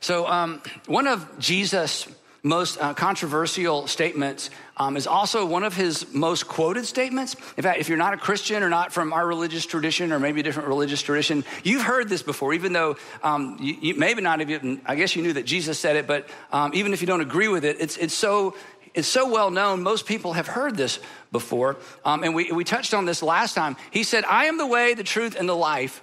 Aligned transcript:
So, 0.00 0.26
um, 0.26 0.62
one 0.86 1.06
of 1.06 1.38
Jesus' 1.38 2.06
most 2.42 2.80
uh, 2.80 2.94
controversial 2.94 3.86
statements 3.86 4.48
um, 4.78 4.96
is 4.96 5.06
also 5.06 5.44
one 5.44 5.62
of 5.62 5.74
his 5.74 6.12
most 6.14 6.48
quoted 6.48 6.86
statements. 6.86 7.36
In 7.56 7.62
fact, 7.62 7.80
if 7.80 7.88
you're 7.88 7.98
not 7.98 8.14
a 8.14 8.16
Christian 8.16 8.62
or 8.62 8.70
not 8.70 8.92
from 8.92 9.12
our 9.12 9.26
religious 9.26 9.66
tradition 9.66 10.10
or 10.10 10.18
maybe 10.18 10.40
a 10.40 10.42
different 10.42 10.68
religious 10.68 11.02
tradition, 11.02 11.44
you've 11.64 11.82
heard 11.82 12.08
this 12.08 12.22
before, 12.22 12.54
even 12.54 12.72
though 12.72 12.96
um, 13.22 13.58
you, 13.60 13.76
you, 13.80 13.94
maybe 13.94 14.22
not 14.22 14.40
even, 14.40 14.80
I 14.86 14.96
guess 14.96 15.14
you 15.14 15.22
knew 15.22 15.34
that 15.34 15.44
Jesus 15.44 15.78
said 15.78 15.96
it, 15.96 16.06
but 16.06 16.28
um, 16.50 16.72
even 16.72 16.94
if 16.94 17.02
you 17.02 17.06
don't 17.06 17.20
agree 17.20 17.48
with 17.48 17.64
it, 17.64 17.76
it's, 17.78 17.98
it's 17.98 18.14
so 18.14 18.56
it's 18.92 19.06
so 19.06 19.30
well 19.30 19.52
known, 19.52 19.84
most 19.84 20.04
people 20.04 20.32
have 20.32 20.48
heard 20.48 20.76
this 20.76 20.98
before. 21.30 21.76
Um, 22.04 22.24
and 22.24 22.34
we, 22.34 22.50
we 22.50 22.64
touched 22.64 22.92
on 22.92 23.04
this 23.04 23.22
last 23.22 23.54
time. 23.54 23.76
He 23.92 24.02
said, 24.02 24.24
I 24.24 24.46
am 24.46 24.58
the 24.58 24.66
way, 24.66 24.94
the 24.94 25.04
truth, 25.04 25.36
and 25.38 25.48
the 25.48 25.54
life. 25.54 26.02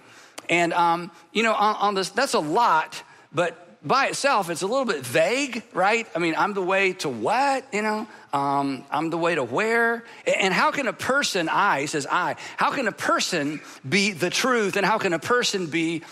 And, 0.49 0.71
um, 0.71 1.11
you 1.33 1.43
know, 1.43 1.53
on, 1.53 1.75
on, 1.75 1.95
this, 1.95 2.11
that's 2.11 2.33
a 2.33 2.39
lot, 2.39 3.03
but 3.33 3.66
by 3.87 4.07
itself, 4.07 4.49
it's 4.49 4.61
a 4.61 4.67
little 4.67 4.85
bit 4.85 5.05
vague, 5.05 5.63
right? 5.73 6.07
I 6.15 6.19
mean, 6.19 6.35
I'm 6.37 6.53
the 6.53 6.61
way 6.61 6.93
to 6.93 7.09
what, 7.09 7.65
you 7.73 7.81
know? 7.81 8.07
Um, 8.33 8.83
I'm 8.91 9.09
the 9.09 9.17
way 9.17 9.35
to 9.35 9.43
where? 9.43 10.03
And 10.25 10.53
how 10.53 10.71
can 10.71 10.87
a 10.87 10.93
person, 10.93 11.49
I, 11.49 11.85
says 11.85 12.07
I, 12.09 12.35
how 12.57 12.71
can 12.71 12.87
a 12.87 12.91
person 12.91 13.61
be 13.87 14.11
the 14.11 14.29
truth 14.29 14.75
and 14.77 14.85
how 14.85 14.97
can 14.97 15.13
a 15.13 15.19
person 15.19 15.67
be 15.67 16.03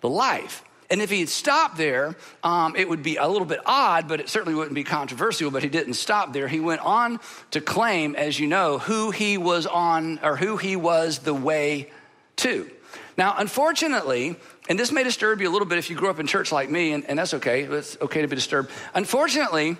the 0.00 0.08
life? 0.08 0.62
And 0.90 1.02
if 1.02 1.10
he 1.10 1.20
had 1.20 1.28
stopped 1.28 1.76
there, 1.76 2.16
um, 2.42 2.74
it 2.74 2.88
would 2.88 3.02
be 3.02 3.16
a 3.16 3.28
little 3.28 3.46
bit 3.46 3.60
odd, 3.66 4.08
but 4.08 4.20
it 4.20 4.28
certainly 4.28 4.54
wouldn't 4.54 4.74
be 4.74 4.84
controversial. 4.84 5.50
But 5.50 5.62
he 5.62 5.68
didn't 5.68 5.94
stop 5.94 6.32
there. 6.32 6.48
He 6.48 6.60
went 6.60 6.80
on 6.80 7.20
to 7.50 7.60
claim, 7.60 8.16
as 8.16 8.40
you 8.40 8.46
know, 8.46 8.78
who 8.78 9.10
he 9.10 9.36
was 9.36 9.66
on 9.66 10.18
or 10.22 10.36
who 10.36 10.56
he 10.56 10.76
was 10.76 11.18
the 11.18 11.34
way 11.34 11.90
to. 12.36 12.70
Now, 13.18 13.34
unfortunately, 13.36 14.36
and 14.68 14.78
this 14.78 14.92
may 14.92 15.02
disturb 15.02 15.40
you 15.40 15.48
a 15.48 15.52
little 15.52 15.66
bit 15.66 15.78
if 15.78 15.90
you 15.90 15.96
grew 15.96 16.10
up 16.10 16.20
in 16.20 16.26
church 16.26 16.52
like 16.52 16.70
me, 16.70 16.92
and, 16.92 17.04
and 17.06 17.18
that's 17.18 17.34
okay. 17.34 17.62
It's 17.62 17.96
okay 18.00 18.22
to 18.22 18.28
be 18.28 18.36
disturbed. 18.36 18.70
Unfortunately, 18.94 19.76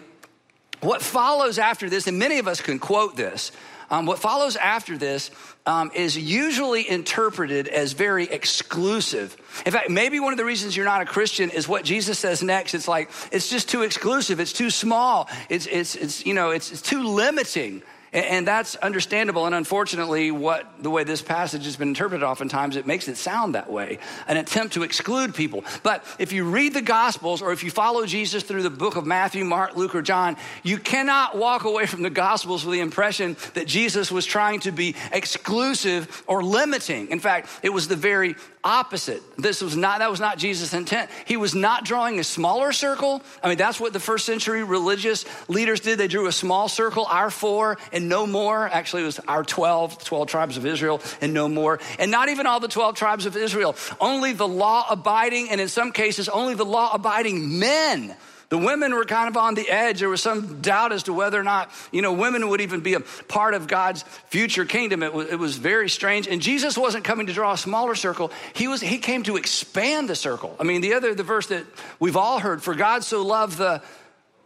what 0.80 1.02
follows 1.02 1.58
after 1.58 1.90
this, 1.90 2.06
and 2.06 2.18
many 2.18 2.38
of 2.38 2.48
us 2.48 2.60
can 2.60 2.78
quote 2.78 3.16
this, 3.16 3.52
um, 3.90 4.04
what 4.04 4.18
follows 4.18 4.56
after 4.56 4.98
this 4.98 5.30
um, 5.64 5.90
is 5.94 6.16
usually 6.16 6.88
interpreted 6.88 7.68
as 7.68 7.92
very 7.92 8.24
exclusive. 8.24 9.36
In 9.64 9.72
fact, 9.72 9.88
maybe 9.88 10.20
one 10.20 10.32
of 10.32 10.38
the 10.38 10.44
reasons 10.44 10.76
you're 10.76 10.84
not 10.84 11.00
a 11.00 11.06
Christian 11.06 11.50
is 11.50 11.66
what 11.66 11.84
Jesus 11.84 12.18
says 12.18 12.42
next. 12.42 12.74
It's 12.74 12.88
like, 12.88 13.10
it's 13.32 13.48
just 13.48 13.68
too 13.68 13.82
exclusive. 13.82 14.40
It's 14.40 14.52
too 14.52 14.70
small. 14.70 15.28
It's, 15.48 15.66
it's, 15.66 15.94
it's 15.94 16.26
you 16.26 16.34
know, 16.34 16.50
it's, 16.50 16.70
it's 16.70 16.82
too 16.82 17.02
limiting. 17.02 17.82
And 18.12 18.46
that's 18.46 18.76
understandable. 18.76 19.46
And 19.46 19.54
unfortunately, 19.54 20.30
what 20.30 20.82
the 20.82 20.90
way 20.90 21.04
this 21.04 21.20
passage 21.20 21.64
has 21.64 21.76
been 21.76 21.88
interpreted 21.88 22.22
oftentimes, 22.22 22.76
it 22.76 22.86
makes 22.86 23.08
it 23.08 23.16
sound 23.16 23.54
that 23.54 23.70
way 23.70 23.98
an 24.26 24.36
attempt 24.36 24.74
to 24.74 24.82
exclude 24.82 25.34
people. 25.34 25.64
But 25.82 26.04
if 26.18 26.32
you 26.32 26.44
read 26.44 26.72
the 26.74 26.82
Gospels 26.82 27.42
or 27.42 27.52
if 27.52 27.62
you 27.62 27.70
follow 27.70 28.06
Jesus 28.06 28.42
through 28.42 28.62
the 28.62 28.70
book 28.70 28.96
of 28.96 29.04
Matthew, 29.04 29.44
Mark, 29.44 29.76
Luke, 29.76 29.94
or 29.94 30.02
John, 30.02 30.36
you 30.62 30.78
cannot 30.78 31.36
walk 31.36 31.64
away 31.64 31.86
from 31.86 32.02
the 32.02 32.10
Gospels 32.10 32.64
with 32.64 32.74
the 32.74 32.80
impression 32.80 33.36
that 33.54 33.66
Jesus 33.66 34.10
was 34.10 34.24
trying 34.24 34.60
to 34.60 34.72
be 34.72 34.94
exclusive 35.12 36.22
or 36.26 36.42
limiting. 36.42 37.08
In 37.10 37.20
fact, 37.20 37.48
it 37.62 37.70
was 37.70 37.88
the 37.88 37.96
very 37.96 38.36
opposite. 38.64 39.22
This 39.36 39.60
was 39.62 39.76
not, 39.76 40.00
that 40.00 40.10
was 40.10 40.20
not 40.20 40.38
Jesus' 40.38 40.74
intent. 40.74 41.10
He 41.26 41.36
was 41.36 41.54
not 41.54 41.84
drawing 41.84 42.18
a 42.18 42.24
smaller 42.24 42.72
circle. 42.72 43.22
I 43.42 43.48
mean, 43.48 43.58
that's 43.58 43.80
what 43.80 43.92
the 43.92 44.00
first 44.00 44.26
century 44.26 44.64
religious 44.64 45.24
leaders 45.48 45.80
did. 45.80 45.98
They 45.98 46.08
drew 46.08 46.26
a 46.26 46.32
small 46.32 46.68
circle, 46.68 47.06
our 47.06 47.30
four 47.30 47.78
and 47.92 48.08
no 48.08 48.26
more. 48.26 48.68
Actually, 48.68 49.02
it 49.02 49.06
was 49.06 49.20
our 49.20 49.44
12, 49.44 50.04
12 50.04 50.28
tribes 50.28 50.56
of 50.56 50.66
Israel 50.66 51.02
and 51.20 51.32
no 51.32 51.48
more. 51.48 51.78
And 51.98 52.10
not 52.10 52.28
even 52.28 52.46
all 52.46 52.60
the 52.60 52.68
12 52.68 52.94
tribes 52.94 53.26
of 53.26 53.36
Israel, 53.36 53.76
only 54.00 54.32
the 54.32 54.48
law 54.48 54.86
abiding, 54.90 55.50
and 55.50 55.60
in 55.60 55.68
some 55.68 55.92
cases, 55.92 56.28
only 56.28 56.54
the 56.54 56.64
law 56.64 56.92
abiding 56.92 57.58
men 57.58 58.16
the 58.50 58.58
women 58.58 58.94
were 58.94 59.04
kind 59.04 59.28
of 59.28 59.36
on 59.36 59.54
the 59.54 59.68
edge. 59.68 60.00
There 60.00 60.08
was 60.08 60.22
some 60.22 60.62
doubt 60.62 60.92
as 60.92 61.02
to 61.04 61.12
whether 61.12 61.38
or 61.38 61.42
not, 61.42 61.70
you 61.92 62.00
know, 62.00 62.14
women 62.14 62.48
would 62.48 62.62
even 62.62 62.80
be 62.80 62.94
a 62.94 63.00
part 63.00 63.52
of 63.52 63.66
God's 63.66 64.04
future 64.28 64.64
kingdom. 64.64 65.02
It 65.02 65.12
was, 65.12 65.28
it 65.28 65.38
was 65.38 65.56
very 65.58 65.90
strange. 65.90 66.26
And 66.26 66.40
Jesus 66.40 66.78
wasn't 66.78 67.04
coming 67.04 67.26
to 67.26 67.34
draw 67.34 67.52
a 67.52 67.58
smaller 67.58 67.94
circle. 67.94 68.32
He 68.54 68.66
was, 68.66 68.80
he 68.80 68.98
came 68.98 69.22
to 69.24 69.36
expand 69.36 70.08
the 70.08 70.16
circle. 70.16 70.56
I 70.58 70.64
mean, 70.64 70.80
the 70.80 70.94
other, 70.94 71.14
the 71.14 71.22
verse 71.22 71.48
that 71.48 71.66
we've 72.00 72.16
all 72.16 72.38
heard, 72.38 72.62
for 72.62 72.74
God 72.74 73.04
so 73.04 73.22
loved 73.22 73.58
the 73.58 73.82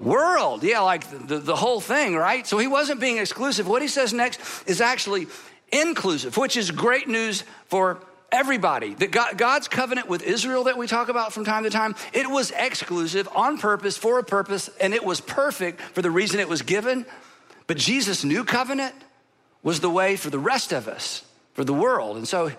world. 0.00 0.64
Yeah, 0.64 0.80
like 0.80 1.08
the, 1.28 1.38
the 1.38 1.56
whole 1.56 1.80
thing, 1.80 2.16
right? 2.16 2.44
So 2.44 2.58
he 2.58 2.66
wasn't 2.66 3.00
being 3.00 3.18
exclusive. 3.18 3.68
What 3.68 3.82
he 3.82 3.88
says 3.88 4.12
next 4.12 4.41
is 4.66 4.80
actually 4.80 5.28
inclusive, 5.70 6.36
which 6.36 6.56
is 6.56 6.72
great 6.72 7.06
news 7.06 7.44
for 7.66 8.00
everybody. 8.32 8.94
That 8.94 9.12
God, 9.12 9.38
God's 9.38 9.69
covenant 9.69 10.09
with 10.09 10.22
Israel 10.22 10.65
that 10.65 10.78
we 10.78 10.87
talk 10.87 11.09
about 11.09 11.32
from 11.32 11.44
time 11.44 11.65
to 11.65 11.70
time, 11.70 11.94
it 12.12 12.28
was 12.28 12.50
exclusive 12.50 13.28
on 13.37 13.59
purpose 13.59 13.97
for 13.97 14.19
a 14.19 14.25
purpose, 14.25 14.69
and 14.81 14.94
it 14.94 15.04
was 15.04 15.20
perfect 15.20 15.81
for 15.81 16.03
the 16.03 16.10
reason 16.10 16.41
it 16.41 16.48
was 16.48 16.62
given. 16.62 17.06
But 17.66 17.76
Jesus' 17.76 18.25
new 18.25 18.44
covenant 18.44 18.94
was 19.62 19.81
the 19.81 19.91
way 19.91 20.16
for 20.16 20.31
the 20.31 20.38
rest 20.38 20.72
of 20.72 20.88
us, 20.88 21.25
for 21.53 21.62
the 21.62 21.75
world. 21.75 22.16
And 22.16 22.26
so 22.26 22.50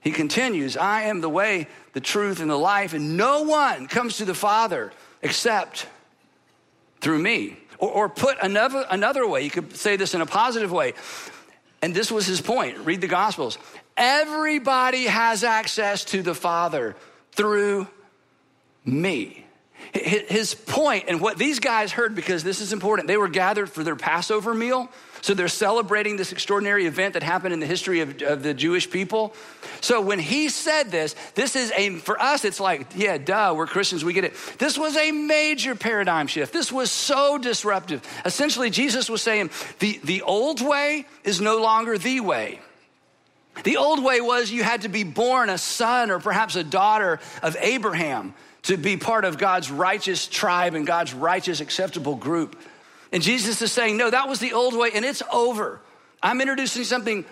he 0.00 0.10
continues 0.10 0.76
I 0.76 1.02
am 1.02 1.20
the 1.20 1.28
way, 1.28 1.68
the 1.92 2.00
truth, 2.00 2.40
and 2.40 2.50
the 2.50 2.58
life, 2.58 2.92
and 2.92 3.16
no 3.16 3.42
one 3.42 3.86
comes 3.86 4.18
to 4.18 4.24
the 4.24 4.34
Father 4.34 4.92
except 5.22 5.86
through 7.00 7.18
me. 7.18 7.56
Or, 7.78 7.90
or 7.90 8.08
put 8.08 8.36
another, 8.42 8.84
another 8.90 9.26
way, 9.26 9.42
you 9.42 9.50
could 9.50 9.76
say 9.76 9.96
this 9.96 10.14
in 10.14 10.20
a 10.20 10.26
positive 10.26 10.70
way. 10.70 10.94
And 11.80 11.92
this 11.92 12.12
was 12.12 12.26
his 12.26 12.40
point. 12.40 12.78
Read 12.78 13.00
the 13.00 13.08
Gospels. 13.08 13.58
Everybody 13.96 15.04
has 15.04 15.44
access 15.44 16.04
to 16.06 16.22
the 16.22 16.34
Father 16.34 16.96
through 17.32 17.86
me. 18.84 19.44
His 19.92 20.54
point, 20.54 21.04
and 21.08 21.20
what 21.20 21.36
these 21.36 21.58
guys 21.58 21.92
heard, 21.92 22.14
because 22.14 22.42
this 22.42 22.60
is 22.60 22.72
important, 22.72 23.08
they 23.08 23.16
were 23.16 23.28
gathered 23.28 23.68
for 23.68 23.84
their 23.84 23.96
Passover 23.96 24.54
meal. 24.54 24.88
So 25.20 25.34
they're 25.34 25.48
celebrating 25.48 26.16
this 26.16 26.32
extraordinary 26.32 26.86
event 26.86 27.14
that 27.14 27.22
happened 27.22 27.52
in 27.52 27.60
the 27.60 27.66
history 27.66 28.00
of, 28.00 28.20
of, 28.22 28.42
the 28.42 28.54
Jewish 28.54 28.90
people. 28.90 29.34
So 29.80 30.00
when 30.00 30.18
he 30.18 30.48
said 30.48 30.90
this, 30.90 31.14
this 31.34 31.54
is 31.54 31.70
a, 31.76 31.90
for 31.96 32.20
us, 32.20 32.44
it's 32.44 32.58
like, 32.58 32.88
yeah, 32.96 33.18
duh, 33.18 33.54
we're 33.56 33.66
Christians, 33.66 34.04
we 34.04 34.14
get 34.14 34.24
it. 34.24 34.34
This 34.58 34.76
was 34.76 34.96
a 34.96 35.12
major 35.12 35.76
paradigm 35.76 36.26
shift. 36.26 36.52
This 36.52 36.72
was 36.72 36.90
so 36.90 37.38
disruptive. 37.38 38.02
Essentially, 38.24 38.68
Jesus 38.70 39.08
was 39.08 39.22
saying 39.22 39.50
the, 39.78 40.00
the 40.02 40.22
old 40.22 40.60
way 40.60 41.06
is 41.22 41.40
no 41.40 41.60
longer 41.60 41.98
the 41.98 42.20
way. 42.20 42.60
The 43.64 43.76
old 43.76 44.02
way 44.02 44.20
was 44.20 44.50
you 44.50 44.62
had 44.62 44.82
to 44.82 44.88
be 44.88 45.04
born 45.04 45.50
a 45.50 45.58
son 45.58 46.10
or 46.10 46.18
perhaps 46.18 46.56
a 46.56 46.64
daughter 46.64 47.20
of 47.42 47.56
Abraham 47.60 48.34
to 48.62 48.76
be 48.76 48.96
part 48.96 49.24
of 49.24 49.38
God's 49.38 49.70
righteous 49.70 50.26
tribe 50.26 50.74
and 50.74 50.86
God's 50.86 51.12
righteous 51.14 51.60
acceptable 51.60 52.16
group. 52.16 52.58
And 53.12 53.22
Jesus 53.22 53.60
is 53.60 53.70
saying, 53.70 53.96
no, 53.96 54.10
that 54.10 54.28
was 54.28 54.40
the 54.40 54.54
old 54.54 54.76
way 54.76 54.90
and 54.94 55.04
it's 55.04 55.22
over. 55.32 55.80
I'm 56.22 56.40
introducing 56.40 56.84
something 56.84 57.24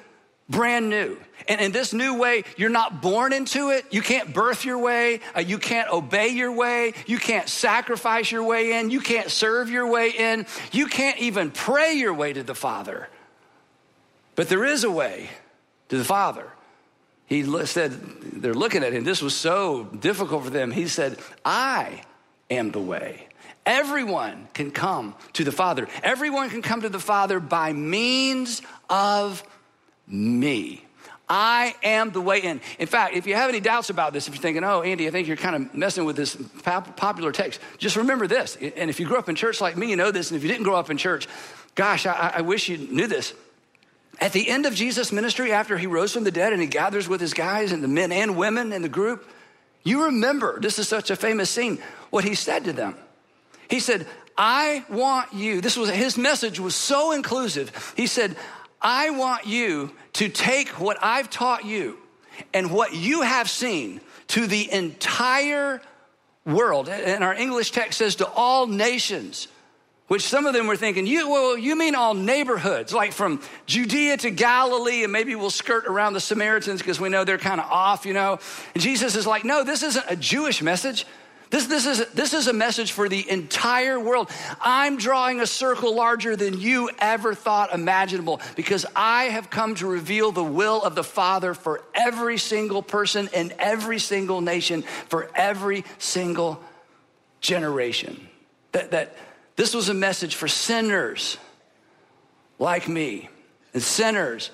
brand 0.48 0.90
new. 0.90 1.16
And 1.48 1.60
in 1.60 1.72
this 1.72 1.92
new 1.92 2.18
way, 2.18 2.44
you're 2.56 2.68
not 2.68 3.00
born 3.00 3.32
into 3.32 3.70
it. 3.70 3.86
You 3.90 4.02
can't 4.02 4.34
birth 4.34 4.64
your 4.64 4.78
way. 4.78 5.20
Uh, 5.34 5.40
you 5.40 5.58
can't 5.58 5.90
obey 5.90 6.28
your 6.28 6.52
way. 6.52 6.92
You 7.06 7.18
can't 7.18 7.48
sacrifice 7.48 8.30
your 8.30 8.42
way 8.42 8.78
in. 8.78 8.90
You 8.90 9.00
can't 9.00 9.30
serve 9.30 9.70
your 9.70 9.86
way 9.86 10.10
in. 10.10 10.46
You 10.72 10.86
can't 10.86 11.18
even 11.18 11.50
pray 11.50 11.94
your 11.94 12.12
way 12.12 12.32
to 12.32 12.42
the 12.42 12.54
Father. 12.54 13.08
But 14.34 14.48
there 14.48 14.64
is 14.64 14.84
a 14.84 14.90
way 14.90 15.30
to 15.90 15.98
the 15.98 16.04
Father. 16.04 16.46
He 17.26 17.44
said, 17.66 17.92
they're 17.92 18.54
looking 18.54 18.82
at 18.82 18.92
him. 18.92 19.04
This 19.04 19.22
was 19.22 19.36
so 19.36 19.84
difficult 19.84 20.42
for 20.42 20.50
them. 20.50 20.72
He 20.72 20.88
said, 20.88 21.18
I 21.44 22.02
am 22.50 22.72
the 22.72 22.80
way. 22.80 23.28
Everyone 23.64 24.48
can 24.52 24.72
come 24.72 25.14
to 25.34 25.44
the 25.44 25.52
Father. 25.52 25.86
Everyone 26.02 26.50
can 26.50 26.62
come 26.62 26.80
to 26.80 26.88
the 26.88 26.98
Father 26.98 27.38
by 27.38 27.72
means 27.72 28.62
of 28.88 29.44
me. 30.08 30.84
I 31.28 31.76
am 31.84 32.10
the 32.10 32.20
way 32.20 32.40
in. 32.40 32.60
In 32.80 32.88
fact, 32.88 33.14
if 33.14 33.28
you 33.28 33.36
have 33.36 33.48
any 33.48 33.60
doubts 33.60 33.90
about 33.90 34.12
this, 34.12 34.26
if 34.26 34.34
you're 34.34 34.42
thinking, 34.42 34.64
oh, 34.64 34.82
Andy, 34.82 35.06
I 35.06 35.12
think 35.12 35.28
you're 35.28 35.36
kind 35.36 35.54
of 35.54 35.72
messing 35.72 36.04
with 36.04 36.16
this 36.16 36.36
popular 36.64 37.30
text, 37.30 37.60
just 37.78 37.94
remember 37.94 38.26
this. 38.26 38.56
And 38.56 38.90
if 38.90 38.98
you 38.98 39.06
grew 39.06 39.18
up 39.18 39.28
in 39.28 39.36
church 39.36 39.60
like 39.60 39.76
me, 39.76 39.90
you 39.90 39.96
know 39.96 40.10
this. 40.10 40.32
And 40.32 40.36
if 40.36 40.42
you 40.42 40.48
didn't 40.48 40.64
grow 40.64 40.74
up 40.74 40.90
in 40.90 40.96
church, 40.96 41.28
gosh, 41.76 42.06
I, 42.06 42.32
I 42.38 42.40
wish 42.40 42.68
you 42.68 42.78
knew 42.78 43.06
this. 43.06 43.32
At 44.20 44.32
the 44.32 44.48
end 44.48 44.66
of 44.66 44.74
Jesus' 44.74 45.12
ministry, 45.12 45.52
after 45.52 45.78
he 45.78 45.86
rose 45.86 46.12
from 46.12 46.24
the 46.24 46.30
dead 46.30 46.52
and 46.52 46.60
he 46.60 46.68
gathers 46.68 47.08
with 47.08 47.20
his 47.20 47.32
guys 47.32 47.72
and 47.72 47.82
the 47.82 47.88
men 47.88 48.12
and 48.12 48.36
women 48.36 48.72
in 48.72 48.82
the 48.82 48.88
group, 48.88 49.26
You 49.82 50.04
remember, 50.04 50.60
this 50.60 50.78
is 50.78 50.88
such 50.88 51.10
a 51.10 51.16
famous 51.16 51.48
scene, 51.48 51.78
what 52.10 52.24
he 52.24 52.34
said 52.34 52.64
to 52.64 52.72
them. 52.72 52.96
He 53.68 53.80
said, 53.80 54.06
I 54.36 54.84
want 54.90 55.32
you, 55.32 55.60
this 55.60 55.76
was 55.76 55.90
his 55.90 56.18
message 56.18 56.60
was 56.60 56.74
so 56.74 57.12
inclusive. 57.12 57.94
He 57.96 58.06
said, 58.06 58.36
I 58.80 59.10
want 59.10 59.46
you 59.46 59.92
to 60.14 60.28
take 60.28 60.68
what 60.80 60.98
I've 61.02 61.30
taught 61.30 61.64
you 61.64 61.98
and 62.52 62.70
what 62.70 62.94
you 62.94 63.22
have 63.22 63.48
seen 63.48 64.00
to 64.28 64.46
the 64.46 64.70
entire 64.72 65.80
world. 66.44 66.88
And 66.88 67.22
our 67.22 67.34
English 67.34 67.70
text 67.70 67.98
says 67.98 68.16
to 68.16 68.28
all 68.28 68.66
nations, 68.66 69.48
which 70.10 70.26
some 70.26 70.44
of 70.44 70.52
them 70.54 70.66
were 70.66 70.74
thinking, 70.74 71.06
you, 71.06 71.30
well, 71.30 71.56
you 71.56 71.76
mean 71.76 71.94
all 71.94 72.14
neighborhoods, 72.14 72.92
like 72.92 73.12
from 73.12 73.40
Judea 73.66 74.16
to 74.16 74.30
Galilee, 74.30 75.04
and 75.04 75.12
maybe 75.12 75.36
we'll 75.36 75.50
skirt 75.50 75.86
around 75.86 76.14
the 76.14 76.20
Samaritans 76.20 76.80
because 76.80 76.98
we 76.98 77.08
know 77.08 77.22
they're 77.22 77.38
kind 77.38 77.60
of 77.60 77.70
off, 77.70 78.04
you 78.04 78.12
know? 78.12 78.40
And 78.74 78.82
Jesus 78.82 79.14
is 79.14 79.24
like, 79.24 79.44
no, 79.44 79.62
this 79.62 79.84
isn't 79.84 80.04
a 80.08 80.16
Jewish 80.16 80.62
message. 80.62 81.06
This, 81.50 81.68
this, 81.68 81.86
is, 81.86 82.04
this 82.08 82.34
is 82.34 82.48
a 82.48 82.52
message 82.52 82.90
for 82.90 83.08
the 83.08 83.30
entire 83.30 84.00
world. 84.00 84.32
I'm 84.60 84.96
drawing 84.96 85.38
a 85.38 85.46
circle 85.46 85.94
larger 85.94 86.34
than 86.34 86.60
you 86.60 86.90
ever 86.98 87.32
thought 87.32 87.72
imaginable 87.72 88.40
because 88.56 88.86
I 88.96 89.26
have 89.26 89.48
come 89.48 89.76
to 89.76 89.86
reveal 89.86 90.32
the 90.32 90.42
will 90.42 90.82
of 90.82 90.96
the 90.96 91.04
Father 91.04 91.54
for 91.54 91.84
every 91.94 92.36
single 92.36 92.82
person 92.82 93.28
in 93.32 93.52
every 93.60 94.00
single 94.00 94.40
nation, 94.40 94.82
for 94.82 95.30
every 95.36 95.84
single 95.98 96.60
generation. 97.40 98.26
That, 98.72 98.90
that 98.90 99.14
this 99.60 99.74
was 99.74 99.90
a 99.90 99.94
message 99.94 100.36
for 100.36 100.48
sinners 100.48 101.36
like 102.58 102.88
me 102.88 103.28
and 103.74 103.82
sinners 103.82 104.50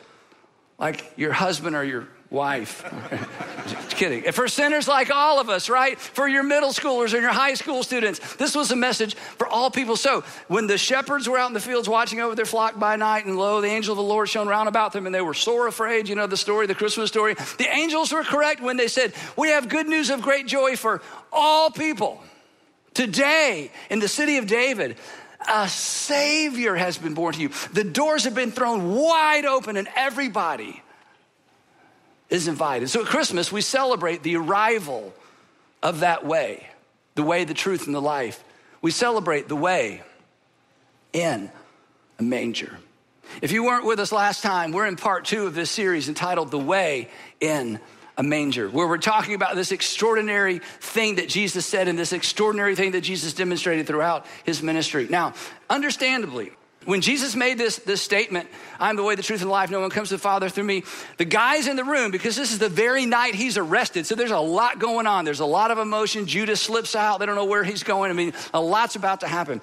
like 0.81 1.13
your 1.17 1.31
husband 1.31 1.77
or 1.77 1.85
your 1.85 2.09
wife. 2.29 2.83
Just 3.69 3.91
kidding. 3.91 4.25
For 4.33 4.49
sinners 4.49 4.89
like 4.89 5.13
all 5.13 5.39
of 5.39 5.49
us, 5.49 5.71
right? 5.71 5.97
For 5.97 6.27
your 6.27 6.43
middle 6.43 6.71
schoolers 6.71 7.13
and 7.13 7.23
your 7.23 7.31
high 7.31 7.55
school 7.55 7.85
students, 7.85 8.35
this 8.35 8.57
was 8.57 8.73
a 8.73 8.77
message 8.77 9.15
for 9.15 9.47
all 9.47 9.71
people. 9.71 9.95
So 9.95 10.25
when 10.49 10.67
the 10.67 10.77
shepherds 10.77 11.29
were 11.29 11.39
out 11.39 11.47
in 11.47 11.55
the 11.55 11.61
fields 11.61 11.89
watching 11.89 12.19
over 12.19 12.35
their 12.35 12.45
flock 12.45 12.77
by 12.77 12.97
night, 12.97 13.27
and 13.27 13.39
lo, 13.39 13.61
the 13.61 13.69
angel 13.69 13.93
of 13.93 13.99
the 13.99 14.03
Lord 14.03 14.29
shone 14.29 14.49
round 14.49 14.69
about 14.69 14.93
them, 14.93 15.07
and 15.07 15.15
they 15.15 15.21
were 15.21 15.35
sore 15.35 15.69
afraid, 15.69 16.09
you 16.09 16.17
know 16.17 16.27
the 16.27 16.37
story, 16.37 16.67
the 16.67 16.75
Christmas 16.75 17.11
story. 17.11 17.35
The 17.59 17.69
angels 17.73 18.11
were 18.13 18.25
correct 18.25 18.61
when 18.61 18.77
they 18.77 18.89
said, 18.89 19.15
We 19.37 19.51
have 19.51 19.69
good 19.69 19.87
news 19.87 20.11
of 20.11 20.21
great 20.21 20.49
joy 20.49 20.75
for 20.75 21.01
all 21.33 21.71
people. 21.71 22.25
Today, 22.97 23.71
in 23.91 23.99
the 23.99 24.09
city 24.09 24.39
of 24.39 24.47
David, 24.47 24.97
a 25.47 25.69
Savior 25.69 26.75
has 26.75 26.97
been 26.97 27.13
born 27.13 27.35
to 27.35 27.43
you. 27.43 27.51
The 27.75 27.85
doors 27.85 28.25
have 28.25 28.35
been 28.35 28.53
thrown 28.53 28.95
wide 28.95 29.45
open, 29.45 29.77
and 29.77 29.87
everybody 29.95 30.83
is 32.31 32.49
invited. 32.49 32.89
So 32.89 33.03
at 33.03 33.07
Christmas, 33.07 33.53
we 33.53 33.61
celebrate 33.61 34.23
the 34.23 34.37
arrival 34.37 35.13
of 35.83 36.01
that 36.01 36.25
way 36.25 36.67
the 37.17 37.23
way, 37.23 37.45
the 37.45 37.53
truth, 37.53 37.85
and 37.85 37.95
the 37.95 38.01
life. 38.01 38.43
We 38.81 38.91
celebrate 38.93 39.47
the 39.47 39.57
way 39.57 40.03
in 41.13 41.51
a 42.19 42.23
manger. 42.23 42.79
If 43.43 43.53
you 43.53 43.63
weren't 43.63 43.85
with 43.85 44.01
us 44.01 44.11
last 44.11 44.43
time, 44.43 44.73
we're 44.73 44.87
in 44.87 44.97
part 44.97 45.27
two 45.27 45.47
of 45.47 45.55
this 45.55 45.71
series 45.71 46.09
entitled 46.09 46.51
The 46.51 46.59
Way 46.59 47.11
in 47.41 47.79
a 48.19 48.23
Manger, 48.23 48.69
where 48.69 48.89
we're 48.89 48.99
talking 48.99 49.35
about 49.35 49.57
this 49.57 49.73
extraordinary 49.73 50.61
thing 50.81 51.17
that 51.17 51.29
Jesus 51.29 51.67
said 51.67 51.87
and 51.87 51.99
this 51.99 52.13
extraordinary 52.13 52.75
thing 52.75 52.93
that 52.93 53.03
Jesus 53.03 53.35
demonstrated 53.35 53.87
throughout 53.87 54.25
his 54.45 54.63
ministry. 54.63 55.07
Now, 55.11 55.35
understandably, 55.69 56.53
when 56.87 57.01
Jesus 57.01 57.35
made 57.35 57.59
this, 57.59 57.79
this 57.79 58.01
statement, 58.01 58.49
I'm 58.79 58.95
the 58.95 59.03
way, 59.03 59.17
the 59.17 59.23
truth, 59.23 59.43
and 59.43 59.51
life, 59.51 59.71
no 59.71 59.81
one 59.81 59.91
comes 59.91 60.11
to 60.11 60.15
the 60.15 60.21
Father 60.21 60.49
through 60.49 60.65
me, 60.65 60.85
the 61.17 61.25
guys 61.25 61.67
in 61.67 61.75
the 61.75 61.85
room, 61.85 62.13
because 62.13 62.37
this 62.37 62.53
is 62.53 62.61
the 62.61 62.69
very 62.69 63.07
night 63.07 63.35
he's 63.35 63.59
arrested, 63.59 64.07
so 64.07 64.15
there's 64.15 64.31
a 64.31 64.39
lot 64.39 64.79
going 64.79 65.07
on. 65.07 65.25
There's 65.25 65.41
a 65.41 65.47
lot 65.47 65.73
of 65.73 65.79
emotion. 65.79 66.27
Judas 66.27 66.61
slips 66.61 66.95
out. 66.95 67.19
They 67.19 67.27
don't 67.27 67.35
know 67.35 67.45
where 67.45 67.65
he's 67.65 67.83
going. 67.83 68.13
I 68.13 68.15
mean, 68.15 68.33
a 68.55 68.61
lot's 68.61 68.95
about 68.95 69.21
to 69.21 69.29
happen. 69.29 69.61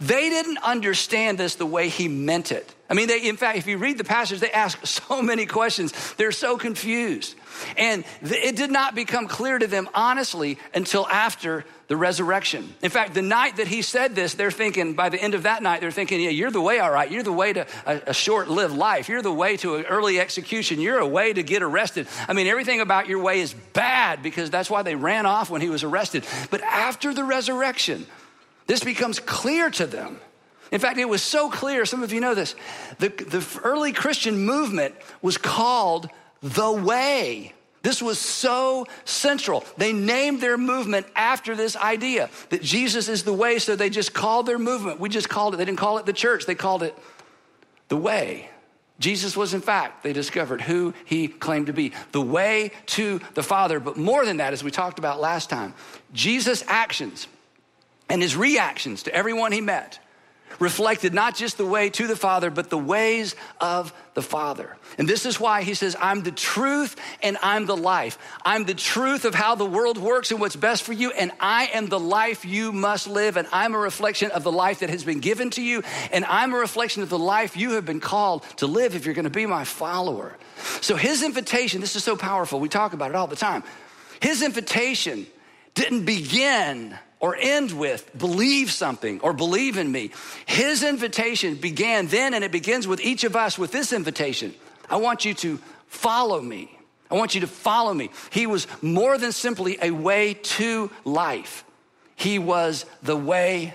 They 0.00 0.28
didn't 0.28 0.58
understand 0.58 1.38
this 1.38 1.54
the 1.54 1.64
way 1.64 1.88
he 1.88 2.08
meant 2.08 2.52
it. 2.52 2.74
I 2.90 2.94
mean, 2.94 3.08
they, 3.08 3.26
in 3.26 3.38
fact, 3.38 3.56
if 3.56 3.66
you 3.66 3.78
read 3.78 3.96
the 3.96 4.04
passage, 4.04 4.40
they 4.40 4.52
ask 4.52 4.84
so 4.86 5.22
many 5.22 5.46
questions. 5.46 6.14
They're 6.14 6.30
so 6.30 6.58
confused. 6.58 7.34
And 7.76 8.04
it 8.22 8.56
did 8.56 8.70
not 8.70 8.94
become 8.94 9.26
clear 9.28 9.58
to 9.58 9.66
them, 9.66 9.88
honestly, 9.94 10.58
until 10.74 11.06
after 11.08 11.64
the 11.88 11.96
resurrection. 11.96 12.74
In 12.82 12.90
fact, 12.90 13.14
the 13.14 13.22
night 13.22 13.58
that 13.58 13.68
he 13.68 13.82
said 13.82 14.14
this, 14.14 14.34
they're 14.34 14.50
thinking, 14.50 14.94
by 14.94 15.08
the 15.08 15.22
end 15.22 15.34
of 15.34 15.44
that 15.44 15.62
night, 15.62 15.80
they're 15.80 15.92
thinking, 15.92 16.20
yeah, 16.20 16.30
you're 16.30 16.50
the 16.50 16.60
way, 16.60 16.80
all 16.80 16.90
right. 16.90 17.10
You're 17.10 17.22
the 17.22 17.32
way 17.32 17.52
to 17.52 17.66
a, 17.86 18.02
a 18.08 18.14
short 18.14 18.48
lived 18.48 18.74
life. 18.74 19.08
You're 19.08 19.22
the 19.22 19.32
way 19.32 19.56
to 19.58 19.76
an 19.76 19.84
early 19.86 20.18
execution. 20.18 20.80
You're 20.80 20.98
a 20.98 21.06
way 21.06 21.32
to 21.32 21.42
get 21.42 21.62
arrested. 21.62 22.08
I 22.26 22.32
mean, 22.32 22.48
everything 22.48 22.80
about 22.80 23.08
your 23.08 23.20
way 23.20 23.40
is 23.40 23.54
bad 23.72 24.22
because 24.22 24.50
that's 24.50 24.68
why 24.68 24.82
they 24.82 24.96
ran 24.96 25.26
off 25.26 25.48
when 25.48 25.60
he 25.60 25.68
was 25.68 25.84
arrested. 25.84 26.24
But 26.50 26.60
after 26.62 27.14
the 27.14 27.24
resurrection, 27.24 28.06
this 28.66 28.82
becomes 28.82 29.20
clear 29.20 29.70
to 29.70 29.86
them. 29.86 30.18
In 30.72 30.80
fact, 30.80 30.98
it 30.98 31.08
was 31.08 31.22
so 31.22 31.48
clear, 31.48 31.86
some 31.86 32.02
of 32.02 32.12
you 32.12 32.20
know 32.20 32.34
this, 32.34 32.56
the, 32.98 33.08
the 33.08 33.60
early 33.62 33.92
Christian 33.92 34.44
movement 34.44 34.96
was 35.22 35.38
called 35.38 36.08
the 36.42 36.72
way. 36.72 37.52
This 37.82 38.02
was 38.02 38.18
so 38.18 38.86
central. 39.04 39.64
They 39.76 39.92
named 39.92 40.40
their 40.40 40.58
movement 40.58 41.06
after 41.14 41.54
this 41.54 41.76
idea 41.76 42.30
that 42.48 42.60
Jesus 42.60 43.08
is 43.08 43.22
the 43.22 43.32
way, 43.32 43.60
so 43.60 43.76
they 43.76 43.90
just 43.90 44.12
called 44.12 44.46
their 44.46 44.58
movement. 44.58 44.98
We 44.98 45.08
just 45.08 45.28
called 45.28 45.54
it, 45.54 45.58
they 45.58 45.64
didn't 45.64 45.78
call 45.78 45.98
it 45.98 46.06
the 46.06 46.12
church, 46.12 46.46
they 46.46 46.56
called 46.56 46.82
it 46.82 46.98
the 47.88 47.96
way. 47.96 48.50
Jesus 48.98 49.36
was, 49.36 49.52
in 49.54 49.60
fact, 49.60 50.02
they 50.02 50.12
discovered 50.12 50.62
who 50.62 50.94
he 51.04 51.28
claimed 51.28 51.66
to 51.66 51.72
be 51.72 51.92
the 52.12 52.20
way 52.20 52.72
to 52.86 53.20
the 53.34 53.42
Father. 53.42 53.78
But 53.78 53.96
more 53.96 54.24
than 54.24 54.38
that, 54.38 54.52
as 54.52 54.64
we 54.64 54.70
talked 54.70 54.98
about 54.98 55.20
last 55.20 55.50
time, 55.50 55.74
Jesus' 56.12 56.64
actions 56.66 57.28
and 58.08 58.22
his 58.22 58.36
reactions 58.36 59.04
to 59.04 59.14
everyone 59.14 59.52
he 59.52 59.60
met 59.60 60.00
reflected 60.58 61.12
not 61.12 61.34
just 61.34 61.58
the 61.58 61.66
way 61.66 61.90
to 61.90 62.06
the 62.06 62.16
Father, 62.16 62.50
but 62.50 62.70
the 62.70 62.78
ways 62.78 63.34
of 63.60 63.92
the 64.14 64.22
Father. 64.22 64.76
And 64.98 65.08
this 65.08 65.26
is 65.26 65.38
why 65.38 65.62
he 65.62 65.74
says, 65.74 65.96
I'm 66.00 66.22
the 66.22 66.30
truth 66.30 66.96
and 67.22 67.36
I'm 67.42 67.66
the 67.66 67.76
life. 67.76 68.18
I'm 68.44 68.64
the 68.64 68.74
truth 68.74 69.24
of 69.24 69.34
how 69.34 69.54
the 69.54 69.66
world 69.66 69.98
works 69.98 70.30
and 70.30 70.40
what's 70.40 70.56
best 70.56 70.82
for 70.82 70.92
you, 70.92 71.10
and 71.10 71.30
I 71.40 71.66
am 71.74 71.88
the 71.88 72.00
life 72.00 72.44
you 72.44 72.72
must 72.72 73.06
live, 73.06 73.36
and 73.36 73.46
I'm 73.52 73.74
a 73.74 73.78
reflection 73.78 74.30
of 74.30 74.42
the 74.42 74.52
life 74.52 74.80
that 74.80 74.90
has 74.90 75.04
been 75.04 75.20
given 75.20 75.50
to 75.50 75.62
you, 75.62 75.82
and 76.12 76.24
I'm 76.24 76.54
a 76.54 76.58
reflection 76.58 77.02
of 77.02 77.10
the 77.10 77.18
life 77.18 77.56
you 77.56 77.72
have 77.72 77.84
been 77.84 78.00
called 78.00 78.42
to 78.56 78.66
live 78.66 78.94
if 78.94 79.04
you're 79.04 79.14
gonna 79.14 79.30
be 79.30 79.46
my 79.46 79.64
follower. 79.64 80.36
So 80.80 80.96
his 80.96 81.22
invitation, 81.22 81.80
this 81.80 81.96
is 81.96 82.04
so 82.04 82.16
powerful, 82.16 82.60
we 82.60 82.68
talk 82.68 82.94
about 82.94 83.10
it 83.10 83.16
all 83.16 83.26
the 83.26 83.36
time. 83.36 83.62
His 84.20 84.42
invitation 84.42 85.26
didn't 85.74 86.06
begin 86.06 86.96
or 87.20 87.36
end 87.38 87.72
with 87.72 88.16
believe 88.16 88.70
something 88.70 89.20
or 89.20 89.32
believe 89.32 89.76
in 89.78 89.90
me. 89.90 90.10
His 90.46 90.82
invitation 90.82 91.54
began 91.54 92.06
then, 92.08 92.34
and 92.34 92.44
it 92.44 92.52
begins 92.52 92.86
with 92.86 93.00
each 93.00 93.24
of 93.24 93.36
us 93.36 93.58
with 93.58 93.72
this 93.72 93.92
invitation 93.92 94.54
I 94.88 94.96
want 94.96 95.24
you 95.24 95.34
to 95.34 95.58
follow 95.88 96.40
me. 96.40 96.70
I 97.10 97.14
want 97.14 97.34
you 97.34 97.40
to 97.42 97.46
follow 97.46 97.94
me. 97.94 98.10
He 98.30 98.46
was 98.46 98.66
more 98.82 99.18
than 99.18 99.32
simply 99.32 99.78
a 99.80 99.90
way 99.90 100.34
to 100.34 100.90
life, 101.04 101.64
He 102.14 102.38
was 102.38 102.84
the 103.02 103.16
way 103.16 103.74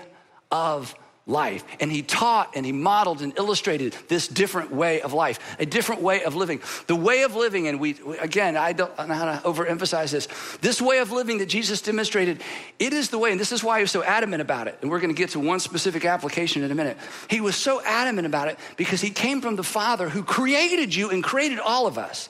of 0.50 0.94
life. 1.26 1.64
And 1.80 1.90
he 1.90 2.02
taught 2.02 2.56
and 2.56 2.66
he 2.66 2.72
modeled 2.72 3.22
and 3.22 3.32
illustrated 3.38 3.94
this 4.08 4.26
different 4.26 4.72
way 4.72 5.00
of 5.02 5.12
life, 5.12 5.56
a 5.58 5.66
different 5.66 6.02
way 6.02 6.24
of 6.24 6.34
living. 6.34 6.60
The 6.88 6.96
way 6.96 7.22
of 7.22 7.36
living, 7.36 7.68
and 7.68 7.78
we, 7.78 7.96
again, 8.20 8.56
I 8.56 8.72
don't 8.72 8.96
know 8.96 9.14
how 9.14 9.36
to 9.36 9.40
overemphasize 9.46 10.10
this. 10.10 10.26
This 10.60 10.82
way 10.82 10.98
of 10.98 11.12
living 11.12 11.38
that 11.38 11.46
Jesus 11.46 11.80
demonstrated, 11.80 12.42
it 12.78 12.92
is 12.92 13.10
the 13.10 13.18
way, 13.18 13.30
and 13.30 13.40
this 13.40 13.52
is 13.52 13.62
why 13.62 13.78
he 13.78 13.82
was 13.82 13.92
so 13.92 14.02
adamant 14.02 14.42
about 14.42 14.66
it. 14.66 14.78
And 14.82 14.90
we're 14.90 15.00
going 15.00 15.14
to 15.14 15.18
get 15.18 15.30
to 15.30 15.40
one 15.40 15.60
specific 15.60 16.04
application 16.04 16.62
in 16.62 16.70
a 16.70 16.74
minute. 16.74 16.96
He 17.28 17.40
was 17.40 17.54
so 17.54 17.80
adamant 17.82 18.26
about 18.26 18.48
it 18.48 18.58
because 18.76 19.00
he 19.00 19.10
came 19.10 19.40
from 19.40 19.56
the 19.56 19.62
Father 19.62 20.08
who 20.08 20.22
created 20.24 20.94
you 20.94 21.10
and 21.10 21.22
created 21.22 21.60
all 21.60 21.86
of 21.86 21.98
us. 21.98 22.28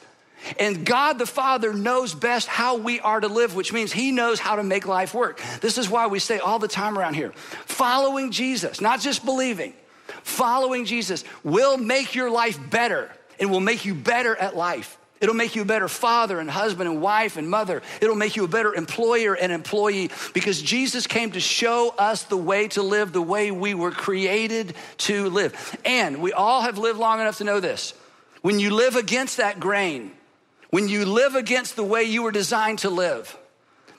And 0.59 0.85
God 0.85 1.19
the 1.19 1.27
Father 1.27 1.73
knows 1.73 2.15
best 2.15 2.49
how 2.49 2.77
we 2.77 3.01
are 3.01 3.21
to 3.21 3.29
live, 3.29 3.55
which 3.55 3.73
means 3.73 3.93
He 3.93 4.13
knows 4.13 4.41
how 4.41 4.57
to 4.57 4.63
make 4.63 4.87
life 4.87 5.15
work. 5.15 5.41
This 5.61 5.79
is 5.79 5.89
why 5.89 6.07
we 6.07 6.19
say 6.19 6.39
all 6.39 6.59
the 6.59 6.69
time 6.69 6.99
around 6.99 7.15
here 7.15 7.33
following 7.67 8.31
Jesus, 8.31 8.81
not 8.81 9.01
just 9.01 9.25
believing, 9.25 9.75
following 10.23 10.85
Jesus 10.85 11.25
will 11.43 11.77
make 11.77 12.15
your 12.15 12.31
life 12.31 12.59
better 12.71 13.11
and 13.39 13.51
will 13.51 13.61
make 13.61 13.85
you 13.85 13.95
better 13.95 14.37
at 14.37 14.57
life. 14.57 14.99
It'll 15.23 15.37
make 15.37 15.55
you 15.55 15.63
a 15.63 15.65
better 15.65 15.87
father 15.87 16.41
and 16.41 16.51
husband 16.51 16.91
and 16.91 17.01
wife 17.01 17.37
and 17.37 17.49
mother. 17.49 17.81
It'll 18.01 18.17
make 18.17 18.35
you 18.35 18.43
a 18.43 18.49
better 18.49 18.75
employer 18.75 19.35
and 19.35 19.53
employee 19.53 20.11
because 20.35 20.61
Jesus 20.61 21.07
came 21.07 21.31
to 21.31 21.41
show 21.41 21.95
us 21.97 22.25
the 22.25 22.37
way 22.37 22.67
to 22.69 22.83
live 22.83 23.13
the 23.13 23.23
way 23.23 23.53
we 23.53 23.73
were 23.73 23.93
created 23.93 24.75
to 24.99 25.31
live. 25.31 25.79
And 25.85 26.21
we 26.21 26.33
all 26.33 26.63
have 26.63 26.77
lived 26.77 26.99
long 26.99 27.21
enough 27.21 27.39
to 27.39 27.45
know 27.45 27.61
this. 27.61 27.95
When 28.41 28.59
you 28.59 28.75
live 28.75 28.97
against 28.97 29.37
that 29.37 29.61
grain, 29.61 30.11
when 30.73 30.88
you 30.88 31.05
live 31.05 31.35
against 31.35 31.76
the 31.76 31.85
way 31.85 32.02
you 32.02 32.23
were 32.23 32.33
designed 32.33 32.79
to 32.79 32.88
live, 32.88 33.38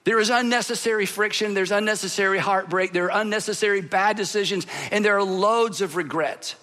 there 0.06 0.20
is 0.20 0.32
unnecessary 0.32 1.06
friction, 1.06 1.54
there's 1.54 1.72
unnecessary 1.72 2.40
heartbreak, 2.40 2.92
there 2.92 3.12
are 3.12 3.22
unnecessary 3.22 3.80
bad 3.80 4.18
decisions, 4.18 4.66
and 4.92 5.06
there 5.06 5.16
are 5.16 5.24
loads 5.24 5.82
of 5.82 5.96
regret. 5.96 6.56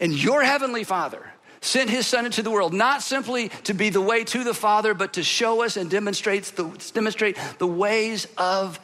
And 0.00 0.12
your 0.12 0.44
Heavenly 0.44 0.84
Father 0.84 1.26
sent 1.62 1.88
his 1.88 2.06
son 2.06 2.26
into 2.26 2.42
the 2.42 2.50
world, 2.50 2.74
not 2.74 3.00
simply 3.00 3.48
to 3.64 3.72
be 3.72 3.88
the 3.88 4.02
way 4.02 4.22
to 4.24 4.44
the 4.44 4.52
Father, 4.52 4.92
but 4.92 5.14
to 5.14 5.22
show 5.22 5.64
us 5.64 5.78
and 5.78 5.90
demonstrate 5.90 6.44
the, 6.44 6.64
demonstrate 6.92 7.38
the 7.58 7.66
ways 7.66 8.28
of 8.36 8.78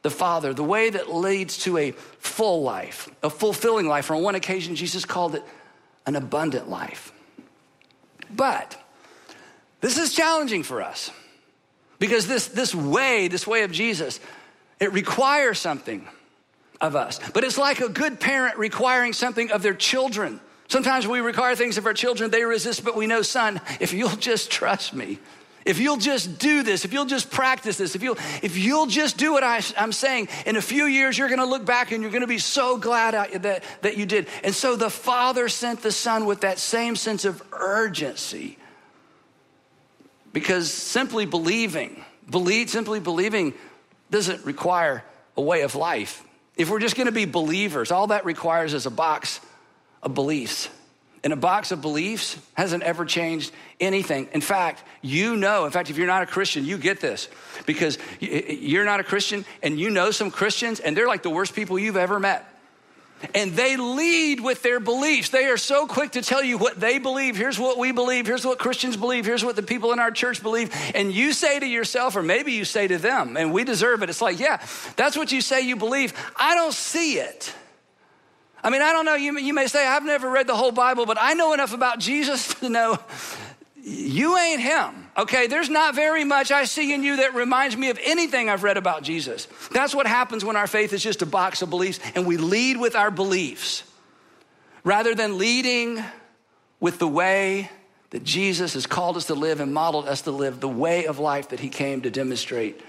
the 0.00 0.10
Father, 0.10 0.54
the 0.54 0.64
way 0.64 0.88
that 0.88 1.14
leads 1.14 1.58
to 1.64 1.76
a 1.76 1.90
full 1.90 2.62
life, 2.62 3.10
a 3.22 3.28
fulfilling 3.28 3.86
life. 3.86 4.10
On 4.10 4.22
one 4.22 4.34
occasion, 4.34 4.76
Jesus 4.76 5.04
called 5.04 5.34
it 5.34 5.44
an 6.06 6.16
abundant 6.16 6.70
life. 6.70 7.12
But 8.34 8.81
this 9.82 9.98
is 9.98 10.14
challenging 10.14 10.62
for 10.62 10.80
us 10.80 11.10
because 11.98 12.26
this, 12.26 12.48
this 12.48 12.74
way, 12.74 13.28
this 13.28 13.46
way 13.46 13.64
of 13.64 13.72
Jesus, 13.72 14.18
it 14.80 14.92
requires 14.92 15.58
something 15.58 16.08
of 16.80 16.96
us. 16.96 17.20
But 17.34 17.44
it's 17.44 17.58
like 17.58 17.80
a 17.80 17.88
good 17.88 18.18
parent 18.18 18.56
requiring 18.56 19.12
something 19.12 19.50
of 19.50 19.62
their 19.62 19.74
children. 19.74 20.40
Sometimes 20.68 21.06
we 21.06 21.20
require 21.20 21.54
things 21.54 21.78
of 21.78 21.86
our 21.86 21.94
children, 21.94 22.30
they 22.30 22.44
resist, 22.44 22.84
but 22.84 22.96
we 22.96 23.06
know, 23.06 23.22
son, 23.22 23.60
if 23.80 23.92
you'll 23.92 24.16
just 24.16 24.50
trust 24.50 24.94
me, 24.94 25.18
if 25.64 25.78
you'll 25.78 25.96
just 25.96 26.38
do 26.38 26.62
this, 26.62 26.84
if 26.84 26.92
you'll 26.92 27.04
just 27.04 27.30
practice 27.30 27.76
this, 27.76 27.94
if 27.94 28.02
you'll, 28.02 28.18
if 28.42 28.56
you'll 28.56 28.86
just 28.86 29.16
do 29.16 29.32
what 29.32 29.44
I, 29.44 29.60
I'm 29.76 29.92
saying, 29.92 30.28
in 30.46 30.56
a 30.56 30.62
few 30.62 30.86
years, 30.86 31.18
you're 31.18 31.28
gonna 31.28 31.44
look 31.44 31.64
back 31.64 31.92
and 31.92 32.02
you're 32.02 32.12
gonna 32.12 32.26
be 32.26 32.38
so 32.38 32.76
glad 32.76 33.14
that, 33.42 33.62
that 33.82 33.96
you 33.96 34.06
did. 34.06 34.26
And 34.42 34.54
so 34.54 34.76
the 34.76 34.90
Father 34.90 35.48
sent 35.48 35.82
the 35.82 35.92
Son 35.92 36.24
with 36.24 36.40
that 36.40 36.58
same 36.58 36.96
sense 36.96 37.24
of 37.24 37.42
urgency. 37.52 38.58
Because 40.32 40.72
simply 40.72 41.26
believing, 41.26 42.04
believe, 42.28 42.70
simply 42.70 43.00
believing 43.00 43.54
doesn't 44.10 44.44
require 44.44 45.04
a 45.36 45.42
way 45.42 45.62
of 45.62 45.74
life. 45.74 46.24
If 46.56 46.70
we're 46.70 46.80
just 46.80 46.96
gonna 46.96 47.12
be 47.12 47.24
believers, 47.24 47.90
all 47.90 48.08
that 48.08 48.24
requires 48.24 48.74
is 48.74 48.86
a 48.86 48.90
box 48.90 49.40
of 50.02 50.14
beliefs. 50.14 50.68
And 51.24 51.32
a 51.32 51.36
box 51.36 51.70
of 51.70 51.80
beliefs 51.80 52.36
hasn't 52.54 52.82
ever 52.82 53.04
changed 53.04 53.52
anything. 53.80 54.28
In 54.32 54.40
fact, 54.40 54.82
you 55.02 55.36
know, 55.36 55.64
in 55.66 55.70
fact, 55.70 55.88
if 55.88 55.96
you're 55.96 56.08
not 56.08 56.22
a 56.22 56.26
Christian, 56.26 56.64
you 56.64 56.76
get 56.76 57.00
this 57.00 57.28
because 57.64 57.96
you're 58.18 58.84
not 58.84 58.98
a 58.98 59.04
Christian 59.04 59.44
and 59.62 59.78
you 59.78 59.90
know 59.90 60.10
some 60.10 60.32
Christians 60.32 60.80
and 60.80 60.96
they're 60.96 61.06
like 61.06 61.22
the 61.22 61.30
worst 61.30 61.54
people 61.54 61.78
you've 61.78 61.96
ever 61.96 62.18
met. 62.18 62.51
And 63.34 63.52
they 63.52 63.76
lead 63.76 64.40
with 64.40 64.62
their 64.62 64.80
beliefs. 64.80 65.30
They 65.30 65.46
are 65.46 65.56
so 65.56 65.86
quick 65.86 66.12
to 66.12 66.22
tell 66.22 66.42
you 66.42 66.58
what 66.58 66.80
they 66.80 66.98
believe. 66.98 67.36
Here's 67.36 67.58
what 67.58 67.78
we 67.78 67.92
believe. 67.92 68.26
Here's 68.26 68.44
what 68.44 68.58
Christians 68.58 68.96
believe. 68.96 69.24
Here's 69.24 69.44
what 69.44 69.56
the 69.56 69.62
people 69.62 69.92
in 69.92 69.98
our 69.98 70.10
church 70.10 70.42
believe. 70.42 70.70
And 70.94 71.12
you 71.12 71.32
say 71.32 71.58
to 71.60 71.66
yourself, 71.66 72.16
or 72.16 72.22
maybe 72.22 72.52
you 72.52 72.64
say 72.64 72.88
to 72.88 72.98
them, 72.98 73.36
and 73.36 73.52
we 73.52 73.64
deserve 73.64 74.02
it. 74.02 74.10
It's 74.10 74.22
like, 74.22 74.38
yeah, 74.38 74.64
that's 74.96 75.16
what 75.16 75.32
you 75.32 75.40
say 75.40 75.62
you 75.62 75.76
believe. 75.76 76.12
I 76.36 76.54
don't 76.54 76.74
see 76.74 77.18
it. 77.18 77.54
I 78.64 78.70
mean, 78.70 78.82
I 78.82 78.92
don't 78.92 79.04
know, 79.04 79.16
you, 79.16 79.38
you 79.38 79.54
may 79.54 79.66
say, 79.66 79.86
I've 79.86 80.04
never 80.04 80.30
read 80.30 80.46
the 80.46 80.56
whole 80.56 80.70
Bible, 80.70 81.04
but 81.04 81.18
I 81.20 81.34
know 81.34 81.52
enough 81.52 81.74
about 81.74 81.98
Jesus 81.98 82.54
to 82.60 82.68
know 82.68 82.98
you 83.82 84.38
ain't 84.38 84.60
him. 84.60 85.01
Okay, 85.16 85.46
there's 85.46 85.68
not 85.68 85.94
very 85.94 86.24
much 86.24 86.50
I 86.50 86.64
see 86.64 86.94
in 86.94 87.02
you 87.02 87.16
that 87.16 87.34
reminds 87.34 87.76
me 87.76 87.90
of 87.90 87.98
anything 88.02 88.48
I've 88.48 88.62
read 88.62 88.78
about 88.78 89.02
Jesus. 89.02 89.46
That's 89.70 89.94
what 89.94 90.06
happens 90.06 90.44
when 90.44 90.56
our 90.56 90.66
faith 90.66 90.92
is 90.94 91.02
just 91.02 91.20
a 91.20 91.26
box 91.26 91.60
of 91.60 91.68
beliefs 91.68 92.00
and 92.14 92.26
we 92.26 92.38
lead 92.38 92.78
with 92.78 92.96
our 92.96 93.10
beliefs 93.10 93.84
rather 94.84 95.14
than 95.14 95.36
leading 95.36 96.02
with 96.80 96.98
the 96.98 97.08
way 97.08 97.70
that 98.10 98.24
Jesus 98.24 98.74
has 98.74 98.86
called 98.86 99.16
us 99.16 99.26
to 99.26 99.34
live 99.34 99.60
and 99.60 99.72
modeled 99.72 100.08
us 100.08 100.22
to 100.22 100.30
live, 100.30 100.60
the 100.60 100.68
way 100.68 101.06
of 101.06 101.18
life 101.18 101.50
that 101.50 101.60
he 101.60 101.68
came 101.68 102.02
to 102.02 102.10
demonstrate 102.10 102.80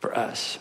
for 0.00 0.16
us. 0.16 0.58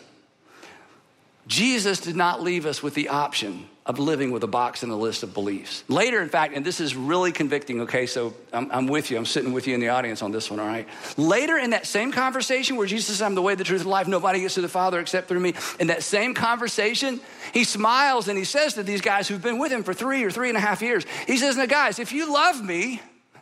Jesus 1.47 1.99
did 1.99 2.15
not 2.15 2.41
leave 2.41 2.65
us 2.65 2.81
with 2.81 2.93
the 2.93 3.09
option 3.09 3.67
of 3.89 3.97
living 3.97 4.29
with 4.29 4.43
a 4.43 4.47
box 4.47 4.83
and 4.83 4.91
a 4.91 4.95
list 4.95 5.23
of 5.23 5.33
beliefs. 5.33 5.83
Later, 5.87 6.21
in 6.21 6.29
fact, 6.29 6.55
and 6.55 6.63
this 6.63 6.79
is 6.79 6.95
really 6.95 7.31
convicting, 7.31 7.81
okay, 7.81 8.05
so 8.05 8.35
I'm, 8.53 8.69
I'm, 8.71 8.85
with 8.85 9.09
you, 9.09 9.17
I'm 9.17 9.25
sitting 9.25 9.51
with 9.51 9.65
you 9.65 9.73
in 9.73 9.79
the 9.79 9.89
audience 9.89 10.21
on 10.21 10.31
this 10.31 10.51
one, 10.51 10.59
all 10.59 10.67
right? 10.67 10.87
Later 11.17 11.57
in 11.57 11.71
that 11.71 11.87
same 11.87 12.11
conversation 12.11 12.75
where 12.75 12.85
Jesus 12.85 13.07
says, 13.07 13.23
I'm 13.23 13.33
the 13.33 13.41
way, 13.41 13.55
the 13.55 13.63
truth, 13.63 13.81
and 13.81 13.89
life, 13.89 14.07
nobody 14.07 14.41
gets 14.41 14.53
to 14.53 14.61
the 14.61 14.69
Father 14.69 14.99
except 14.99 15.27
through 15.27 15.39
me, 15.39 15.55
in 15.79 15.87
that 15.87 16.03
same 16.03 16.35
conversation, 16.35 17.19
he 17.51 17.63
smiles 17.63 18.27
and 18.27 18.37
he 18.37 18.43
says 18.43 18.75
to 18.75 18.83
these 18.83 19.01
guys 19.01 19.27
who've 19.27 19.41
been 19.41 19.57
with 19.57 19.71
him 19.71 19.81
for 19.81 19.95
three 19.95 20.23
or 20.23 20.29
three 20.29 20.49
and 20.49 20.57
a 20.57 20.61
half 20.61 20.83
years, 20.83 21.03
he 21.25 21.37
says, 21.37 21.57
Now, 21.57 21.65
guys, 21.65 21.97
if 21.97 22.13
you 22.13 22.31
love 22.31 22.63
me, 22.63 23.01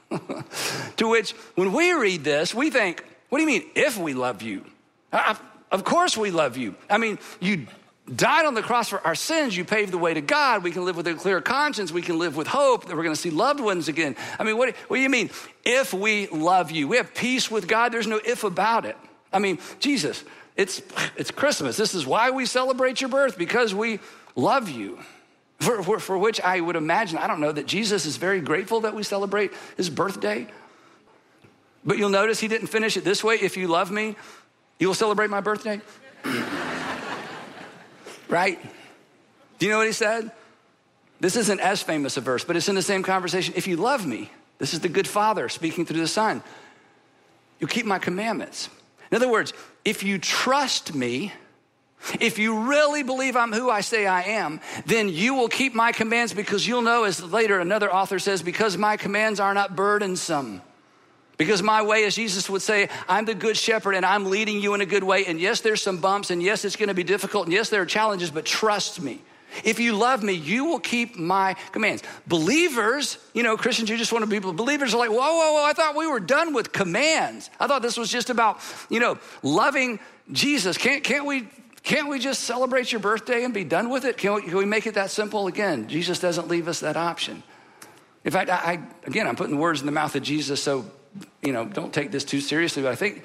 to 0.96 1.10
which 1.10 1.32
when 1.56 1.74
we 1.74 1.92
read 1.92 2.24
this, 2.24 2.56
we 2.56 2.70
think, 2.70 3.04
What 3.28 3.40
do 3.40 3.44
you 3.44 3.50
mean, 3.50 3.70
if 3.76 3.98
we 3.98 4.14
love 4.14 4.42
you? 4.42 4.64
I, 5.12 5.38
of 5.72 5.84
course 5.84 6.16
we 6.16 6.32
love 6.32 6.56
you. 6.56 6.76
I 6.90 6.98
mean, 6.98 7.20
you 7.42 7.68
died 8.14 8.46
on 8.46 8.54
the 8.54 8.62
cross 8.62 8.90
for 8.90 9.06
our 9.06 9.16
sins. 9.16 9.56
You 9.56 9.66
paved 9.66 9.92
the 9.92 9.98
way 9.98 10.14
to 10.14 10.22
God. 10.22 10.64
We 10.64 10.72
can 10.72 10.86
live 10.86 10.96
with 10.96 11.08
a 11.08 11.14
clear 11.14 11.42
conscience. 11.42 11.92
We 11.92 12.02
can 12.02 12.18
live 12.18 12.36
with 12.36 12.48
hope 12.48 12.86
that 12.86 12.96
we're 12.96 13.04
going 13.04 13.16
to 13.16 13.22
see 13.22 13.30
loved 13.30 13.60
ones 13.60 13.88
again. 13.88 14.16
I 14.40 14.44
mean, 14.44 14.58
what, 14.58 14.76
what 14.88 14.98
do 14.98 15.04
you 15.04 15.10
mean? 15.10 15.30
If 15.66 15.94
we 15.94 16.28
love 16.28 16.72
you, 16.72 16.88
we 16.88 16.98
have 16.98 17.14
peace 17.14 17.52
with 17.52 17.68
God. 17.68 17.92
There's 17.92 18.08
no 18.08 18.20
if 18.24 18.44
about 18.44 18.86
it. 18.86 18.98
I 19.34 19.40
mean, 19.40 19.60
Jesus, 19.80 20.24
it's, 20.56 20.82
it's 21.18 21.32
Christmas. 21.32 21.76
This 21.76 21.94
is 21.94 22.06
why 22.06 22.32
we 22.32 22.46
celebrate 22.46 23.02
your 23.02 23.10
birth, 23.10 23.38
because 23.38 23.76
we 23.76 24.00
love 24.36 24.70
you. 24.70 25.00
For, 25.60 25.82
for, 25.82 26.00
for 26.00 26.18
which 26.20 26.40
I 26.40 26.62
would 26.62 26.76
imagine, 26.76 27.18
I 27.18 27.26
don't 27.26 27.40
know, 27.40 27.52
that 27.52 27.66
Jesus 27.66 28.06
is 28.06 28.18
very 28.18 28.42
grateful 28.42 28.82
that 28.82 28.94
we 28.94 29.02
celebrate 29.02 29.52
his 29.76 29.90
birthday. 29.90 30.48
But 31.84 31.98
you'll 31.98 32.10
notice 32.10 32.40
he 32.40 32.48
didn't 32.48 32.68
finish 32.68 32.96
it 32.96 33.04
this 33.04 33.24
way 33.24 33.36
if 33.36 33.58
you 33.58 33.68
love 33.68 33.90
me, 33.90 34.16
you 34.78 34.88
will 34.88 34.94
celebrate 34.94 35.32
my 35.32 35.42
birthday 35.42 35.82
right? 38.30 38.60
Do 39.60 39.66
you 39.66 39.72
know 39.72 39.80
what 39.80 39.88
he 39.88 39.94
said? 39.94 40.32
This 41.20 41.36
isn't 41.36 41.60
as 41.60 41.82
famous 41.82 42.18
a 42.18 42.22
verse, 42.22 42.44
but 42.44 42.56
it's 42.56 42.70
in 42.70 42.76
the 42.76 42.82
same 42.82 43.04
conversation. 43.04 43.54
If 43.58 43.68
you 43.68 43.76
love 43.76 44.06
me, 44.06 44.30
this 44.60 44.74
is 44.74 44.82
the 44.82 44.90
good 44.90 45.08
father 45.08 45.50
speaking 45.50 45.86
through 45.86 46.00
the 46.00 46.08
son, 46.08 46.44
you 47.60 47.68
keep 47.68 47.86
my 47.86 48.00
commandments. 48.00 48.70
In 49.12 49.16
other 49.16 49.30
words, 49.30 49.54
if 49.84 50.04
you 50.04 50.20
trust 50.20 50.94
me, 50.94 51.32
if 52.20 52.38
you 52.38 52.70
really 52.70 53.02
believe 53.02 53.36
I'm 53.36 53.52
who 53.52 53.70
I 53.70 53.82
say 53.82 54.06
I 54.06 54.22
am, 54.24 54.62
then 54.86 55.10
you 55.10 55.34
will 55.34 55.48
keep 55.48 55.74
my 55.74 55.92
commands 55.92 56.34
because 56.34 56.68
you'll 56.68 56.84
know, 56.84 57.04
as 57.04 57.24
later 57.24 57.60
another 57.60 57.92
author 57.92 58.20
says, 58.20 58.44
because 58.44 58.78
my 58.78 58.98
commands 58.98 59.40
are 59.40 59.54
not 59.54 59.76
burdensome. 59.76 60.62
Because 61.38 61.62
my 61.62 61.84
way, 61.84 62.04
as 62.06 62.16
Jesus 62.16 62.50
would 62.50 62.64
say, 62.64 62.90
I'm 63.08 63.26
the 63.26 63.36
good 63.36 63.56
shepherd 63.56 63.94
and 63.94 64.06
I'm 64.06 64.26
leading 64.26 64.60
you 64.60 64.74
in 64.74 64.82
a 64.82 64.86
good 64.86 65.04
way. 65.04 65.26
And 65.26 65.40
yes, 65.40 65.62
there's 65.62 65.82
some 65.82 65.98
bumps, 65.98 66.32
and 66.32 66.42
yes, 66.42 66.66
it's 66.66 66.76
gonna 66.76 66.96
be 66.96 67.04
difficult, 67.04 67.46
and 67.46 67.54
yes, 67.54 67.70
there 67.70 67.82
are 67.82 67.86
challenges, 67.86 68.32
but 68.32 68.46
trust 68.46 69.00
me. 69.02 69.22
If 69.64 69.80
you 69.80 69.94
love 69.94 70.24
me, 70.24 70.34
you 70.34 70.66
will 70.66 70.80
keep 70.80 71.16
my 71.18 71.56
commands. 71.72 72.04
Believers, 72.28 73.18
you 73.34 73.44
know, 73.44 73.58
Christians, 73.58 73.90
you 73.90 73.98
just 73.98 74.12
want 74.12 74.24
to 74.24 74.30
be 74.30 74.40
believers 74.40 74.94
are 74.94 74.98
like, 74.98 75.10
whoa, 75.10 75.18
whoa, 75.18 75.54
whoa, 75.54 75.64
I 75.64 75.74
thought 75.74 75.96
we 75.96 76.06
were 76.06 76.20
done 76.20 76.54
with 76.54 76.72
commands. 76.72 77.50
I 77.60 77.68
thought 77.68 77.82
this 77.82 77.98
was 77.98 78.12
just 78.12 78.30
about, 78.30 78.60
you 78.90 79.00
know, 79.00 79.18
loving 79.42 80.00
Jesus. 80.32 80.78
Can't, 80.78 81.04
can't 81.04 81.26
we 81.26 81.48
can't 81.84 82.10
we 82.10 82.20
just 82.20 82.42
celebrate 82.42 82.92
your 82.92 83.00
birthday 83.00 83.46
and 83.46 83.54
be 83.54 83.64
done 83.64 83.90
with 83.90 84.04
it? 84.04 84.18
Can 84.18 84.34
we, 84.34 84.42
can 84.42 84.58
we 84.58 84.66
make 84.66 84.86
it 84.88 84.96
that 84.96 85.10
simple? 85.10 85.48
Again, 85.48 85.88
Jesus 85.88 86.20
doesn't 86.20 86.50
leave 86.50 86.68
us 86.68 86.82
that 86.82 86.98
option. 86.98 87.44
In 88.26 88.32
fact, 88.32 88.50
I, 88.50 88.56
I, 88.56 88.80
again, 89.06 89.26
I'm 89.26 89.38
putting 89.38 89.58
words 89.58 89.80
in 89.80 89.86
the 89.86 89.94
mouth 89.94 90.14
of 90.14 90.22
Jesus, 90.22 90.62
so 90.62 90.86
you 91.42 91.54
know, 91.54 91.66
don't 91.66 91.94
take 91.94 92.12
this 92.12 92.24
too 92.24 92.42
seriously, 92.42 92.84
but 92.84 92.92
I 92.92 92.96
think 92.96 93.24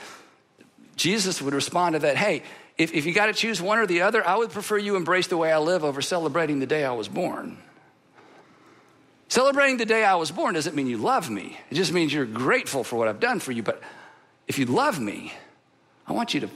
Jesus 0.97 1.41
would 1.43 1.55
respond 1.55 1.95
to 1.95 1.99
that 2.01 2.17
hey, 2.17 2.43
if, 2.79 2.93
if 2.95 3.07
you 3.07 3.13
got 3.13 3.27
to 3.27 3.33
choose 3.33 3.61
one 3.61 3.79
or 3.79 3.87
the 3.87 4.03
other, 4.03 4.27
I 4.27 4.37
would 4.37 4.51
prefer 4.51 4.79
you 4.79 4.97
embrace 4.97 5.27
the 5.27 5.37
way 5.37 5.53
I 5.53 5.59
live 5.59 5.85
over 5.85 6.01
celebrating 6.03 6.59
the 6.59 6.67
day 6.67 6.85
I 6.85 6.93
was 6.93 7.09
born. 7.09 7.59
Celebrating 9.29 9.79
the 9.79 9.87
day 9.87 10.05
I 10.05 10.17
was 10.17 10.31
born 10.31 10.55
doesn't 10.55 10.77
mean 10.77 10.87
you 10.87 10.99
love 10.99 11.31
me, 11.31 11.59
it 11.71 11.75
just 11.75 11.93
means 11.93 12.13
you're 12.13 12.27
grateful 12.27 12.85
for 12.85 12.97
what 12.97 13.09
I've 13.09 13.21
done 13.21 13.41
for 13.41 13.53
you. 13.53 13.63
But 13.63 13.83
if 14.47 14.59
you 14.59 14.67
love 14.67 15.01
me, 15.01 15.33
I 16.07 16.13
want 16.13 16.35
you 16.35 16.41
to 16.41 16.51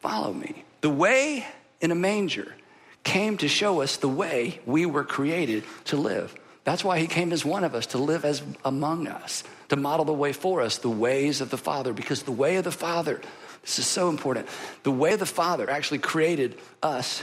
follow 0.00 0.32
me. 0.32 0.64
The 0.80 0.90
way 0.90 1.44
in 1.80 1.90
a 1.90 1.96
manger 1.96 2.54
came 3.02 3.36
to 3.38 3.48
show 3.48 3.80
us 3.80 3.96
the 3.96 4.08
way 4.08 4.60
we 4.66 4.86
were 4.86 5.04
created 5.04 5.64
to 5.86 5.96
live. 5.96 6.34
That's 6.64 6.84
why 6.84 6.98
he 6.98 7.06
came 7.06 7.32
as 7.32 7.44
one 7.44 7.64
of 7.64 7.74
us, 7.74 7.86
to 7.86 7.98
live 7.98 8.24
as 8.24 8.42
among 8.64 9.08
us 9.08 9.42
to 9.68 9.76
model 9.76 10.04
the 10.04 10.12
way 10.12 10.32
for 10.32 10.60
us, 10.62 10.78
the 10.78 10.88
ways 10.88 11.40
of 11.40 11.50
the 11.50 11.58
Father, 11.58 11.92
because 11.92 12.22
the 12.22 12.32
way 12.32 12.56
of 12.56 12.64
the 12.64 12.72
Father, 12.72 13.20
this 13.62 13.78
is 13.78 13.86
so 13.86 14.08
important, 14.08 14.48
the 14.82 14.90
way 14.90 15.12
of 15.12 15.18
the 15.18 15.26
Father 15.26 15.68
actually 15.68 15.98
created 15.98 16.58
us 16.82 17.22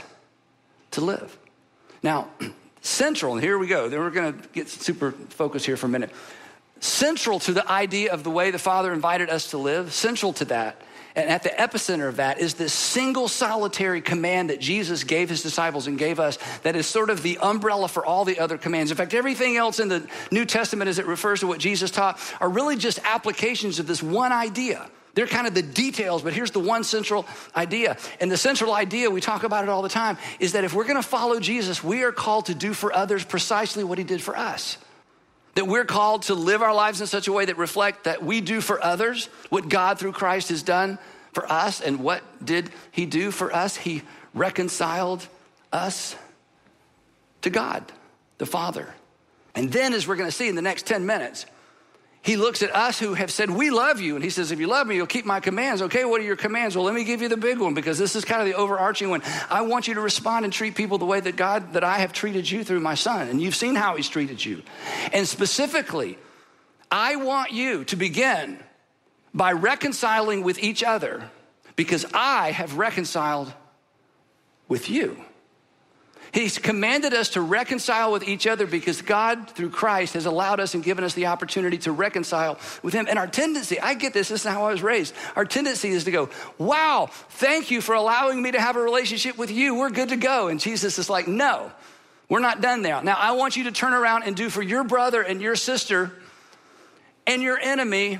to 0.92 1.00
live. 1.00 1.36
Now, 2.02 2.28
central, 2.80 3.34
and 3.34 3.42
here 3.42 3.58
we 3.58 3.66
go, 3.66 3.88
then 3.88 4.00
we're 4.00 4.10
gonna 4.10 4.36
get 4.52 4.68
super 4.68 5.12
focused 5.12 5.66
here 5.66 5.76
for 5.76 5.86
a 5.86 5.90
minute. 5.90 6.10
Central 6.78 7.40
to 7.40 7.52
the 7.52 7.68
idea 7.70 8.12
of 8.12 8.22
the 8.22 8.30
way 8.30 8.50
the 8.50 8.58
Father 8.58 8.92
invited 8.92 9.30
us 9.30 9.50
to 9.50 9.58
live, 9.58 9.92
central 9.92 10.32
to 10.34 10.44
that 10.46 10.80
and 11.16 11.30
at 11.30 11.42
the 11.42 11.48
epicenter 11.48 12.08
of 12.08 12.16
that 12.16 12.38
is 12.38 12.54
this 12.54 12.74
single 12.74 13.26
solitary 13.26 14.02
command 14.02 14.50
that 14.50 14.60
Jesus 14.60 15.02
gave 15.02 15.30
his 15.30 15.42
disciples 15.42 15.86
and 15.86 15.98
gave 15.98 16.20
us 16.20 16.38
that 16.62 16.76
is 16.76 16.86
sort 16.86 17.08
of 17.08 17.22
the 17.22 17.38
umbrella 17.38 17.88
for 17.88 18.04
all 18.04 18.26
the 18.26 18.38
other 18.38 18.58
commands. 18.58 18.90
In 18.90 18.98
fact, 18.98 19.14
everything 19.14 19.56
else 19.56 19.80
in 19.80 19.88
the 19.88 20.06
New 20.30 20.44
Testament 20.44 20.88
as 20.88 20.98
it 20.98 21.06
refers 21.06 21.40
to 21.40 21.46
what 21.46 21.58
Jesus 21.58 21.90
taught 21.90 22.20
are 22.38 22.50
really 22.50 22.76
just 22.76 23.00
applications 23.02 23.78
of 23.78 23.86
this 23.86 24.02
one 24.02 24.30
idea. 24.30 24.90
They're 25.14 25.26
kind 25.26 25.46
of 25.46 25.54
the 25.54 25.62
details, 25.62 26.20
but 26.20 26.34
here's 26.34 26.50
the 26.50 26.60
one 26.60 26.84
central 26.84 27.26
idea. 27.56 27.96
And 28.20 28.30
the 28.30 28.36
central 28.36 28.74
idea, 28.74 29.10
we 29.10 29.22
talk 29.22 29.44
about 29.44 29.64
it 29.64 29.70
all 29.70 29.80
the 29.80 29.88
time, 29.88 30.18
is 30.38 30.52
that 30.52 30.64
if 30.64 30.74
we're 30.74 30.84
gonna 30.84 31.02
follow 31.02 31.40
Jesus, 31.40 31.82
we 31.82 32.02
are 32.02 32.12
called 32.12 32.46
to 32.46 32.54
do 32.54 32.74
for 32.74 32.92
others 32.92 33.24
precisely 33.24 33.82
what 33.82 33.96
he 33.96 34.04
did 34.04 34.20
for 34.20 34.36
us. 34.36 34.76
That 35.56 35.66
we're 35.66 35.86
called 35.86 36.22
to 36.22 36.34
live 36.34 36.62
our 36.62 36.74
lives 36.74 37.00
in 37.00 37.06
such 37.06 37.28
a 37.28 37.32
way 37.32 37.46
that 37.46 37.56
reflect 37.56 38.04
that 38.04 38.22
we 38.22 38.42
do 38.42 38.60
for 38.60 38.82
others 38.84 39.26
what 39.48 39.68
God 39.68 39.98
through 39.98 40.12
Christ 40.12 40.50
has 40.50 40.62
done 40.62 40.98
for 41.32 41.50
us. 41.50 41.80
And 41.80 42.00
what 42.00 42.22
did 42.44 42.70
he 42.92 43.06
do 43.06 43.30
for 43.30 43.52
us? 43.52 43.74
He 43.74 44.02
reconciled 44.34 45.26
us 45.72 46.14
to 47.40 47.48
God, 47.48 47.90
the 48.36 48.44
Father. 48.44 48.94
And 49.54 49.72
then, 49.72 49.94
as 49.94 50.06
we're 50.06 50.16
going 50.16 50.28
to 50.28 50.36
see 50.36 50.48
in 50.48 50.56
the 50.56 50.62
next 50.62 50.86
10 50.86 51.06
minutes, 51.06 51.46
he 52.26 52.36
looks 52.36 52.60
at 52.60 52.74
us 52.74 52.98
who 52.98 53.14
have 53.14 53.30
said, 53.30 53.50
We 53.50 53.70
love 53.70 54.00
you. 54.00 54.16
And 54.16 54.24
he 54.24 54.30
says, 54.30 54.50
If 54.50 54.58
you 54.58 54.66
love 54.66 54.88
me, 54.88 54.96
you'll 54.96 55.06
keep 55.06 55.24
my 55.24 55.38
commands. 55.38 55.80
Okay, 55.82 56.04
what 56.04 56.20
are 56.20 56.24
your 56.24 56.34
commands? 56.34 56.74
Well, 56.74 56.84
let 56.84 56.92
me 56.92 57.04
give 57.04 57.22
you 57.22 57.28
the 57.28 57.36
big 57.36 57.58
one 57.58 57.72
because 57.72 57.98
this 57.98 58.16
is 58.16 58.24
kind 58.24 58.42
of 58.42 58.48
the 58.48 58.54
overarching 58.54 59.10
one. 59.10 59.22
I 59.48 59.62
want 59.62 59.86
you 59.86 59.94
to 59.94 60.00
respond 60.00 60.44
and 60.44 60.52
treat 60.52 60.74
people 60.74 60.98
the 60.98 61.04
way 61.04 61.20
that 61.20 61.36
God, 61.36 61.74
that 61.74 61.84
I 61.84 61.98
have 61.98 62.12
treated 62.12 62.50
you 62.50 62.64
through 62.64 62.80
my 62.80 62.96
son. 62.96 63.28
And 63.28 63.40
you've 63.40 63.54
seen 63.54 63.76
how 63.76 63.94
he's 63.94 64.08
treated 64.08 64.44
you. 64.44 64.62
And 65.12 65.28
specifically, 65.28 66.18
I 66.90 67.14
want 67.14 67.52
you 67.52 67.84
to 67.84 67.94
begin 67.94 68.58
by 69.32 69.52
reconciling 69.52 70.42
with 70.42 70.58
each 70.58 70.82
other 70.82 71.30
because 71.76 72.06
I 72.12 72.50
have 72.50 72.76
reconciled 72.76 73.52
with 74.66 74.90
you. 74.90 75.16
He's 76.36 76.58
commanded 76.58 77.14
us 77.14 77.30
to 77.30 77.40
reconcile 77.40 78.12
with 78.12 78.28
each 78.28 78.46
other 78.46 78.66
because 78.66 79.00
God, 79.00 79.48
through 79.48 79.70
Christ, 79.70 80.12
has 80.12 80.26
allowed 80.26 80.60
us 80.60 80.74
and 80.74 80.84
given 80.84 81.02
us 81.02 81.14
the 81.14 81.28
opportunity 81.28 81.78
to 81.78 81.92
reconcile 81.92 82.58
with 82.82 82.92
Him. 82.92 83.06
And 83.08 83.18
our 83.18 83.26
tendency, 83.26 83.80
I 83.80 83.94
get 83.94 84.12
this, 84.12 84.28
this 84.28 84.44
is 84.44 84.46
how 84.46 84.66
I 84.66 84.70
was 84.70 84.82
raised. 84.82 85.14
Our 85.34 85.46
tendency 85.46 85.88
is 85.88 86.04
to 86.04 86.10
go, 86.10 86.28
Wow, 86.58 87.08
thank 87.10 87.70
you 87.70 87.80
for 87.80 87.94
allowing 87.94 88.42
me 88.42 88.50
to 88.50 88.60
have 88.60 88.76
a 88.76 88.82
relationship 88.82 89.38
with 89.38 89.50
you. 89.50 89.76
We're 89.76 89.88
good 89.88 90.10
to 90.10 90.16
go. 90.16 90.48
And 90.48 90.60
Jesus 90.60 90.98
is 90.98 91.08
like, 91.08 91.26
No, 91.26 91.72
we're 92.28 92.40
not 92.40 92.60
done 92.60 92.82
there. 92.82 93.02
Now, 93.02 93.16
I 93.18 93.32
want 93.32 93.56
you 93.56 93.64
to 93.64 93.72
turn 93.72 93.94
around 93.94 94.24
and 94.24 94.36
do 94.36 94.50
for 94.50 94.60
your 94.60 94.84
brother 94.84 95.22
and 95.22 95.40
your 95.40 95.56
sister 95.56 96.12
and 97.26 97.40
your 97.40 97.58
enemy 97.58 98.18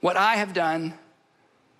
what 0.00 0.16
I 0.16 0.34
have 0.34 0.54
done 0.54 0.92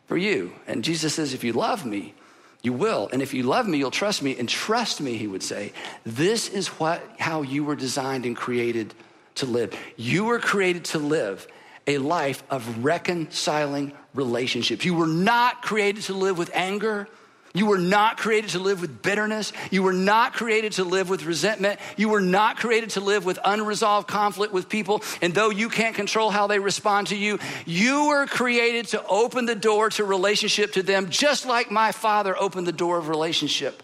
for 0.06 0.16
you. 0.16 0.52
And 0.68 0.84
Jesus 0.84 1.14
says, 1.14 1.34
If 1.34 1.42
you 1.42 1.52
love 1.52 1.84
me, 1.84 2.14
you 2.62 2.72
will. 2.72 3.08
And 3.12 3.22
if 3.22 3.34
you 3.34 3.44
love 3.44 3.68
me, 3.68 3.78
you'll 3.78 3.90
trust 3.90 4.22
me. 4.22 4.36
And 4.38 4.48
trust 4.48 5.00
me, 5.00 5.16
he 5.16 5.26
would 5.26 5.42
say, 5.42 5.72
this 6.04 6.48
is 6.48 6.68
what, 6.68 7.02
how 7.18 7.42
you 7.42 7.64
were 7.64 7.76
designed 7.76 8.26
and 8.26 8.36
created 8.36 8.94
to 9.36 9.46
live. 9.46 9.74
You 9.96 10.24
were 10.24 10.38
created 10.38 10.84
to 10.86 10.98
live 10.98 11.46
a 11.86 11.98
life 11.98 12.42
of 12.50 12.84
reconciling 12.84 13.92
relationships. 14.14 14.84
You 14.84 14.94
were 14.94 15.06
not 15.06 15.62
created 15.62 16.04
to 16.04 16.14
live 16.14 16.36
with 16.36 16.50
anger 16.52 17.08
you 17.54 17.66
were 17.66 17.78
not 17.78 18.18
created 18.18 18.50
to 18.50 18.58
live 18.58 18.80
with 18.80 19.02
bitterness. 19.02 19.52
You 19.70 19.82
were 19.82 19.92
not 19.92 20.34
created 20.34 20.72
to 20.72 20.84
live 20.84 21.08
with 21.08 21.24
resentment. 21.24 21.80
You 21.96 22.10
were 22.10 22.20
not 22.20 22.58
created 22.58 22.90
to 22.90 23.00
live 23.00 23.24
with 23.24 23.38
unresolved 23.44 24.06
conflict 24.06 24.52
with 24.52 24.68
people. 24.68 25.02
And 25.22 25.34
though 25.34 25.50
you 25.50 25.68
can't 25.68 25.94
control 25.94 26.30
how 26.30 26.46
they 26.46 26.58
respond 26.58 27.08
to 27.08 27.16
you, 27.16 27.38
you 27.64 28.08
were 28.08 28.26
created 28.26 28.88
to 28.88 29.04
open 29.06 29.46
the 29.46 29.54
door 29.54 29.90
to 29.90 30.04
relationship 30.04 30.72
to 30.74 30.82
them, 30.82 31.08
just 31.08 31.46
like 31.46 31.70
my 31.70 31.92
father 31.92 32.36
opened 32.38 32.66
the 32.66 32.72
door 32.72 32.98
of 32.98 33.08
relationship 33.08 33.82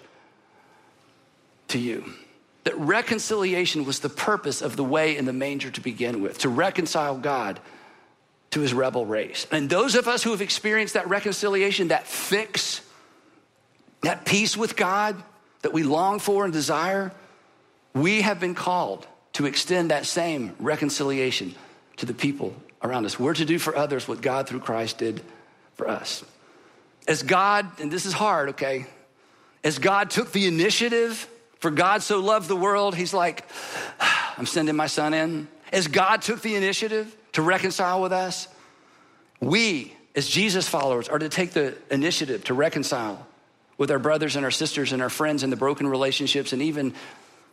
to 1.69 1.79
you. 1.79 2.05
That 2.65 2.79
reconciliation 2.79 3.85
was 3.85 4.01
the 4.01 4.09
purpose 4.09 4.63
of 4.63 4.77
the 4.77 4.85
way 4.85 5.17
in 5.17 5.25
the 5.25 5.33
manger 5.33 5.71
to 5.71 5.81
begin 5.81 6.23
with, 6.23 6.39
to 6.39 6.49
reconcile 6.49 7.17
God 7.17 7.61
to 8.53 8.61
his 8.61 8.73
rebel 8.73 9.05
race. 9.05 9.47
And 9.51 9.69
those 9.69 9.95
of 9.97 10.07
us 10.07 10.23
who 10.23 10.31
have 10.31 10.41
experienced 10.41 10.95
that 10.95 11.09
reconciliation, 11.09 11.89
that 11.89 12.07
fix, 12.07 12.81
that 14.07 14.25
peace 14.25 14.57
with 14.57 14.77
God 14.77 15.23
that 15.63 15.73
we 15.73 15.83
long 15.83 16.19
for 16.19 16.45
and 16.45 16.53
desire, 16.53 17.13
we 17.95 18.21
have 18.23 18.41
been 18.41 18.55
called 18.55 19.07
to 19.35 19.47
extend 19.47 19.91
that 19.91 20.07
same 20.07 20.55
reconciliation 20.59 21.55
to 21.97 22.07
the 22.07 22.15
people 22.15 22.55
around 22.83 23.07
us. 23.07 23.19
We're 23.19 23.35
to 23.35 23.45
do 23.45 23.59
for 23.59 23.77
others 23.77 24.07
what 24.07 24.21
God 24.21 24.49
through 24.49 24.61
Christ 24.61 24.99
did 24.99 25.23
for 25.75 25.89
us. 25.89 26.25
As 27.09 27.23
God, 27.23 27.81
and 27.81 27.91
this 27.91 28.07
is 28.07 28.13
hard, 28.13 28.51
okay, 28.51 28.87
as 29.63 29.79
God 29.79 30.11
took 30.11 30.33
the 30.33 30.47
initiative, 30.47 31.29
for 31.59 31.71
God 31.71 32.03
so 32.03 32.21
loved 32.21 32.49
the 32.49 32.57
world, 32.57 32.95
He's 32.95 33.15
like, 33.15 33.45
I'm 34.37 34.47
sending 34.47 34.77
my 34.77 34.87
son 34.87 35.15
in. 35.15 35.49
As 35.73 35.89
God 35.89 36.23
took 36.23 36.43
the 36.43 36.57
initiative 36.57 37.15
to 37.33 37.43
reconcile 37.43 38.03
with 38.03 38.13
us, 38.13 38.49
we, 39.41 39.95
as 40.15 40.29
Jesus 40.29 40.69
followers, 40.69 41.09
are 41.09 41.19
to 41.19 41.29
take 41.29 41.53
the 41.53 41.75
initiative 41.91 42.45
to 42.45 42.55
reconcile 42.55 43.27
with 43.79 43.91
our 43.91 43.99
brothers 43.99 44.37
and 44.37 44.45
our 44.45 44.51
sisters 44.51 44.93
and 44.93 45.03
our 45.03 45.11
friends 45.11 45.43
and 45.43 45.53
the 45.53 45.57
broken 45.57 45.87
relationships 45.87 46.53
and 46.53 46.63
even 46.63 46.95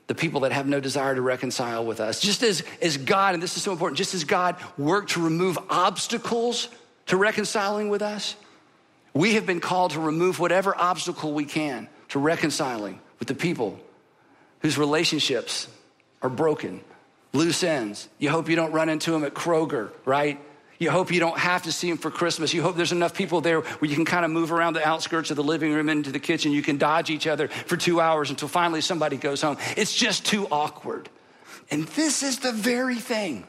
the 0.08 0.16
people 0.16 0.42
that 0.42 0.52
have 0.52 0.68
no 0.68 0.80
desire 0.80 1.16
to 1.16 1.22
reconcile 1.22 1.86
with 1.86 2.00
us. 2.00 2.20
Just 2.20 2.44
as, 2.44 2.64
as 2.82 2.98
God, 2.98 3.34
and 3.34 3.42
this 3.42 3.56
is 3.56 3.64
so 3.64 3.72
important, 3.72 3.98
just 3.98 4.14
as 4.14 4.24
God 4.24 4.56
worked 4.78 5.12
to 5.12 5.22
remove 5.22 5.58
obstacles 5.70 6.68
to 7.08 7.18
reconciling 7.18 7.90
with 7.90 8.02
us, 8.02 8.36
we 9.14 9.36
have 9.36 9.46
been 9.46 9.60
called 9.60 9.92
to 9.92 10.00
remove 10.00 10.40
whatever 10.40 10.76
obstacle 10.78 11.34
we 11.34 11.46
can 11.46 11.88
to 12.10 12.20
reconciling 12.20 13.00
with 13.20 13.28
the 13.28 13.36
people 13.36 13.80
whose 14.60 14.78
relationships 14.78 15.68
are 16.22 16.30
broken, 16.30 16.82
loose 17.34 17.64
ends. 17.64 18.08
You 18.20 18.30
hope 18.30 18.50
you 18.50 18.56
don't 18.56 18.72
run 18.72 18.90
into 18.90 19.12
them 19.12 19.24
at 19.24 19.34
Kroger, 19.34 19.92
right? 20.06 20.40
You 20.82 20.90
hope 20.90 21.12
you 21.12 21.20
don't 21.20 21.38
have 21.38 21.62
to 21.64 21.72
see 21.72 21.90
them 21.90 22.00
for 22.00 22.10
Christmas. 22.10 22.56
You 22.56 22.64
hope 22.64 22.76
there's 22.76 22.92
enough 22.92 23.14
people 23.14 23.40
there 23.40 23.62
where 23.62 23.88
you 23.88 23.96
can 23.96 24.04
kind 24.04 24.26
of 24.26 24.32
move 24.32 24.52
around 24.52 24.74
the 24.74 24.84
outskirts 24.84 25.30
of 25.30 25.36
the 25.38 25.44
living 25.44 25.72
room 25.72 25.90
into 25.90 26.12
the 26.12 26.18
kitchen. 26.20 26.52
You 26.52 26.64
can 26.64 26.80
dodge 26.80 27.12
each 27.12 27.28
other 27.28 27.50
for 27.50 27.78
two 27.78 28.02
hours 28.02 28.32
until 28.32 28.48
finally 28.48 28.82
somebody 28.82 29.16
goes 29.16 29.44
home. 29.44 29.58
It's 29.78 29.94
just 29.94 30.26
too 30.26 30.48
awkward. 30.52 31.08
And 31.70 31.88
this 31.90 32.24
is 32.24 32.40
the 32.40 32.52
very 32.52 32.96
thing 32.96 33.46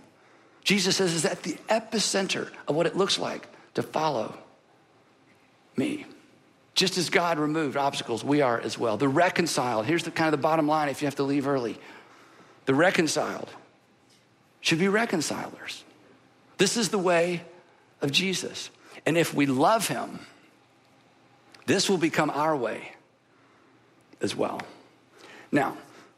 Jesus 0.62 0.96
says 0.96 1.14
is 1.14 1.24
at 1.24 1.42
the 1.42 1.54
epicenter 1.70 2.50
of 2.68 2.76
what 2.76 2.84
it 2.84 2.98
looks 2.98 3.18
like 3.18 3.48
to 3.76 3.82
follow 3.82 4.36
me. 5.74 6.04
Just 6.74 6.98
as 6.98 7.08
God 7.08 7.38
removed 7.38 7.78
obstacles, 7.78 8.22
we 8.22 8.42
are 8.42 8.60
as 8.60 8.76
well. 8.76 8.98
The 8.98 9.08
reconciled, 9.08 9.86
here's 9.86 10.04
the 10.04 10.10
kind 10.10 10.26
of 10.26 10.38
the 10.38 10.42
bottom 10.42 10.68
line 10.68 10.90
if 10.90 11.00
you 11.00 11.06
have 11.06 11.16
to 11.16 11.22
leave 11.22 11.48
early. 11.48 11.78
The 12.66 12.74
reconciled 12.74 13.48
should 14.60 14.80
be 14.80 14.88
reconcilers. 14.88 15.82
This 16.62 16.76
is 16.76 16.90
the 16.90 16.98
way 16.98 17.42
of 18.02 18.12
Jesus. 18.12 18.70
And 19.04 19.18
if 19.18 19.34
we 19.34 19.46
love 19.46 19.88
him, 19.88 20.20
this 21.66 21.90
will 21.90 21.98
become 21.98 22.30
our 22.30 22.56
way 22.56 22.92
as 24.20 24.36
well. 24.36 24.60
Now, 25.50 25.76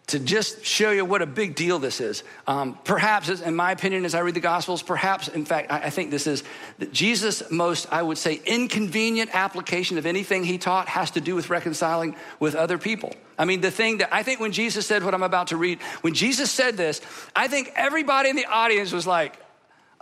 to 0.08 0.18
just 0.18 0.62
show 0.62 0.90
you 0.90 1.02
what 1.06 1.22
a 1.22 1.26
big 1.26 1.54
deal 1.54 1.78
this 1.78 1.98
is, 1.98 2.24
um, 2.46 2.78
perhaps, 2.84 3.30
in 3.30 3.56
my 3.56 3.72
opinion, 3.72 4.04
as 4.04 4.14
I 4.14 4.20
read 4.20 4.34
the 4.34 4.40
Gospels, 4.40 4.82
perhaps, 4.82 5.28
in 5.28 5.46
fact, 5.46 5.72
I, 5.72 5.84
I 5.84 5.88
think 5.88 6.10
this 6.10 6.26
is 6.26 6.44
Jesus' 6.92 7.50
most, 7.50 7.90
I 7.90 8.02
would 8.02 8.18
say, 8.18 8.42
inconvenient 8.44 9.34
application 9.34 9.96
of 9.96 10.04
anything 10.04 10.44
he 10.44 10.58
taught 10.58 10.88
has 10.88 11.12
to 11.12 11.22
do 11.22 11.34
with 11.34 11.48
reconciling 11.48 12.16
with 12.38 12.54
other 12.54 12.76
people. 12.76 13.14
I 13.38 13.46
mean, 13.46 13.62
the 13.62 13.70
thing 13.70 13.96
that 13.96 14.14
I 14.14 14.22
think 14.22 14.40
when 14.40 14.52
Jesus 14.52 14.86
said 14.86 15.04
what 15.04 15.14
I'm 15.14 15.22
about 15.22 15.46
to 15.46 15.56
read, 15.56 15.80
when 16.02 16.12
Jesus 16.12 16.50
said 16.50 16.76
this, 16.76 17.00
I 17.34 17.48
think 17.48 17.72
everybody 17.76 18.28
in 18.28 18.36
the 18.36 18.44
audience 18.44 18.92
was 18.92 19.06
like, 19.06 19.38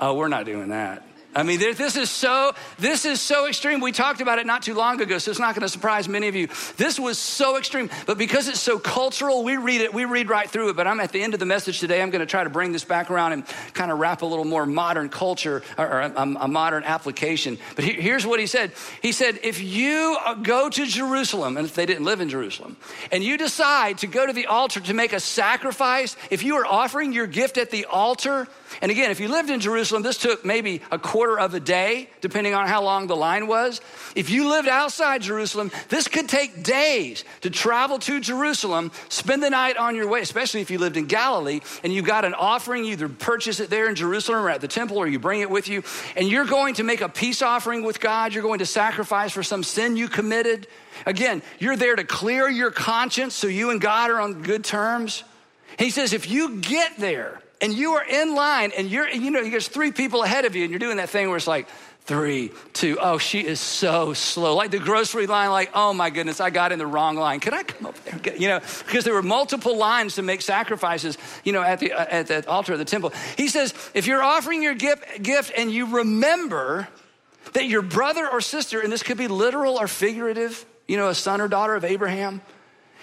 Oh, 0.03 0.15
we're 0.15 0.27
not 0.27 0.47
doing 0.47 0.71
that. 0.71 1.05
I 1.35 1.45
mean, 1.45 1.61
this 1.61 1.97
is 1.97 2.11
so 2.11 2.55
this 2.79 3.05
is 3.05 3.21
so 3.21 3.47
extreme. 3.47 3.81
We 3.81 3.93
talked 3.93 4.21
about 4.21 4.39
it 4.39 4.47
not 4.47 4.63
too 4.63 4.75
long 4.75 5.01
ago, 5.01 5.17
so 5.19 5.31
it's 5.31 5.41
not 5.41 5.55
going 5.55 5.63
to 5.63 5.69
surprise 5.69 6.09
many 6.09 6.27
of 6.27 6.35
you. 6.35 6.49
This 6.77 6.99
was 6.99 7.19
so 7.19 7.57
extreme, 7.57 7.89
but 8.05 8.19
because 8.19 8.49
it's 8.49 8.61
so 8.61 8.81
cultural, 8.81 9.45
we 9.45 9.57
read 9.57 9.81
it, 9.81 9.95
we 9.95 10.05
read 10.05 10.29
right 10.29 10.51
through 10.51 10.71
it. 10.71 10.77
But 10.77 10.89
I'm 10.89 10.99
at 10.99 11.13
the 11.13 11.23
end 11.23 11.35
of 11.35 11.41
the 11.41 11.47
message 11.47 11.79
today. 11.79 12.03
I'm 12.03 12.11
going 12.11 12.21
to 12.21 12.27
try 12.27 12.43
to 12.43 12.51
bring 12.51 12.73
this 12.73 12.85
back 12.85 13.11
around 13.11 13.33
and 13.33 13.47
kind 13.75 13.93
of 13.93 13.99
wrap 13.99 14.23
a 14.23 14.27
little 14.27 14.45
more 14.45 14.67
modern 14.67 15.09
culture 15.09 15.63
or, 15.79 16.01
a, 16.01 16.13
um, 16.17 16.37
a, 16.39 16.49
modern 16.49 16.83
application. 16.83 17.57
But 17.77 17.85
he, 17.85 17.93
here's 17.93 18.27
what 18.27 18.41
he 18.41 18.47
said. 18.47 18.73
He 19.01 19.13
said, 19.13 19.39
if 19.45 19.63
you 19.63 20.19
uh, 20.27 20.35
go 20.35 20.69
to 20.69 20.85
Jerusalem, 20.85 21.57
and 21.57 21.65
if 21.65 21.75
they 21.75 21.87
didn't 21.87 22.05
live 22.05 22.21
in 22.21 22.29
Jerusalem, 22.29 22.77
and 23.13 23.23
you 23.23 23.39
decide 23.39 23.99
to 23.99 24.07
go 24.09 24.27
to 24.27 24.33
the 24.35 24.47
altar 24.47 24.81
to 24.81 24.95
make 24.95 25.15
a 25.15 25.21
sacrifice, 25.21 26.17
if 26.31 26.43
you 26.43 26.57
are 26.57 26.67
offering 26.67 27.15
your 27.15 27.29
gift 27.29 27.57
at 27.57 27.71
the 27.71 27.87
altar 27.87 28.49
and 28.81 28.91
again, 28.91 29.11
if 29.11 29.21
you 29.21 29.29
lived 29.29 29.51
in 29.51 29.61
Jerusalem, 29.61 30.03
this 30.03 30.19
took 30.19 30.45
maybe 30.45 30.81
a 30.91 30.99
quarter 30.99 31.39
of 31.39 31.55
a 31.55 31.61
day, 31.61 32.09
depending 32.21 32.55
on 32.55 32.67
how 32.67 32.83
long 32.83 33.07
the 33.07 33.17
line 33.17 33.47
was. 33.47 33.81
If 34.15 34.31
you 34.31 34.49
lived 34.49 34.69
outside 34.69 35.23
Jerusalem, 35.23 35.71
this 35.89 36.09
could 36.09 36.29
take 36.29 36.63
days 36.63 37.25
to 37.43 37.51
travel 37.51 37.99
to 38.01 38.21
Jerusalem, 38.21 38.93
spend 39.09 39.43
the 39.43 39.51
night 39.51 39.77
on 39.77 39.97
your 39.97 40.09
way, 40.09 40.21
especially 40.21 40.61
if 40.61 40.71
you 40.71 40.79
lived 40.79 40.97
in 40.97 41.07
Galilee 41.07 41.61
and 41.85 41.93
you 41.93 42.03
got 42.03 42.25
an 42.25 42.35
offering, 42.35 42.85
you 42.85 42.93
either 42.93 43.09
purchase 43.09 43.61
it 43.61 43.71
there 43.71 43.89
in 43.89 43.95
Jerusalem 43.95 44.45
or 44.45 44.51
at 44.51 44.61
the 44.61 44.69
temple 44.69 44.97
or 44.97 45.07
you 45.07 45.19
bring 45.19 45.41
it 45.41 45.51
with 45.51 45.69
you, 45.69 45.83
and 46.17 46.29
you're 46.29 46.47
going 46.47 46.75
to 46.75 46.85
make 46.85 47.01
a 47.01 47.09
peace 47.09 47.43
offering 47.43 47.83
with 47.85 48.01
God, 48.01 48.33
you're 48.33 48.43
going 48.43 48.61
to 48.61 48.67
sacrifice 48.67 49.33
for 49.33 49.43
some 49.43 49.63
sin 49.63 49.97
you 49.97 50.09
committed. 50.09 50.67
Again, 51.07 51.43
you're 51.59 51.77
there 51.77 51.97
to 51.97 52.05
clear 52.05 52.49
your 52.49 52.71
conscience 52.71 53.35
so 53.35 53.47
you 53.47 53.71
and 53.71 53.81
God 53.81 54.11
are 54.11 54.21
on 54.21 54.43
good 54.43 54.65
terms. 54.65 55.25
He 55.79 55.91
says, 55.91 56.13
if 56.13 56.31
you 56.31 56.61
get 56.61 56.99
there, 56.99 57.41
and 57.63 57.73
you 57.73 57.93
are 57.93 58.05
in 58.05 58.35
line 58.35 58.73
and 58.77 58.91
you're, 58.91 59.09
you 59.09 59.31
know, 59.31 59.49
there's 59.49 59.69
three 59.69 59.93
people 59.93 60.23
ahead 60.23 60.45
of 60.45 60.55
you 60.55 60.65
and 60.65 60.71
you're 60.71 60.81
doing 60.81 60.99
that 60.99 61.09
thing 61.09 61.29
where 61.29 61.37
it's 61.39 61.47
like, 61.47 61.69
three, 62.05 62.51
two. 62.73 62.99
Oh, 63.01 63.19
she 63.19 63.47
is 63.47 63.61
so 63.61 64.13
slow. 64.13 64.57
Like 64.57 64.73
the 64.73 64.81
grocery 64.81 65.27
line, 65.27 65.51
like, 65.51 65.71
oh 65.75 65.93
my 65.93 66.11
goodness, 66.11 66.41
I 66.41 66.51
got 66.51 66.73
in 66.73 66.79
the 66.79 66.87
wrong 66.87 67.17
line. 67.17 67.39
Can 67.39 67.55
I 67.55 67.63
come 67.63 67.87
up 67.87 68.05
there? 68.05 68.37
You 68.37 68.49
know, 68.49 68.61
because 68.87 69.05
there 69.05 69.15
were 69.15 69.23
multiple 69.23 69.77
lines 69.77 70.17
to 70.17 70.23
make 70.23 70.43
sacrifices, 70.43 71.17
you 71.45 71.53
know, 71.53 71.63
at 71.63 71.79
the, 71.79 71.93
uh, 71.93 72.05
at 72.11 72.27
the 72.27 72.49
altar 72.49 72.73
of 72.73 72.81
the 72.81 72.85
temple. 72.85 73.13
He 73.37 73.49
says, 73.49 73.73
if 73.95 74.07
you're 74.07 74.23
offering 74.23 74.63
your 74.63 74.75
gift, 74.75 75.23
gift 75.23 75.53
and 75.57 75.71
you 75.71 75.97
remember 75.97 76.89
that 77.53 77.67
your 77.67 77.83
brother 77.83 78.29
or 78.29 78.41
sister, 78.41 78.81
and 78.81 78.93
this 78.93 79.03
could 79.03 79.19
be 79.19 79.29
literal 79.29 79.79
or 79.79 79.87
figurative, 79.87 80.65
you 80.89 80.97
know, 80.97 81.09
a 81.09 81.15
son 81.15 81.41
or 81.41 81.49
daughter 81.49 81.77
of 81.77 81.85
Abraham, 81.85 82.41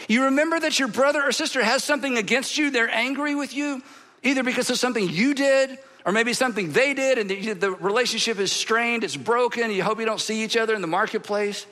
you 0.08 0.26
remember 0.26 0.60
that 0.60 0.80
your 0.80 0.88
brother 0.88 1.24
or 1.24 1.32
sister 1.32 1.64
has 1.64 1.84
something 1.84 2.18
against 2.18 2.58
you, 2.58 2.70
they're 2.72 2.90
angry 2.90 3.36
with 3.36 3.54
you, 3.54 3.82
either 4.24 4.44
because 4.44 4.70
of 4.70 4.78
something 4.78 5.08
you 5.10 5.34
did 5.34 5.78
or 6.06 6.12
maybe 6.12 6.34
something 6.34 6.72
they 6.72 6.94
did 6.94 7.18
and 7.18 7.30
the, 7.30 7.54
the 7.54 7.72
relationship 7.72 8.40
is 8.40 8.52
strained, 8.52 9.04
it's 9.04 9.18
broken, 9.18 9.72
you 9.72 9.84
hope 9.84 10.00
you 10.00 10.06
don't 10.06 10.22
see 10.22 10.44
each 10.44 10.58
other 10.58 10.76
in 10.76 10.82
the 10.82 10.88
marketplace. 10.88 11.66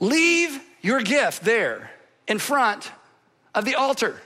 Leave 0.00 0.60
your 0.82 1.00
gift 1.00 1.42
there 1.42 1.90
in 2.28 2.38
front 2.38 2.90
of 3.54 3.64
the 3.64 3.74
altar. 3.74 4.20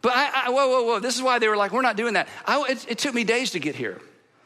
But 0.00 0.12
I, 0.14 0.46
I, 0.46 0.50
whoa, 0.50 0.68
whoa, 0.68 0.82
whoa, 0.84 0.98
this 1.00 1.16
is 1.16 1.22
why 1.22 1.38
they 1.38 1.48
were 1.48 1.56
like, 1.56 1.72
we're 1.72 1.82
not 1.82 1.96
doing 1.96 2.14
that. 2.14 2.28
I, 2.46 2.62
it, 2.68 2.90
it, 2.92 2.98
took 2.98 3.14
me 3.14 3.24
days 3.24 3.50
to 3.52 3.58
get 3.58 3.74
here. 3.74 4.00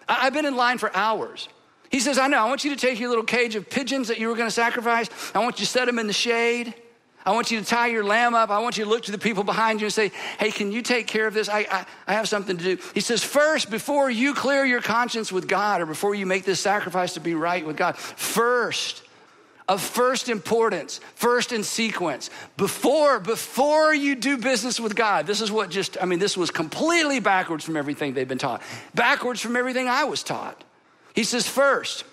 I, 0.09 0.27
I've 0.27 0.33
been 0.33 0.47
in 0.47 0.57
line 0.57 0.79
for 0.79 0.95
hours. 0.97 1.49
He 1.91 2.01
says, 2.01 2.19
I 2.19 2.27
know, 2.27 2.39
I 2.39 2.49
want 2.49 2.65
you 2.65 2.71
to 2.71 2.77
take 2.77 2.99
your 2.99 3.11
little 3.11 3.25
cage 3.25 3.55
of 3.55 3.69
pigeons 3.69 4.09
that 4.09 4.19
you 4.19 4.29
were 4.29 4.35
gonna 4.35 4.51
sacrifice, 4.51 5.11
I 5.35 5.41
want 5.41 5.59
you 5.59 5.67
to 5.67 5.71
set 5.71 5.87
them 5.87 5.99
in 5.99 6.07
the 6.07 6.13
shade. 6.15 6.75
I 7.25 7.33
want 7.33 7.51
you 7.51 7.61
to 7.61 7.65
tie 7.65 7.87
your 7.87 8.05
lamb 8.05 8.35
up. 8.35 8.51
I 8.51 8.59
want 8.59 8.77
you 8.77 8.85
to 8.85 8.91
look 8.91 9.05
to 9.05 9.13
the 9.13 9.19
people 9.19 9.45
behind 9.45 9.81
you 9.81 9.87
and 9.87 9.95
say, 9.95 10.11
Hey, 10.39 10.51
can 10.51 10.73
you 10.73 10.83
take 10.83 11.07
care 11.07 11.27
of 11.27 11.35
this? 11.35 11.49
I, 11.49 11.61
I, 11.71 11.87
I, 12.07 12.13
have 12.15 12.29
something 12.29 12.57
to 12.57 12.77
do. 12.77 12.83
He 12.95 13.01
says, 13.01 13.23
First, 13.23 13.71
before 13.71 14.11
you 14.11 14.35
clear 14.35 14.65
your 14.65 14.81
conscience 14.81 15.31
with 15.31 15.47
God 15.47 15.81
or 15.81 15.87
before 15.87 16.15
you 16.15 16.27
make 16.27 16.45
this 16.45 16.61
sacrifice 16.61 17.15
to 17.15 17.21
be 17.21 17.35
right 17.35 17.65
with 17.65 17.77
God, 17.77 17.97
first, 17.97 19.03
of 19.69 19.81
first 19.81 20.29
importance, 20.29 21.01
first 21.15 21.53
in 21.53 21.63
sequence, 21.63 22.29
before, 22.57 23.21
before 23.21 23.95
you 23.95 24.17
do 24.17 24.37
business 24.37 24.81
with 24.81 24.97
God. 24.97 25.27
This 25.27 25.41
is 25.41 25.53
what 25.53 25.71
just, 25.71 25.97
I 26.03 26.07
mean, 26.07 26.19
this 26.19 26.37
was 26.37 26.51
completely 26.51 27.21
backwards 27.21 27.65
from 27.65 27.77
everything 27.77 28.15
they've 28.15 28.27
been 28.27 28.39
taught, 28.39 28.63
backwards 28.95 29.41
from 29.41 29.55
everything 29.55 29.89
I 29.89 30.05
was 30.05 30.25
taught. 30.25 30.65
He 31.15 31.23
says, 31.23 31.47
First, 31.47 32.05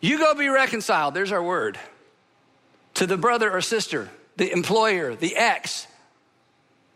you 0.00 0.18
go 0.18 0.34
be 0.34 0.48
reconciled. 0.48 1.12
There's 1.12 1.32
our 1.32 1.42
word 1.42 1.78
to 3.00 3.06
the 3.06 3.16
brother 3.16 3.50
or 3.50 3.62
sister, 3.62 4.10
the 4.36 4.52
employer, 4.52 5.14
the 5.14 5.34
ex 5.34 5.86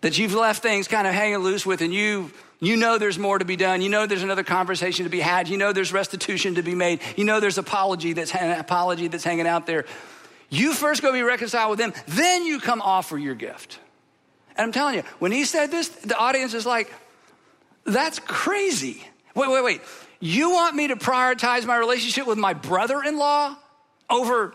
that 0.02 0.18
you've 0.18 0.34
left 0.34 0.62
things 0.62 0.86
kind 0.86 1.06
of 1.06 1.14
hanging 1.14 1.38
loose 1.38 1.64
with 1.64 1.80
and 1.80 1.94
you 1.94 2.30
you 2.60 2.76
know 2.76 2.98
there's 2.98 3.18
more 3.18 3.38
to 3.38 3.46
be 3.46 3.56
done. 3.56 3.80
You 3.80 3.88
know 3.88 4.04
there's 4.04 4.22
another 4.22 4.44
conversation 4.44 5.04
to 5.04 5.10
be 5.10 5.20
had. 5.20 5.48
You 5.48 5.56
know 5.56 5.72
there's 5.72 5.94
restitution 5.94 6.56
to 6.56 6.62
be 6.62 6.74
made. 6.74 7.00
You 7.16 7.24
know 7.24 7.40
there's 7.40 7.56
apology 7.56 8.12
that's 8.12 8.34
apology 8.34 9.08
that's 9.08 9.24
hanging 9.24 9.46
out 9.46 9.64
there. 9.64 9.86
You 10.50 10.74
first 10.74 11.00
go 11.00 11.10
be 11.10 11.22
reconciled 11.22 11.70
with 11.70 11.78
them, 11.78 11.94
then 12.06 12.44
you 12.44 12.60
come 12.60 12.82
offer 12.82 13.16
your 13.16 13.34
gift. 13.34 13.78
And 14.56 14.66
I'm 14.66 14.72
telling 14.72 14.96
you, 14.96 15.04
when 15.20 15.32
he 15.32 15.46
said 15.46 15.70
this, 15.70 15.88
the 15.88 16.18
audience 16.18 16.52
is 16.52 16.66
like, 16.66 16.92
that's 17.86 18.18
crazy. 18.18 19.02
Wait, 19.34 19.50
wait, 19.50 19.64
wait. 19.64 19.80
You 20.20 20.50
want 20.50 20.76
me 20.76 20.88
to 20.88 20.96
prioritize 20.96 21.64
my 21.64 21.78
relationship 21.78 22.26
with 22.26 22.36
my 22.36 22.52
brother 22.52 23.02
in 23.02 23.16
law 23.16 23.56
over 24.10 24.54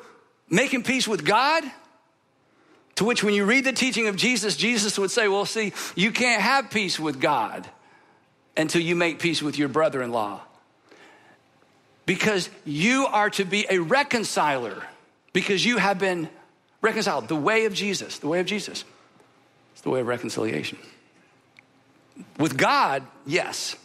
making 0.50 0.84
peace 0.84 1.08
with 1.08 1.26
God. 1.26 1.64
To 2.96 3.06
which, 3.06 3.24
when 3.24 3.34
you 3.34 3.46
read 3.46 3.64
the 3.64 3.72
teaching 3.72 4.08
of 4.08 4.18
Jesus, 4.18 4.58
Jesus 4.58 5.00
would 5.00 5.12
say, 5.12 5.28
Well, 5.28 5.46
see, 5.46 5.74
you 5.96 6.12
can't 6.12 6.42
have 6.42 6.70
peace 6.70 7.00
with 7.00 7.22
God 7.22 7.68
until 8.58 8.82
you 8.82 8.96
make 8.96 9.20
peace 9.20 9.42
with 9.42 9.58
your 9.58 9.70
brother 9.70 10.02
in 10.02 10.12
law. 10.12 10.42
Because 12.06 12.50
you 12.66 13.06
are 13.06 13.30
to 13.32 13.46
be 13.46 13.66
a 13.70 13.80
reconciler, 13.80 14.84
because 15.32 15.64
you 15.64 15.78
have 15.78 15.98
been 15.98 16.28
reconciled. 16.82 17.28
The 17.28 17.36
way 17.36 17.66
of 17.66 17.74
Jesus, 17.74 18.20
the 18.20 18.28
way 18.28 18.40
of 18.40 18.46
Jesus, 18.46 18.84
it's 19.74 19.82
the 19.82 19.90
way 19.90 20.02
of 20.02 20.08
reconciliation. 20.08 20.78
With 22.38 22.58
God, 22.58 23.04
yes, 23.26 23.78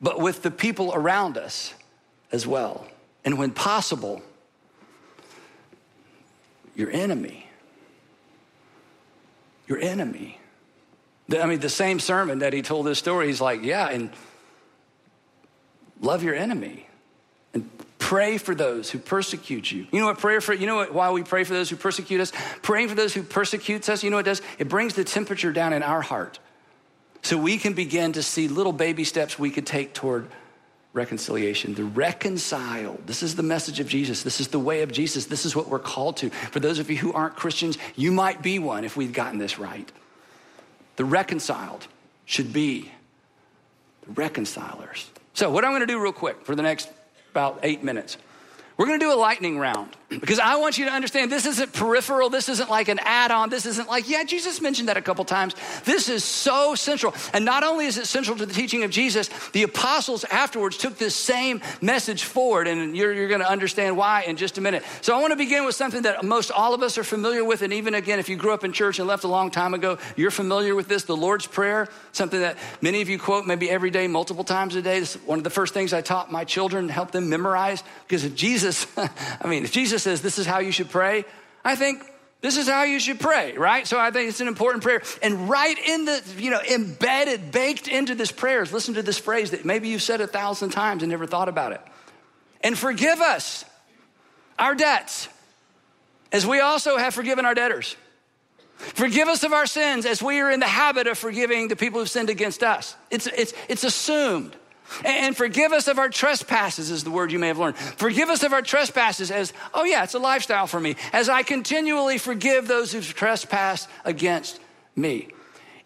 but 0.00 0.18
with 0.18 0.42
the 0.42 0.50
people 0.50 0.92
around 0.94 1.38
us 1.38 1.74
as 2.32 2.46
well. 2.46 2.86
And 3.24 3.38
when 3.38 3.52
possible, 3.52 4.22
your 6.76 6.90
enemy. 6.90 7.48
Your 9.66 9.78
enemy. 9.78 10.38
I 11.32 11.46
mean, 11.46 11.58
the 11.58 11.68
same 11.68 11.98
sermon 11.98 12.38
that 12.40 12.52
he 12.52 12.62
told 12.62 12.86
this 12.86 13.00
story, 13.00 13.26
he's 13.26 13.40
like, 13.40 13.62
yeah, 13.62 13.88
and 13.88 14.10
love 16.00 16.22
your 16.22 16.36
enemy 16.36 16.86
and 17.52 17.68
pray 17.98 18.38
for 18.38 18.54
those 18.54 18.90
who 18.90 18.98
persecute 18.98 19.72
you. 19.72 19.86
You 19.90 20.00
know 20.00 20.06
what 20.06 20.18
prayer 20.18 20.40
for, 20.40 20.52
you 20.54 20.66
know 20.66 20.76
what, 20.76 20.94
why 20.94 21.10
we 21.10 21.24
pray 21.24 21.42
for 21.42 21.54
those 21.54 21.68
who 21.68 21.74
persecute 21.74 22.20
us? 22.20 22.32
Praying 22.62 22.88
for 22.88 22.94
those 22.94 23.12
who 23.12 23.22
persecutes 23.22 23.88
us, 23.88 24.04
you 24.04 24.10
know 24.10 24.16
what 24.16 24.26
it 24.26 24.30
does? 24.30 24.42
It 24.58 24.68
brings 24.68 24.94
the 24.94 25.02
temperature 25.02 25.52
down 25.52 25.72
in 25.72 25.82
our 25.82 26.02
heart. 26.02 26.38
So 27.22 27.36
we 27.36 27.58
can 27.58 27.72
begin 27.72 28.12
to 28.12 28.22
see 28.22 28.46
little 28.46 28.72
baby 28.72 29.02
steps 29.02 29.36
we 29.36 29.50
could 29.50 29.66
take 29.66 29.94
toward 29.94 30.28
reconciliation. 30.96 31.74
The 31.74 31.84
reconciled. 31.84 33.06
This 33.06 33.22
is 33.22 33.36
the 33.36 33.42
message 33.42 33.78
of 33.78 33.88
Jesus. 33.88 34.22
This 34.22 34.40
is 34.40 34.48
the 34.48 34.58
way 34.58 34.82
of 34.82 34.90
Jesus. 34.90 35.26
This 35.26 35.44
is 35.44 35.54
what 35.54 35.68
we're 35.68 35.78
called 35.78 36.16
to. 36.18 36.30
For 36.30 36.58
those 36.58 36.78
of 36.78 36.90
you 36.90 36.96
who 36.96 37.12
aren't 37.12 37.36
Christians, 37.36 37.78
you 37.94 38.10
might 38.10 38.42
be 38.42 38.58
one 38.58 38.84
if 38.84 38.96
we've 38.96 39.12
gotten 39.12 39.38
this 39.38 39.58
right. 39.58 39.90
The 40.96 41.04
reconciled 41.04 41.86
should 42.24 42.52
be 42.52 42.90
the 44.06 44.12
reconcilers. 44.12 45.08
So, 45.34 45.50
what 45.50 45.64
I'm 45.64 45.72
going 45.72 45.80
to 45.80 45.86
do 45.86 46.00
real 46.00 46.12
quick 46.12 46.44
for 46.44 46.56
the 46.56 46.62
next 46.62 46.88
about 47.30 47.60
eight 47.62 47.84
minutes 47.84 48.16
we're 48.76 48.86
gonna 48.86 48.98
do 48.98 49.12
a 49.12 49.16
lightning 49.16 49.58
round 49.58 49.96
because 50.08 50.38
I 50.38 50.56
want 50.56 50.76
you 50.76 50.84
to 50.84 50.90
understand 50.90 51.32
this 51.32 51.46
isn't 51.46 51.72
peripheral. 51.72 52.28
This 52.28 52.48
isn't 52.48 52.68
like 52.68 52.88
an 52.88 52.98
add 53.02 53.30
on. 53.30 53.48
This 53.48 53.64
isn't 53.64 53.88
like, 53.88 54.08
yeah, 54.08 54.22
Jesus 54.24 54.60
mentioned 54.60 54.88
that 54.88 54.96
a 54.96 55.02
couple 55.02 55.24
times. 55.24 55.54
This 55.84 56.08
is 56.08 56.22
so 56.22 56.74
central. 56.74 57.14
And 57.32 57.44
not 57.44 57.64
only 57.64 57.86
is 57.86 57.96
it 57.96 58.06
central 58.06 58.36
to 58.36 58.44
the 58.44 58.52
teaching 58.52 58.84
of 58.84 58.90
Jesus, 58.90 59.28
the 59.52 59.62
apostles 59.62 60.24
afterwards 60.24 60.76
took 60.76 60.98
this 60.98 61.14
same 61.14 61.62
message 61.80 62.24
forward. 62.24 62.68
And 62.68 62.96
you're, 62.96 63.12
you're 63.12 63.28
gonna 63.28 63.44
understand 63.44 63.96
why 63.96 64.22
in 64.22 64.36
just 64.36 64.58
a 64.58 64.60
minute. 64.60 64.84
So 65.00 65.16
I 65.16 65.20
wanna 65.22 65.36
begin 65.36 65.64
with 65.64 65.74
something 65.74 66.02
that 66.02 66.24
most 66.24 66.50
all 66.50 66.74
of 66.74 66.82
us 66.82 66.98
are 66.98 67.04
familiar 67.04 67.44
with. 67.44 67.62
And 67.62 67.72
even 67.72 67.94
again, 67.94 68.18
if 68.18 68.28
you 68.28 68.36
grew 68.36 68.52
up 68.52 68.62
in 68.62 68.72
church 68.72 68.98
and 68.98 69.08
left 69.08 69.24
a 69.24 69.28
long 69.28 69.50
time 69.50 69.72
ago, 69.72 69.98
you're 70.16 70.30
familiar 70.30 70.74
with 70.74 70.86
this 70.86 71.04
the 71.04 71.16
Lord's 71.16 71.46
Prayer, 71.46 71.88
something 72.12 72.40
that 72.40 72.58
many 72.82 73.00
of 73.00 73.08
you 73.08 73.18
quote 73.18 73.46
maybe 73.46 73.70
every 73.70 73.90
day, 73.90 74.06
multiple 74.06 74.44
times 74.44 74.76
a 74.76 74.82
day. 74.82 74.98
Is 74.98 75.14
one 75.24 75.38
of 75.38 75.44
the 75.44 75.50
first 75.50 75.72
things 75.72 75.92
I 75.92 76.00
taught 76.00 76.30
my 76.30 76.44
children, 76.44 76.88
help 76.88 77.10
them 77.10 77.28
memorize 77.28 77.82
because 78.06 78.28
Jesus 78.30 78.65
Jesus, 78.66 78.86
I 79.40 79.46
mean, 79.48 79.64
if 79.64 79.72
Jesus 79.72 80.02
says 80.02 80.22
this 80.22 80.38
is 80.38 80.46
how 80.46 80.58
you 80.58 80.72
should 80.72 80.90
pray, 80.90 81.24
I 81.64 81.76
think 81.76 82.02
this 82.40 82.56
is 82.56 82.68
how 82.68 82.82
you 82.82 82.98
should 82.98 83.20
pray, 83.20 83.56
right? 83.56 83.86
So 83.86 83.98
I 83.98 84.10
think 84.10 84.28
it's 84.28 84.40
an 84.40 84.48
important 84.48 84.82
prayer. 84.82 85.02
And 85.22 85.48
right 85.48 85.78
in 85.78 86.04
the, 86.04 86.22
you 86.36 86.50
know, 86.50 86.60
embedded, 86.60 87.52
baked 87.52 87.88
into 87.88 88.14
this 88.14 88.32
prayer 88.32 88.62
is 88.62 88.72
listen 88.72 88.94
to 88.94 89.02
this 89.02 89.18
phrase 89.18 89.52
that 89.52 89.64
maybe 89.64 89.88
you've 89.88 90.02
said 90.02 90.20
a 90.20 90.26
thousand 90.26 90.70
times 90.70 91.02
and 91.02 91.10
never 91.10 91.26
thought 91.26 91.48
about 91.48 91.72
it. 91.72 91.80
And 92.60 92.76
forgive 92.76 93.20
us 93.20 93.64
our 94.58 94.74
debts 94.74 95.28
as 96.32 96.44
we 96.44 96.60
also 96.60 96.96
have 96.96 97.14
forgiven 97.14 97.46
our 97.46 97.54
debtors. 97.54 97.96
Forgive 98.78 99.28
us 99.28 99.42
of 99.42 99.52
our 99.52 99.66
sins 99.66 100.04
as 100.04 100.22
we 100.22 100.40
are 100.40 100.50
in 100.50 100.60
the 100.60 100.66
habit 100.66 101.06
of 101.06 101.16
forgiving 101.16 101.68
the 101.68 101.76
people 101.76 102.00
who've 102.00 102.10
sinned 102.10 102.30
against 102.30 102.62
us. 102.62 102.94
It's, 103.10 103.26
it's, 103.28 103.54
it's 103.68 103.84
assumed. 103.84 104.56
And 105.04 105.36
forgive 105.36 105.72
us 105.72 105.88
of 105.88 105.98
our 105.98 106.08
trespasses, 106.08 106.90
is 106.90 107.04
the 107.04 107.10
word 107.10 107.32
you 107.32 107.38
may 107.38 107.48
have 107.48 107.58
learned. 107.58 107.76
Forgive 107.76 108.28
us 108.28 108.42
of 108.42 108.52
our 108.52 108.62
trespasses 108.62 109.30
as, 109.30 109.52
oh 109.74 109.84
yeah, 109.84 110.04
it's 110.04 110.14
a 110.14 110.18
lifestyle 110.18 110.66
for 110.66 110.80
me, 110.80 110.96
as 111.12 111.28
I 111.28 111.42
continually 111.42 112.18
forgive 112.18 112.68
those 112.68 112.92
who've 112.92 113.14
trespassed 113.14 113.88
against 114.04 114.60
me. 114.94 115.28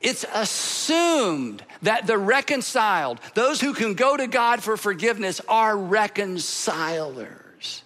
It's 0.01 0.25
assumed 0.33 1.63
that 1.83 2.07
the 2.07 2.17
reconciled, 2.17 3.21
those 3.35 3.61
who 3.61 3.75
can 3.75 3.95
go 3.95 4.17
to 4.17 4.27
God 4.27 4.63
for 4.63 4.77
forgiveness, 4.77 5.41
are 5.49 5.77
reconcilers. 5.77 7.83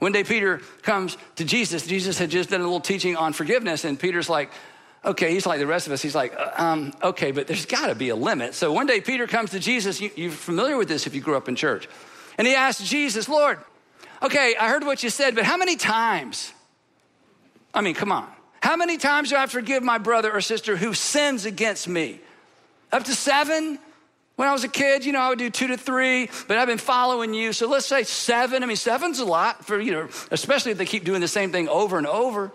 One 0.00 0.10
day, 0.10 0.24
Peter 0.24 0.58
comes 0.82 1.16
to 1.36 1.44
Jesus. 1.44 1.86
Jesus 1.86 2.18
had 2.18 2.30
just 2.30 2.50
done 2.50 2.60
a 2.60 2.64
little 2.64 2.80
teaching 2.80 3.16
on 3.16 3.32
forgiveness, 3.32 3.84
and 3.84 3.98
Peter's 3.98 4.28
like, 4.28 4.50
okay, 5.04 5.32
he's 5.32 5.46
like 5.46 5.58
the 5.58 5.66
rest 5.66 5.86
of 5.86 5.92
us. 5.92 6.02
He's 6.02 6.14
like, 6.14 6.34
uh, 6.38 6.50
um, 6.56 6.92
okay, 7.02 7.32
but 7.32 7.46
there's 7.46 7.66
got 7.66 7.88
to 7.88 7.94
be 7.94 8.10
a 8.10 8.16
limit. 8.16 8.54
So 8.54 8.72
one 8.72 8.86
day 8.86 9.00
Peter 9.00 9.26
comes 9.26 9.50
to 9.50 9.58
Jesus. 9.58 10.00
You, 10.00 10.10
you're 10.16 10.30
familiar 10.30 10.76
with 10.76 10.88
this 10.88 11.06
if 11.06 11.14
you 11.14 11.20
grew 11.20 11.36
up 11.36 11.48
in 11.48 11.56
church. 11.56 11.88
And 12.38 12.46
he 12.46 12.54
asks 12.54 12.88
Jesus, 12.88 13.28
Lord, 13.28 13.58
okay, 14.22 14.54
I 14.58 14.68
heard 14.68 14.84
what 14.84 15.02
you 15.02 15.10
said, 15.10 15.34
but 15.34 15.44
how 15.44 15.56
many 15.56 15.76
times? 15.76 16.52
I 17.74 17.80
mean, 17.80 17.94
come 17.94 18.12
on. 18.12 18.28
How 18.62 18.76
many 18.76 18.96
times 18.96 19.30
do 19.30 19.36
I 19.36 19.46
forgive 19.46 19.82
my 19.82 19.98
brother 19.98 20.32
or 20.32 20.40
sister 20.40 20.76
who 20.76 20.94
sins 20.94 21.46
against 21.46 21.88
me? 21.88 22.20
Up 22.92 23.04
to 23.04 23.14
seven? 23.14 23.78
When 24.36 24.48
I 24.48 24.52
was 24.52 24.64
a 24.64 24.68
kid, 24.68 25.04
you 25.04 25.12
know, 25.12 25.20
I 25.20 25.28
would 25.28 25.38
do 25.38 25.50
two 25.50 25.66
to 25.68 25.76
three, 25.76 26.30
but 26.48 26.56
I've 26.56 26.66
been 26.66 26.78
following 26.78 27.34
you. 27.34 27.52
So 27.52 27.68
let's 27.68 27.86
say 27.86 28.02
seven. 28.02 28.62
I 28.62 28.66
mean, 28.66 28.76
seven's 28.76 29.18
a 29.18 29.24
lot 29.24 29.64
for, 29.64 29.78
you 29.78 29.92
know, 29.92 30.08
especially 30.30 30.72
if 30.72 30.78
they 30.78 30.86
keep 30.86 31.04
doing 31.04 31.20
the 31.20 31.28
same 31.28 31.52
thing 31.52 31.68
over 31.68 31.98
and 31.98 32.06
over. 32.06 32.50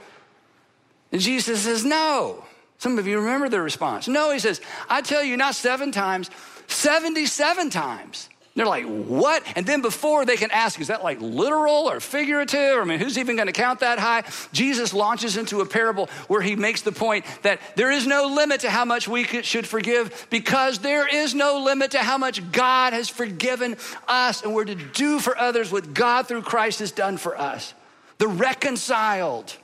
And 1.12 1.22
Jesus 1.22 1.62
says, 1.62 1.86
No. 1.86 2.43
Some 2.80 3.00
of 3.00 3.08
you 3.08 3.20
remember 3.20 3.50
the 3.50 3.60
response. 3.60 4.08
No, 4.08 4.32
he 4.32 4.38
says, 4.38 4.62
I 4.88 5.02
tell 5.02 5.24
you, 5.24 5.36
not 5.36 5.56
seven 5.56 5.91
times, 5.91 6.30
77 6.67 7.72
times. 7.72 8.30
They're 8.58 8.65
like, 8.65 8.86
what? 8.86 9.43
And 9.56 9.67
then 9.67 9.84
before 9.84 10.26
they 10.26 10.36
can 10.36 10.50
ask, 10.50 10.80
is 10.82 10.88
that 10.88 11.04
like 11.04 11.22
literal 11.22 11.88
or 11.91 12.00
figurative? 12.00 12.80
I 12.80 12.84
mean, 12.86 12.98
who's 12.98 13.20
even 13.20 13.36
going 13.36 13.46
to 13.46 13.54
count 13.54 13.82
that 13.82 14.00
high? 14.00 14.24
Jesus 14.52 14.96
launches 14.96 15.38
into 15.38 15.62
a 15.62 15.65
parable 15.65 16.10
where 16.28 16.41
he 16.41 16.56
makes 16.56 16.82
the 16.82 16.91
point 16.91 17.24
that 17.43 17.60
there 17.76 17.91
is 17.91 18.08
no 18.08 18.26
limit 18.26 18.62
to 18.62 18.72
how 18.72 18.84
much 18.84 19.08
we 19.08 19.26
should 19.26 19.67
forgive 19.67 20.26
because 20.32 20.80
there 20.80 21.08
is 21.08 21.36
no 21.36 21.62
limit 21.63 21.91
to 21.91 22.00
how 22.00 22.17
much 22.17 22.52
God 22.52 22.93
has 22.93 23.10
forgiven 23.10 23.78
us 24.08 24.41
and 24.41 24.56
we're 24.56 24.65
to 24.65 24.74
do 24.74 25.20
for 25.20 25.38
others 25.38 25.72
what 25.72 25.93
God 25.93 26.28
through 26.28 26.41
Christ 26.41 26.80
has 26.80 26.91
done 26.91 27.17
for 27.17 27.39
us. 27.39 27.76
The 28.17 28.28
reconciled 28.28 29.56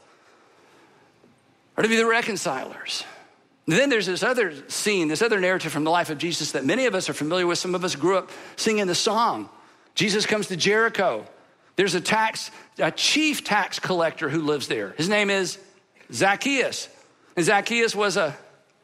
are 1.78 1.84
to 1.84 1.90
be 1.90 1.96
the 1.96 2.06
reconcilers. 2.06 3.04
Then 3.66 3.90
there's 3.90 4.08
this 4.08 4.24
other 4.24 4.54
scene, 4.70 5.08
this 5.08 5.22
other 5.22 5.40
narrative 5.40 5.72
from 5.72 5.86
the 5.86 5.92
life 5.92 6.10
of 6.10 6.18
Jesus 6.18 6.52
that 6.52 6.66
many 6.66 6.86
of 6.86 6.96
us 6.96 7.10
are 7.10 7.14
familiar 7.14 7.48
with. 7.48 7.58
Some 7.58 7.76
of 7.76 7.84
us 7.84 7.96
grew 7.96 8.18
up 8.18 8.30
singing 8.58 8.88
the 8.88 8.96
song. 8.96 9.50
Jesus 9.96 10.26
comes 10.26 10.48
to 10.48 10.58
Jericho. 10.58 11.26
There's 11.76 11.96
a 11.96 12.02
tax, 12.02 12.52
a 12.78 12.92
chief 12.92 13.44
tax 13.44 13.80
collector 13.80 14.30
who 14.30 14.42
lives 14.42 14.68
there. 14.68 14.94
His 14.98 15.08
name 15.08 15.30
is 15.30 15.58
Zacchaeus. 16.12 16.90
And 17.36 17.46
Zacchaeus 17.46 17.96
was 17.96 18.18
a 18.18 18.36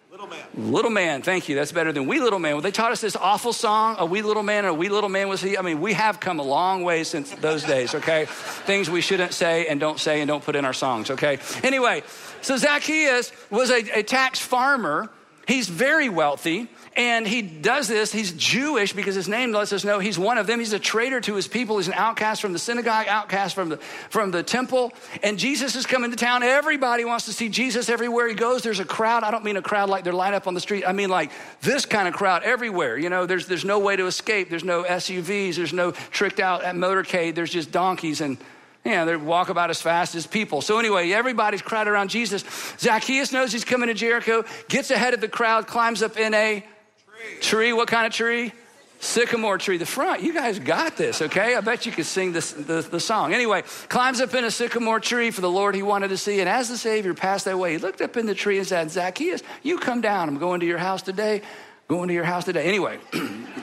little 0.10 0.28
man. 0.28 0.72
Little 0.72 0.92
man, 0.92 1.22
thank 1.22 1.50
you. 1.50 1.56
That's 1.56 1.72
better 1.72 1.92
than 1.92 2.08
wee 2.08 2.20
little 2.20 2.40
man. 2.40 2.54
Well, 2.54 2.62
they 2.62 2.72
taught 2.72 2.92
us 2.92 3.00
this 3.02 3.16
awful 3.16 3.54
song, 3.54 3.98
a 4.00 4.06
wee 4.06 4.22
little 4.22 4.44
man, 4.44 4.66
and 4.66 4.70
a 4.70 4.74
wee 4.74 4.90
little 4.90 5.10
man 5.10 5.30
was 5.30 5.42
he. 5.42 5.58
I 5.58 5.62
mean, 5.62 5.82
we 5.82 5.94
have 5.94 6.20
come 6.20 6.40
a 6.40 6.44
long 6.44 6.84
way 6.84 7.04
since 7.04 7.30
those 7.32 7.64
days, 7.64 7.94
okay? 7.96 8.26
Things 8.28 8.90
we 8.90 9.02
shouldn't 9.02 9.34
say 9.34 9.68
and 9.68 9.80
don't 9.80 10.00
say 10.00 10.22
and 10.22 10.28
don't 10.28 10.44
put 10.44 10.56
in 10.56 10.66
our 10.66 10.74
songs, 10.74 11.12
okay? 11.12 11.38
Anyway, 11.64 12.04
so 12.42 12.58
Zacchaeus 12.58 13.32
was 13.50 13.70
a, 13.70 14.00
a 14.00 14.04
tax 14.04 14.40
farmer. 14.40 15.10
He's 15.48 15.68
very 15.68 16.10
wealthy. 16.10 16.70
And 16.96 17.26
he 17.26 17.42
does 17.42 17.88
this. 17.88 18.12
He's 18.12 18.34
Jewish 18.34 18.92
because 18.94 19.16
his 19.16 19.30
name 19.30 19.54
lets 19.54 19.72
us 19.72 19.86
know 19.86 20.00
he's 20.00 20.20
one 20.20 20.38
of 20.38 20.48
them. 20.48 20.60
He's 20.60 20.74
a 20.74 20.80
traitor 20.80 21.22
to 21.22 21.36
his 21.36 21.48
people. 21.48 21.78
He's 21.78 21.88
an 21.88 21.94
outcast 21.94 22.42
from 22.42 22.52
the 22.52 22.60
synagogue, 22.60 23.08
outcast 23.08 23.56
from 23.56 23.70
the, 23.70 23.78
from 24.10 24.32
the 24.32 24.44
temple. 24.44 24.92
And 25.24 25.40
Jesus 25.40 25.78
is 25.78 25.86
coming 25.86 26.12
to 26.12 26.18
town. 26.18 26.44
Everybody 26.44 27.06
wants 27.06 27.26
to 27.26 27.34
see 27.34 27.48
Jesus 27.48 27.88
everywhere 27.88 28.28
he 28.28 28.34
goes. 28.34 28.64
There's 28.64 28.80
a 28.82 28.86
crowd. 28.86 29.24
I 29.24 29.32
don't 29.32 29.46
mean 29.46 29.56
a 29.56 29.62
crowd 29.62 29.90
like 29.90 30.04
they're 30.04 30.12
lined 30.12 30.36
up 30.36 30.46
on 30.46 30.56
the 30.56 30.60
street. 30.60 30.84
I 30.86 30.92
mean 30.92 31.10
like 31.10 31.32
this 31.62 31.86
kind 31.86 32.08
of 32.08 32.14
crowd 32.14 32.44
everywhere. 32.44 32.98
You 32.98 33.10
know, 33.10 33.26
there's, 33.26 33.48
there's 33.48 33.66
no 33.66 33.80
way 33.80 33.96
to 33.96 34.08
escape. 34.08 34.50
There's 34.50 34.66
no 34.66 34.84
SUVs. 34.84 35.56
There's 35.56 35.74
no 35.74 35.92
tricked 35.92 36.40
out 36.40 36.64
motorcade. 36.64 37.36
There's 37.36 37.52
just 37.52 37.72
donkeys 37.72 38.20
and 38.20 38.38
know, 38.86 39.06
they 39.06 39.16
walk 39.16 39.50
about 39.50 39.70
as 39.70 39.82
fast 39.82 40.16
as 40.16 40.26
people. 40.26 40.62
So, 40.62 40.80
anyway, 40.80 41.12
everybody's 41.12 41.62
crowded 41.62 41.92
around 41.92 42.10
Jesus. 42.10 42.44
Zacchaeus 42.80 43.32
knows 43.32 43.52
he's 43.52 43.66
coming 43.66 43.88
to 43.88 43.94
Jericho, 43.94 44.46
gets 44.68 44.90
ahead 44.90 45.14
of 45.14 45.22
the 45.22 45.28
crowd, 45.28 45.68
climbs 45.68 46.02
up 46.02 46.18
in 46.18 46.34
a 46.34 46.66
tree. 47.06 47.40
tree. 47.42 47.74
What 47.74 47.88
kind 47.88 48.08
of 48.08 48.14
tree? 48.14 48.54
Sycamore 49.02 49.58
tree. 49.58 49.78
The 49.78 49.86
front. 49.86 50.24
You 50.24 50.34
guys 50.34 50.60
got 50.60 50.98
this, 50.98 51.22
okay? 51.22 51.56
I 51.56 51.62
bet 51.62 51.86
you 51.86 51.92
could 51.92 52.06
sing 52.06 52.34
this, 52.34 52.52
the, 52.52 52.82
the 52.82 53.00
song. 53.00 53.34
Anyway, 53.34 53.64
climbs 53.88 54.20
up 54.22 54.34
in 54.34 54.44
a 54.44 54.52
sycamore 54.52 55.00
tree 55.00 55.32
for 55.32 55.42
the 55.42 55.50
Lord 55.50 55.74
he 55.76 55.84
wanted 55.84 56.10
to 56.10 56.18
see. 56.18 56.40
And 56.40 56.50
as 56.50 56.68
the 56.68 56.78
Savior 56.78 57.14
passed 57.14 57.46
that 57.46 57.58
way, 57.58 57.74
he 57.74 57.78
looked 57.78 58.02
up 58.02 58.18
in 58.18 58.26
the 58.26 58.36
tree 58.36 58.58
and 58.58 58.68
said, 58.68 58.92
Zacchaeus, 58.92 59.42
you 59.64 59.78
come 59.78 60.02
down. 60.02 60.28
I'm 60.28 60.38
going 60.38 60.60
to 60.60 60.66
your 60.66 60.78
house 60.78 61.02
today. 61.02 61.42
Going 61.88 62.10
to 62.10 62.14
your 62.14 62.26
house 62.26 62.46
today. 62.46 62.66
Anyway, 62.66 63.00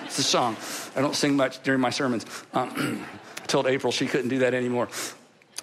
it's 0.04 0.18
a 0.18 0.22
song. 0.22 0.56
I 0.96 1.00
don't 1.00 1.14
sing 1.14 1.36
much 1.36 1.62
during 1.62 1.80
my 1.80 1.90
sermons. 1.90 2.24
Um, 2.54 3.06
told 3.46 3.66
April 3.66 3.92
she 3.92 4.06
couldn't 4.06 4.28
do 4.28 4.40
that 4.40 4.54
anymore. 4.54 4.88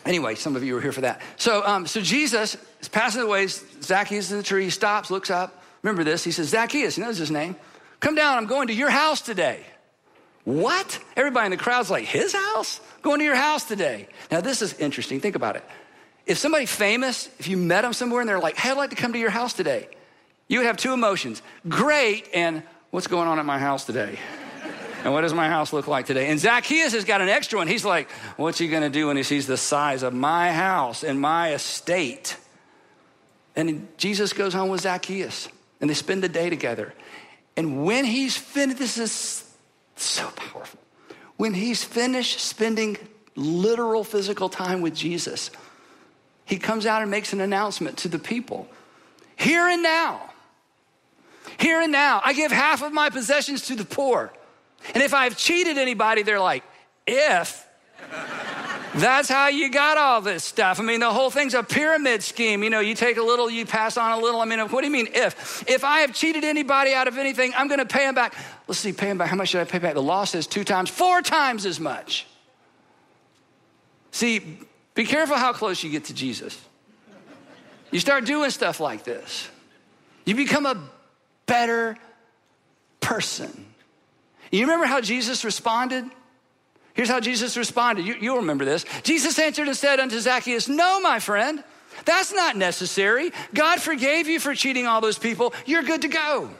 Anyway, 0.05 0.35
some 0.35 0.55
of 0.55 0.63
you 0.63 0.75
were 0.75 0.81
here 0.81 0.91
for 0.91 1.01
that. 1.01 1.21
So, 1.37 1.65
um, 1.65 1.87
so 1.87 2.01
Jesus 2.01 2.57
is 2.81 2.89
passing 2.89 3.21
the 3.21 3.27
way. 3.27 3.47
Zacchaeus 3.47 4.31
in 4.31 4.37
the 4.37 4.43
tree. 4.43 4.65
He 4.65 4.69
stops, 4.69 5.09
looks 5.09 5.29
up. 5.29 5.63
Remember 5.81 6.03
this. 6.03 6.23
He 6.23 6.31
says, 6.31 6.49
Zacchaeus, 6.49 6.95
he 6.95 7.01
knows 7.01 7.17
his 7.17 7.31
name. 7.31 7.55
Come 7.99 8.15
down. 8.15 8.37
I'm 8.37 8.45
going 8.45 8.67
to 8.67 8.73
your 8.73 8.89
house 8.89 9.21
today. 9.21 9.65
What? 10.43 10.99
Everybody 11.15 11.45
in 11.45 11.51
the 11.51 11.57
crowd's 11.57 11.89
like, 11.89 12.03
his 12.03 12.33
house? 12.33 12.81
Going 13.01 13.19
to 13.19 13.25
your 13.25 13.35
house 13.35 13.63
today. 13.63 14.07
Now, 14.29 14.41
this 14.41 14.61
is 14.61 14.73
interesting. 14.73 15.21
Think 15.21 15.35
about 15.35 15.55
it. 15.55 15.63
If 16.25 16.37
somebody 16.37 16.65
famous, 16.65 17.29
if 17.39 17.47
you 17.47 17.57
met 17.57 17.81
them 17.81 17.93
somewhere 17.93 18.21
and 18.21 18.29
they're 18.29 18.39
like, 18.39 18.57
hey, 18.57 18.71
I'd 18.71 18.77
like 18.77 18.89
to 18.89 18.95
come 18.95 19.13
to 19.13 19.19
your 19.19 19.29
house 19.29 19.53
today, 19.53 19.87
you 20.47 20.59
would 20.59 20.67
have 20.67 20.77
two 20.77 20.93
emotions 20.93 21.41
great 21.67 22.29
and 22.33 22.63
what's 22.91 23.07
going 23.07 23.27
on 23.27 23.39
at 23.39 23.45
my 23.45 23.57
house 23.57 23.85
today? 23.85 24.19
And 25.03 25.11
what 25.11 25.21
does 25.21 25.33
my 25.33 25.49
house 25.49 25.73
look 25.73 25.87
like 25.87 26.05
today? 26.05 26.29
And 26.29 26.39
Zacchaeus 26.39 26.93
has 26.93 27.03
got 27.03 27.19
an 27.19 27.27
extra 27.27 27.59
one. 27.59 27.67
He's 27.67 27.83
like, 27.83 28.09
what's 28.37 28.57
he 28.57 28.69
going 28.69 28.83
to 28.83 28.89
do 28.89 29.07
when 29.07 29.17
he 29.17 29.23
sees 29.23 29.47
the 29.47 29.57
size 29.57 30.01
of 30.01 30.13
my 30.13 30.51
house 30.53 31.03
and 31.03 31.19
my 31.19 31.53
estate? 31.53 32.37
And 33.55 33.87
Jesus 33.97 34.31
goes 34.31 34.53
home 34.53 34.69
with 34.69 34.81
Zacchaeus, 34.81 35.49
and 35.81 35.89
they 35.89 35.93
spend 35.93 36.23
the 36.23 36.29
day 36.29 36.49
together. 36.49 36.93
And 37.57 37.85
when 37.85 38.05
he's 38.05 38.37
finished, 38.37 38.79
this 38.79 38.97
is 38.97 39.43
so 39.95 40.27
powerful. 40.29 40.79
When 41.35 41.53
he's 41.53 41.83
finished 41.83 42.39
spending 42.39 42.97
literal 43.35 44.03
physical 44.03 44.47
time 44.47 44.81
with 44.81 44.95
Jesus, 44.95 45.51
he 46.45 46.57
comes 46.57 46.85
out 46.85 47.01
and 47.01 47.11
makes 47.11 47.33
an 47.33 47.41
announcement 47.41 47.97
to 47.99 48.07
the 48.07 48.19
people 48.19 48.67
here 49.35 49.67
and 49.67 49.83
now. 49.83 50.29
Here 51.59 51.81
and 51.81 51.91
now, 51.91 52.21
I 52.23 52.33
give 52.33 52.51
half 52.51 52.81
of 52.81 52.93
my 52.93 53.09
possessions 53.09 53.67
to 53.67 53.75
the 53.75 53.85
poor. 53.85 54.31
And 54.93 55.01
if 55.01 55.13
I've 55.13 55.37
cheated 55.37 55.77
anybody, 55.77 56.23
they're 56.23 56.39
like, 56.39 56.63
if. 57.07 57.67
That's 58.95 59.27
how 59.27 59.47
you 59.47 59.71
got 59.71 59.97
all 59.97 60.21
this 60.21 60.43
stuff. 60.43 60.79
I 60.79 60.83
mean, 60.83 60.99
the 60.99 61.11
whole 61.11 61.31
thing's 61.31 61.55
a 61.55 61.63
pyramid 61.63 62.21
scheme. 62.21 62.63
You 62.63 62.69
know, 62.69 62.79
you 62.79 62.93
take 62.93 63.17
a 63.17 63.23
little, 63.23 63.49
you 63.49 63.65
pass 63.65 63.97
on 63.97 64.11
a 64.11 64.21
little. 64.21 64.39
I 64.39 64.45
mean, 64.45 64.59
what 64.59 64.81
do 64.81 64.87
you 64.87 64.93
mean 64.93 65.07
if? 65.13 65.67
If 65.67 65.83
I 65.83 66.01
have 66.01 66.13
cheated 66.13 66.43
anybody 66.43 66.93
out 66.93 67.07
of 67.07 67.17
anything, 67.17 67.53
I'm 67.55 67.67
going 67.67 67.79
to 67.79 67.87
pay 67.87 68.05
them 68.05 68.13
back. 68.13 68.35
Let's 68.67 68.79
see, 68.79 68.93
pay 68.93 69.07
them 69.07 69.17
back. 69.17 69.29
How 69.29 69.35
much 69.35 69.49
should 69.49 69.61
I 69.61 69.63
pay 69.63 69.79
back? 69.79 69.95
The 69.95 70.01
law 70.01 70.25
says 70.25 70.45
two 70.45 70.63
times, 70.63 70.91
four 70.91 71.23
times 71.23 71.65
as 71.65 71.79
much. 71.79 72.27
See, 74.11 74.59
be 74.93 75.05
careful 75.05 75.37
how 75.37 75.53
close 75.53 75.83
you 75.83 75.89
get 75.89 76.05
to 76.05 76.13
Jesus. 76.13 76.59
You 77.89 77.99
start 77.99 78.25
doing 78.25 78.51
stuff 78.51 78.79
like 78.79 79.03
this, 79.03 79.47
you 80.25 80.35
become 80.35 80.67
a 80.67 80.89
better 81.47 81.97
person. 82.99 83.72
You 84.53 84.61
remember 84.61 84.85
how 84.85 85.01
Jesus 85.01 85.43
responded? 85.43 86.05
Here's 86.93 87.09
how 87.09 87.19
Jesus 87.19 87.57
responded. 87.57 88.05
You, 88.05 88.31
will 88.31 88.41
remember 88.41 88.65
this. 88.65 88.85
Jesus 89.01 89.39
answered 89.39 89.67
and 89.67 89.75
said 89.75 89.99
unto 89.99 90.19
Zacchaeus, 90.19 90.67
No, 90.67 91.01
my 91.01 91.19
friend, 91.19 91.63
that's 92.05 92.31
not 92.31 92.55
necessary. 92.55 93.31
God 93.53 93.81
forgave 93.81 94.27
you 94.27 94.39
for 94.39 94.53
cheating 94.53 94.85
all 94.85 95.01
those 95.01 95.17
people. 95.17 95.55
You're 95.65 95.81
good 95.81 96.03
to 96.03 96.07
go. 96.07 96.51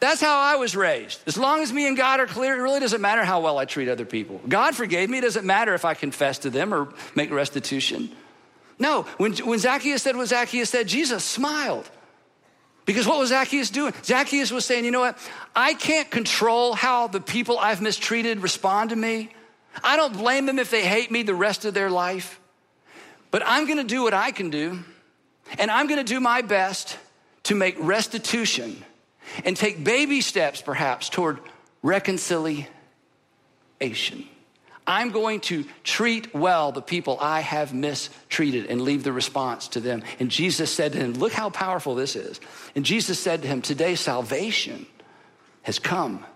That's 0.00 0.22
how 0.22 0.38
I 0.38 0.56
was 0.56 0.74
raised. 0.74 1.20
As 1.26 1.36
long 1.36 1.60
as 1.60 1.74
me 1.74 1.86
and 1.86 1.94
God 1.94 2.20
are 2.20 2.26
clear, 2.26 2.58
it 2.58 2.62
really 2.62 2.80
doesn't 2.80 3.02
matter 3.02 3.22
how 3.22 3.42
well 3.42 3.58
I 3.58 3.66
treat 3.66 3.90
other 3.90 4.06
people. 4.06 4.40
God 4.48 4.74
forgave 4.74 5.10
me. 5.10 5.18
It 5.18 5.22
doesn't 5.22 5.44
matter 5.44 5.74
if 5.74 5.84
I 5.84 5.92
confess 5.92 6.38
to 6.38 6.48
them 6.48 6.72
or 6.72 6.88
make 7.14 7.30
restitution. 7.30 8.10
No, 8.78 9.02
when, 9.18 9.34
when 9.36 9.58
Zacchaeus 9.58 10.02
said 10.02 10.16
what 10.16 10.28
Zacchaeus 10.28 10.70
said, 10.70 10.88
Jesus 10.88 11.22
smiled. 11.22 11.90
Because 12.90 13.06
what 13.06 13.20
was 13.20 13.28
Zacchaeus 13.28 13.70
doing? 13.70 13.94
Zacchaeus 14.02 14.50
was 14.50 14.64
saying, 14.64 14.84
you 14.84 14.90
know 14.90 14.98
what? 14.98 15.16
I 15.54 15.74
can't 15.74 16.10
control 16.10 16.74
how 16.74 17.06
the 17.06 17.20
people 17.20 17.56
I've 17.56 17.80
mistreated 17.80 18.40
respond 18.40 18.90
to 18.90 18.96
me. 18.96 19.30
I 19.84 19.96
don't 19.96 20.12
blame 20.12 20.44
them 20.44 20.58
if 20.58 20.72
they 20.72 20.84
hate 20.84 21.08
me 21.08 21.22
the 21.22 21.32
rest 21.32 21.64
of 21.64 21.72
their 21.72 21.88
life. 21.88 22.40
But 23.30 23.44
I'm 23.46 23.68
gonna 23.68 23.84
do 23.84 24.02
what 24.02 24.12
I 24.12 24.32
can 24.32 24.50
do, 24.50 24.80
and 25.56 25.70
I'm 25.70 25.86
gonna 25.86 26.02
do 26.02 26.18
my 26.18 26.42
best 26.42 26.98
to 27.44 27.54
make 27.54 27.76
restitution 27.78 28.84
and 29.44 29.56
take 29.56 29.84
baby 29.84 30.20
steps, 30.20 30.60
perhaps, 30.60 31.08
toward 31.08 31.38
reconciliation. 31.82 32.66
I'm 34.90 35.10
going 35.10 35.38
to 35.42 35.64
treat 35.84 36.34
well 36.34 36.72
the 36.72 36.82
people 36.82 37.16
I 37.20 37.42
have 37.42 37.72
mistreated 37.72 38.66
and 38.66 38.82
leave 38.82 39.04
the 39.04 39.12
response 39.12 39.68
to 39.68 39.80
them. 39.80 40.02
And 40.18 40.32
Jesus 40.32 40.74
said 40.74 40.94
to 40.94 40.98
him, 40.98 41.12
Look 41.12 41.32
how 41.32 41.48
powerful 41.48 41.94
this 41.94 42.16
is. 42.16 42.40
And 42.74 42.84
Jesus 42.84 43.20
said 43.20 43.42
to 43.42 43.48
him, 43.48 43.62
Today 43.62 43.94
salvation 43.94 44.86
has 45.62 45.78
come 45.78 46.26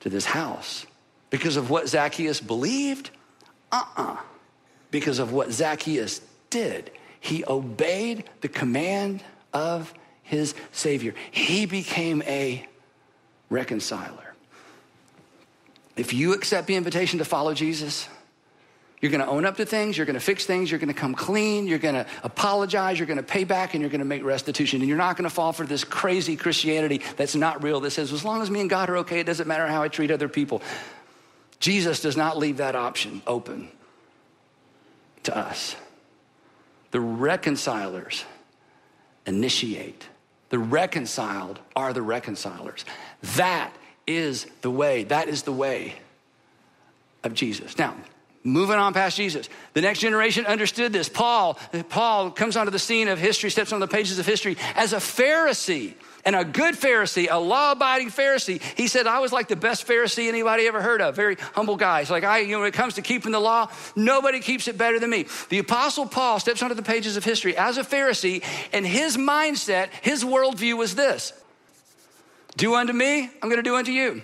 to 0.00 0.08
this 0.08 0.24
house 0.24 0.86
because 1.28 1.58
of 1.58 1.68
what 1.68 1.86
Zacchaeus 1.86 2.40
believed? 2.40 3.10
Uh 3.70 3.82
uh-uh. 3.98 4.12
uh 4.14 4.16
Because 4.90 5.18
of 5.18 5.34
what 5.34 5.52
Zacchaeus 5.52 6.22
did. 6.48 6.90
He 7.20 7.44
obeyed 7.44 8.24
the 8.40 8.48
command 8.48 9.22
of 9.52 9.92
his 10.22 10.54
Savior, 10.72 11.14
he 11.30 11.66
became 11.66 12.22
a 12.22 12.66
reconciler. 13.50 14.33
If 15.96 16.12
you 16.12 16.32
accept 16.34 16.66
the 16.66 16.74
invitation 16.74 17.18
to 17.20 17.24
follow 17.24 17.54
Jesus, 17.54 18.08
you're 19.00 19.10
going 19.10 19.20
to 19.20 19.26
own 19.26 19.44
up 19.44 19.56
to 19.58 19.66
things, 19.66 19.96
you're 19.96 20.06
going 20.06 20.14
to 20.14 20.20
fix 20.20 20.46
things, 20.46 20.70
you're 20.70 20.80
going 20.80 20.92
to 20.92 20.98
come 20.98 21.14
clean, 21.14 21.66
you're 21.66 21.78
going 21.78 21.94
to 21.94 22.06
apologize, 22.22 22.98
you're 22.98 23.06
going 23.06 23.18
to 23.18 23.22
pay 23.22 23.44
back, 23.44 23.74
and 23.74 23.80
you're 23.80 23.90
going 23.90 24.00
to 24.00 24.04
make 24.06 24.24
restitution. 24.24 24.80
And 24.80 24.88
you're 24.88 24.98
not 24.98 25.16
going 25.16 25.28
to 25.28 25.34
fall 25.34 25.52
for 25.52 25.66
this 25.66 25.84
crazy 25.84 26.36
Christianity 26.36 27.02
that's 27.16 27.34
not 27.34 27.62
real 27.62 27.80
that 27.80 27.90
says, 27.90 28.12
as 28.12 28.24
long 28.24 28.40
as 28.42 28.50
me 28.50 28.60
and 28.60 28.70
God 28.70 28.88
are 28.90 28.98
okay, 28.98 29.20
it 29.20 29.24
doesn't 29.24 29.46
matter 29.46 29.66
how 29.66 29.82
I 29.82 29.88
treat 29.88 30.10
other 30.10 30.28
people. 30.28 30.62
Jesus 31.60 32.00
does 32.00 32.16
not 32.16 32.38
leave 32.38 32.56
that 32.56 32.74
option 32.74 33.22
open 33.26 33.68
to 35.24 35.36
us. 35.36 35.76
The 36.90 37.00
reconcilers 37.00 38.24
initiate 39.26 40.06
The 40.54 40.58
reconciled 40.60 41.58
are 41.74 41.92
the 41.92 42.00
reconcilers. 42.00 42.84
That 43.36 43.72
is 44.06 44.46
the 44.62 44.70
way. 44.70 45.04
That 45.04 45.28
is 45.28 45.42
the 45.42 45.52
way 45.52 45.94
of 47.22 47.34
Jesus. 47.34 47.78
Now, 47.78 47.94
moving 48.44 48.76
on 48.76 48.92
past 48.92 49.16
Jesus. 49.16 49.48
The 49.72 49.80
next 49.80 50.00
generation 50.00 50.46
understood 50.46 50.92
this. 50.92 51.08
Paul, 51.08 51.58
Paul 51.88 52.30
comes 52.30 52.56
onto 52.56 52.70
the 52.70 52.78
scene 52.78 53.08
of 53.08 53.18
history, 53.18 53.50
steps 53.50 53.72
on 53.72 53.80
the 53.80 53.88
pages 53.88 54.18
of 54.18 54.26
history 54.26 54.56
as 54.76 54.92
a 54.92 54.98
Pharisee 54.98 55.94
and 56.26 56.34
a 56.34 56.44
good 56.44 56.74
Pharisee, 56.74 57.28
a 57.30 57.38
law 57.38 57.72
abiding 57.72 58.08
Pharisee. 58.08 58.62
He 58.76 58.88
said, 58.88 59.06
I 59.06 59.18
was 59.18 59.32
like 59.32 59.48
the 59.48 59.56
best 59.56 59.86
Pharisee 59.86 60.28
anybody 60.28 60.66
ever 60.66 60.80
heard 60.80 61.02
of. 61.02 61.14
Very 61.16 61.36
humble 61.54 61.76
guy. 61.76 62.00
He's 62.00 62.10
like, 62.10 62.24
I, 62.24 62.38
you 62.38 62.52
know, 62.52 62.60
when 62.60 62.68
it 62.68 62.74
comes 62.74 62.94
to 62.94 63.02
keeping 63.02 63.32
the 63.32 63.40
law, 63.40 63.68
nobody 63.94 64.40
keeps 64.40 64.66
it 64.68 64.78
better 64.78 64.98
than 64.98 65.10
me. 65.10 65.26
The 65.50 65.58
Apostle 65.58 66.06
Paul 66.06 66.40
steps 66.40 66.62
onto 66.62 66.74
the 66.74 66.82
pages 66.82 67.16
of 67.16 67.24
history 67.24 67.56
as 67.56 67.76
a 67.76 67.82
Pharisee, 67.82 68.42
and 68.72 68.86
his 68.86 69.16
mindset, 69.16 69.88
his 70.00 70.24
worldview 70.24 70.78
was 70.78 70.94
this 70.94 71.32
Do 72.56 72.74
unto 72.74 72.92
me, 72.92 73.30
I'm 73.42 73.50
to 73.50 73.62
do 73.62 73.76
unto 73.76 73.92
you. 73.92 74.22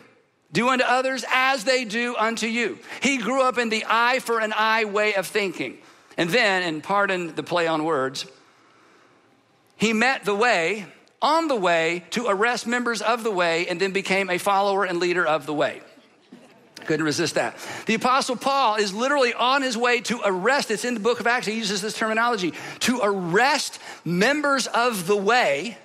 Do 0.53 0.69
unto 0.69 0.85
others 0.85 1.25
as 1.33 1.65
they 1.65 1.85
do 1.85 2.17
unto 2.17 2.47
you. 2.47 2.79
He 3.03 3.19
grew 3.19 3.43
up 3.43 3.59
in 3.59 3.69
the 3.69 3.85
eye 3.89 4.19
for 4.19 4.41
an 4.41 4.53
eye 4.57 4.85
way 4.85 5.15
of 5.15 5.27
thinking. 5.27 5.79
And 6.17 6.31
then, 6.31 6.63
and 6.63 6.83
pardon 6.83 7.35
the 7.35 7.43
play 7.43 7.67
on 7.67 7.85
words, 7.85 8.27
he 9.77 9.93
met 9.93 10.25
the 10.25 10.35
way 10.35 10.87
on 11.23 11.49
the 11.49 11.57
way 11.57 12.05
to 12.11 12.27
arrest 12.27 12.67
members 12.67 13.03
of 13.03 13.23
the 13.23 13.31
way 13.31 13.67
and 13.69 13.81
then 13.81 13.93
became 13.93 14.31
a 14.31 14.39
follower 14.39 14.85
and 14.85 14.99
leader 14.99 15.27
of 15.27 15.47
the 15.47 15.55
way. 15.55 15.81
Couldn't 16.87 17.05
resist 17.05 17.35
that. 17.35 17.57
The 17.87 17.95
Apostle 17.95 18.37
Paul 18.37 18.77
is 18.77 18.95
literally 18.95 19.35
on 19.35 19.63
his 19.63 19.77
way 19.77 20.01
to 20.03 20.21
arrest, 20.25 20.71
it's 20.71 20.85
in 20.85 20.95
the 20.95 21.01
book 21.01 21.21
of 21.21 21.27
Acts, 21.27 21.47
he 21.47 21.55
uses 21.55 21.83
this 21.83 21.95
terminology, 21.95 22.55
to 22.81 23.01
arrest 23.03 23.79
members 24.05 24.67
of 24.67 25.07
the 25.07 25.17
way. 25.17 25.77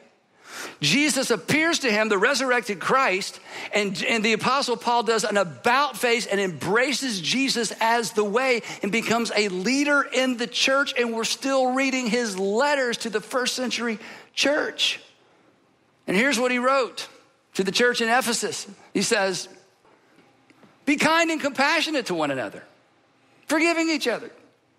Jesus 0.82 1.32
appears 1.32 1.80
to 1.80 1.91
him, 1.91 2.10
the 2.10 2.17
resurrected 2.17 2.80
Christ, 2.80 3.39
and, 3.73 4.04
and 4.04 4.23
the 4.23 4.34
Apostle 4.34 4.78
Paul 4.78 5.04
does 5.04 5.23
an 5.23 5.38
about 5.38 5.97
face 5.97 6.25
and 6.25 6.39
embraces 6.39 7.21
Jesus 7.21 7.73
as 7.80 8.12
the 8.12 8.23
way 8.23 8.62
and 8.84 8.91
becomes 8.91 9.32
a 9.36 9.49
leader 9.49 10.01
in 10.04 10.38
the 10.38 10.47
church. 10.47 10.93
And 10.97 11.13
we're 11.13 11.23
still 11.23 11.73
reading 11.73 12.08
his 12.08 12.38
letters 12.38 12.97
to 12.97 13.10
the 13.10 13.21
first 13.21 13.56
century 13.56 13.99
church. 14.34 14.99
And 16.08 16.15
here's 16.15 16.39
what 16.39 16.51
he 16.51 16.60
wrote 16.60 17.08
to 17.56 17.63
the 17.63 17.71
church 17.71 18.01
in 18.01 18.10
Ephesus 18.10 18.67
He 18.93 19.01
says, 19.01 19.49
Be 20.86 20.97
kind 20.97 21.32
and 21.32 21.41
compassionate 21.41 22.08
to 22.08 22.15
one 22.15 22.32
another, 22.32 22.63
forgiving 23.47 23.89
each 23.89 24.08
other. 24.08 24.32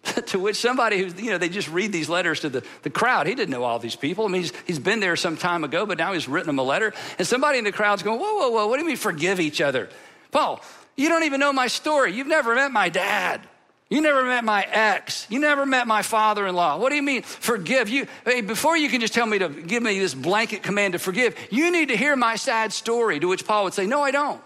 to 0.26 0.38
which 0.38 0.56
somebody 0.56 0.98
who's, 0.98 1.20
you 1.20 1.30
know, 1.30 1.38
they 1.38 1.48
just 1.48 1.68
read 1.68 1.92
these 1.92 2.08
letters 2.08 2.40
to 2.40 2.48
the, 2.48 2.64
the 2.82 2.90
crowd. 2.90 3.26
He 3.26 3.34
didn't 3.34 3.50
know 3.50 3.64
all 3.64 3.78
these 3.78 3.96
people. 3.96 4.26
I 4.26 4.28
mean, 4.28 4.42
he's, 4.42 4.52
he's 4.66 4.78
been 4.78 5.00
there 5.00 5.16
some 5.16 5.36
time 5.36 5.64
ago, 5.64 5.86
but 5.86 5.98
now 5.98 6.12
he's 6.12 6.28
written 6.28 6.46
them 6.48 6.58
a 6.58 6.62
letter. 6.62 6.92
And 7.18 7.26
somebody 7.26 7.58
in 7.58 7.64
the 7.64 7.72
crowd's 7.72 8.02
going, 8.02 8.20
Whoa, 8.20 8.34
whoa, 8.36 8.50
whoa, 8.50 8.66
what 8.66 8.76
do 8.76 8.82
you 8.82 8.88
mean 8.88 8.96
forgive 8.96 9.40
each 9.40 9.60
other? 9.60 9.88
Paul, 10.30 10.60
you 10.96 11.08
don't 11.08 11.24
even 11.24 11.40
know 11.40 11.52
my 11.52 11.66
story. 11.66 12.12
You've 12.12 12.26
never 12.26 12.54
met 12.54 12.72
my 12.72 12.88
dad. 12.88 13.40
You 13.88 14.00
never 14.00 14.24
met 14.24 14.44
my 14.44 14.62
ex. 14.62 15.26
You 15.30 15.38
never 15.38 15.64
met 15.64 15.86
my 15.86 16.02
father 16.02 16.46
in 16.46 16.56
law. 16.56 16.76
What 16.76 16.90
do 16.90 16.96
you 16.96 17.02
mean, 17.02 17.22
forgive? 17.22 17.88
You, 17.88 18.08
hey, 18.24 18.40
before 18.40 18.76
you 18.76 18.88
can 18.88 19.00
just 19.00 19.14
tell 19.14 19.26
me 19.26 19.38
to 19.38 19.48
give 19.48 19.82
me 19.82 19.98
this 20.00 20.12
blanket 20.12 20.64
command 20.64 20.94
to 20.94 20.98
forgive, 20.98 21.36
you 21.52 21.70
need 21.70 21.88
to 21.88 21.96
hear 21.96 22.16
my 22.16 22.34
sad 22.34 22.72
story. 22.72 23.20
To 23.20 23.28
which 23.28 23.46
Paul 23.46 23.64
would 23.64 23.74
say, 23.74 23.86
No, 23.86 24.02
I 24.02 24.10
don't. 24.10 24.40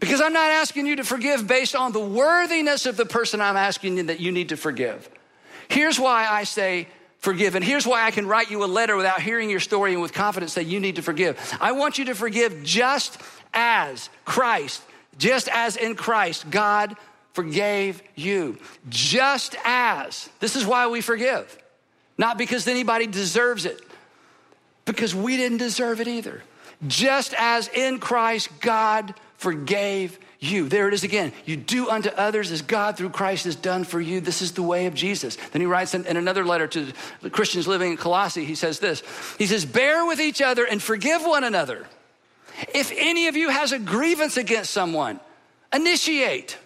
Because 0.00 0.20
I'm 0.22 0.32
not 0.32 0.50
asking 0.50 0.86
you 0.86 0.96
to 0.96 1.04
forgive 1.04 1.46
based 1.46 1.76
on 1.76 1.92
the 1.92 2.00
worthiness 2.00 2.86
of 2.86 2.96
the 2.96 3.04
person 3.06 3.40
I'm 3.40 3.56
asking 3.56 3.98
you 3.98 4.02
that 4.04 4.18
you 4.18 4.32
need 4.32 4.48
to 4.48 4.56
forgive. 4.56 5.08
Here's 5.68 6.00
why 6.00 6.26
I 6.26 6.44
say 6.44 6.88
forgive. 7.18 7.54
And 7.54 7.64
here's 7.64 7.86
why 7.86 8.04
I 8.04 8.10
can 8.10 8.26
write 8.26 8.50
you 8.50 8.64
a 8.64 8.66
letter 8.66 8.96
without 8.96 9.20
hearing 9.20 9.50
your 9.50 9.60
story 9.60 9.92
and 9.92 10.00
with 10.00 10.14
confidence 10.14 10.54
say 10.54 10.62
you 10.62 10.80
need 10.80 10.96
to 10.96 11.02
forgive. 11.02 11.38
I 11.60 11.72
want 11.72 11.98
you 11.98 12.06
to 12.06 12.14
forgive 12.14 12.64
just 12.64 13.20
as 13.52 14.08
Christ, 14.24 14.82
just 15.18 15.48
as 15.48 15.76
in 15.76 15.94
Christ, 15.94 16.50
God 16.50 16.96
forgave 17.34 18.02
you. 18.16 18.58
Just 18.88 19.54
as. 19.64 20.30
This 20.40 20.56
is 20.56 20.64
why 20.64 20.86
we 20.88 21.02
forgive. 21.02 21.58
Not 22.16 22.38
because 22.38 22.66
anybody 22.66 23.06
deserves 23.06 23.66
it, 23.66 23.80
because 24.84 25.14
we 25.14 25.36
didn't 25.36 25.58
deserve 25.58 26.00
it 26.00 26.08
either. 26.08 26.42
Just 26.86 27.34
as 27.36 27.68
in 27.68 27.98
Christ, 27.98 28.48
God 28.60 29.14
forgave 29.40 30.18
you. 30.38 30.68
There 30.68 30.86
it 30.86 30.92
is 30.92 31.02
again. 31.02 31.32
You 31.46 31.56
do 31.56 31.88
unto 31.88 32.10
others 32.10 32.50
as 32.52 32.60
God 32.60 32.98
through 32.98 33.08
Christ 33.08 33.46
has 33.46 33.56
done 33.56 33.84
for 33.84 33.98
you. 33.98 34.20
This 34.20 34.42
is 34.42 34.52
the 34.52 34.62
way 34.62 34.84
of 34.84 34.92
Jesus. 34.92 35.36
Then 35.52 35.62
he 35.62 35.66
writes 35.66 35.94
in, 35.94 36.04
in, 36.04 36.18
another 36.18 36.44
letter 36.44 36.66
to 36.66 36.92
the 37.22 37.30
Christians 37.30 37.66
living 37.66 37.90
in 37.90 37.96
Colossae, 37.96 38.44
he 38.44 38.54
says 38.54 38.80
this 38.80 39.02
He 39.38 39.46
says, 39.46 39.64
Bear 39.64 40.04
with 40.04 40.20
each 40.20 40.42
other 40.42 40.66
and 40.66 40.82
forgive 40.82 41.22
one 41.22 41.42
another. 41.42 41.86
If 42.74 42.92
any 42.94 43.28
of 43.28 43.36
you 43.36 43.48
has 43.48 43.72
a 43.72 43.78
grievance 43.78 44.36
against 44.36 44.72
someone, 44.72 45.20
initiate. 45.72 46.58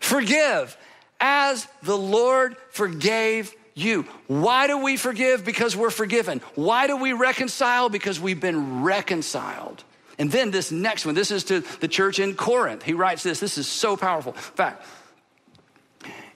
Forgive 0.00 0.76
as 1.20 1.68
the 1.84 1.96
Lord 1.96 2.56
forgave 2.70 3.54
you. 3.74 4.02
Why 4.26 4.66
do 4.66 4.82
we 4.82 4.96
forgive? 4.96 5.44
Because 5.44 5.76
we're 5.76 5.90
forgiven. 5.90 6.40
Why 6.56 6.88
do 6.88 6.96
we 6.96 7.12
reconcile? 7.12 7.88
Because 7.88 8.18
we've 8.18 8.40
been 8.40 8.82
reconciled. 8.82 9.84
And 10.18 10.30
then 10.30 10.50
this 10.50 10.70
next 10.70 11.06
one, 11.06 11.14
this 11.14 11.30
is 11.30 11.44
to 11.44 11.60
the 11.80 11.88
church 11.88 12.18
in 12.18 12.34
Corinth. 12.34 12.82
He 12.82 12.92
writes 12.92 13.22
this. 13.22 13.40
This 13.40 13.58
is 13.58 13.66
so 13.66 13.96
powerful. 13.96 14.32
In 14.32 14.38
fact, 14.38 14.86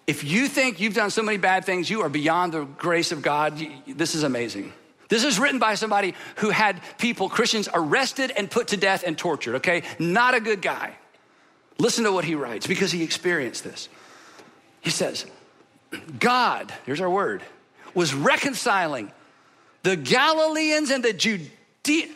if 0.07 0.25
you 0.25 0.49
think 0.49 0.81
you've 0.81 0.95
done 0.95 1.11
so 1.11 1.23
many 1.23 1.39
bad 1.39 1.65
things, 1.65 1.91
you 1.91 2.01
are 2.01 2.09
beyond 2.09 2.53
the 2.53 2.65
grace 2.65 3.13
of 3.13 3.23
God, 3.23 3.63
this 3.87 4.15
is 4.15 4.23
amazing. 4.23 4.73
This 5.09 5.25
is 5.25 5.39
written 5.39 5.59
by 5.59 5.75
somebody 5.75 6.15
who 6.37 6.51
had 6.51 6.81
people, 6.99 7.29
Christians, 7.29 7.69
arrested 7.73 8.33
and 8.37 8.51
put 8.51 8.69
to 8.69 8.77
death 8.77 9.05
and 9.07 9.17
tortured, 9.17 9.57
okay? 9.57 9.83
Not 9.99 10.35
a 10.35 10.41
good 10.41 10.61
guy. 10.61 10.97
Listen 11.79 12.05
to 12.05 12.13
what 12.13 12.25
he 12.25 12.35
writes 12.35 12.67
because 12.67 12.91
he 12.91 13.03
experienced 13.03 13.65
this. 13.65 13.89
He 14.81 14.91
says, 14.91 15.27
God, 16.19 16.73
here's 16.85 17.01
our 17.01 17.11
word, 17.11 17.43
was 17.95 18.15
reconciling 18.15 19.13
the 19.83 19.97
Galileans 19.97 20.91
and 20.91 21.05
the 21.05 21.13
Judea. 21.13 22.09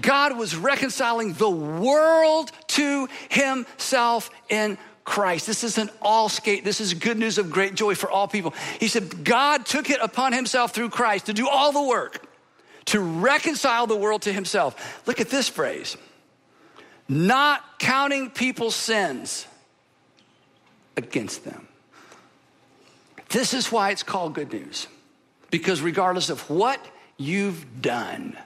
God 0.00 0.36
was 0.36 0.54
reconciling 0.54 1.32
the 1.34 1.50
world 1.50 2.50
to 2.68 3.08
himself 3.30 4.30
in 4.48 4.76
Christ. 5.04 5.46
This 5.46 5.64
is 5.64 5.78
an 5.78 5.88
all 6.02 6.28
skate. 6.28 6.64
This 6.64 6.80
is 6.80 6.92
good 6.92 7.18
news 7.18 7.38
of 7.38 7.50
great 7.50 7.74
joy 7.74 7.94
for 7.94 8.10
all 8.10 8.28
people. 8.28 8.52
He 8.78 8.88
said, 8.88 9.24
God 9.24 9.64
took 9.64 9.88
it 9.88 9.98
upon 10.02 10.34
himself 10.34 10.74
through 10.74 10.90
Christ 10.90 11.26
to 11.26 11.32
do 11.32 11.48
all 11.48 11.72
the 11.72 11.82
work, 11.82 12.26
to 12.86 13.00
reconcile 13.00 13.86
the 13.86 13.96
world 13.96 14.22
to 14.22 14.32
himself. 14.32 15.06
Look 15.06 15.20
at 15.20 15.30
this 15.30 15.48
phrase 15.48 15.96
not 17.08 17.78
counting 17.78 18.30
people's 18.30 18.74
sins 18.74 19.46
against 20.96 21.44
them. 21.44 21.66
This 23.30 23.54
is 23.54 23.72
why 23.72 23.90
it's 23.90 24.02
called 24.02 24.34
good 24.34 24.52
news. 24.52 24.88
Because 25.50 25.80
regardless 25.80 26.28
of 26.28 26.50
what 26.50 26.84
you've 27.16 27.80
done, 27.80 28.36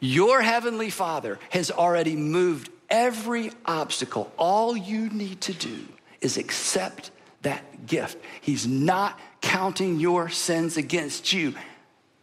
your 0.00 0.42
heavenly 0.42 0.90
Father 0.90 1.38
has 1.50 1.70
already 1.70 2.16
moved 2.16 2.70
every 2.90 3.50
obstacle. 3.64 4.32
All 4.36 4.76
you 4.76 5.08
need 5.08 5.40
to 5.42 5.52
do 5.52 5.86
is 6.20 6.36
accept 6.36 7.10
that 7.42 7.86
gift. 7.86 8.18
He's 8.40 8.66
not 8.66 9.18
counting 9.40 10.00
your 10.00 10.28
sins 10.28 10.76
against 10.76 11.32
you. 11.32 11.54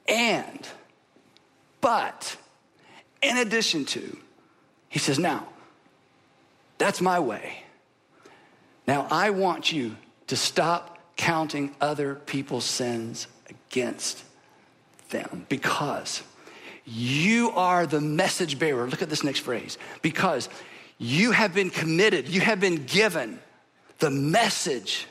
And, 0.08 0.68
but, 1.82 2.36
in 3.22 3.38
addition 3.38 3.86
to, 3.86 4.18
he 4.90 5.00
says, 5.00 5.18
Now, 5.18 5.48
that's 6.78 7.00
my 7.02 7.20
way. 7.20 7.64
Now, 8.86 9.08
I 9.10 9.30
want 9.30 9.72
you 9.72 9.96
to 10.28 10.36
stop 10.36 11.00
counting 11.16 11.74
other 11.80 12.16
people's 12.16 12.66
sins 12.66 13.28
against 13.50 14.24
them 15.10 15.46
because 15.48 16.24
you 16.86 17.52
are 17.52 17.86
the 17.86 18.02
message 18.02 18.60
bearer. 18.60 18.88
Look 18.88 19.02
at 19.02 19.10
this 19.10 19.24
next 19.24 19.40
phrase. 19.40 19.78
Because 20.02 20.50
you 20.98 21.32
have 21.32 21.54
been 21.54 21.70
committed, 21.70 22.28
you 22.28 22.42
have 22.42 22.60
been 22.60 22.86
given 22.86 23.40
the 24.00 24.10
message 24.10 25.08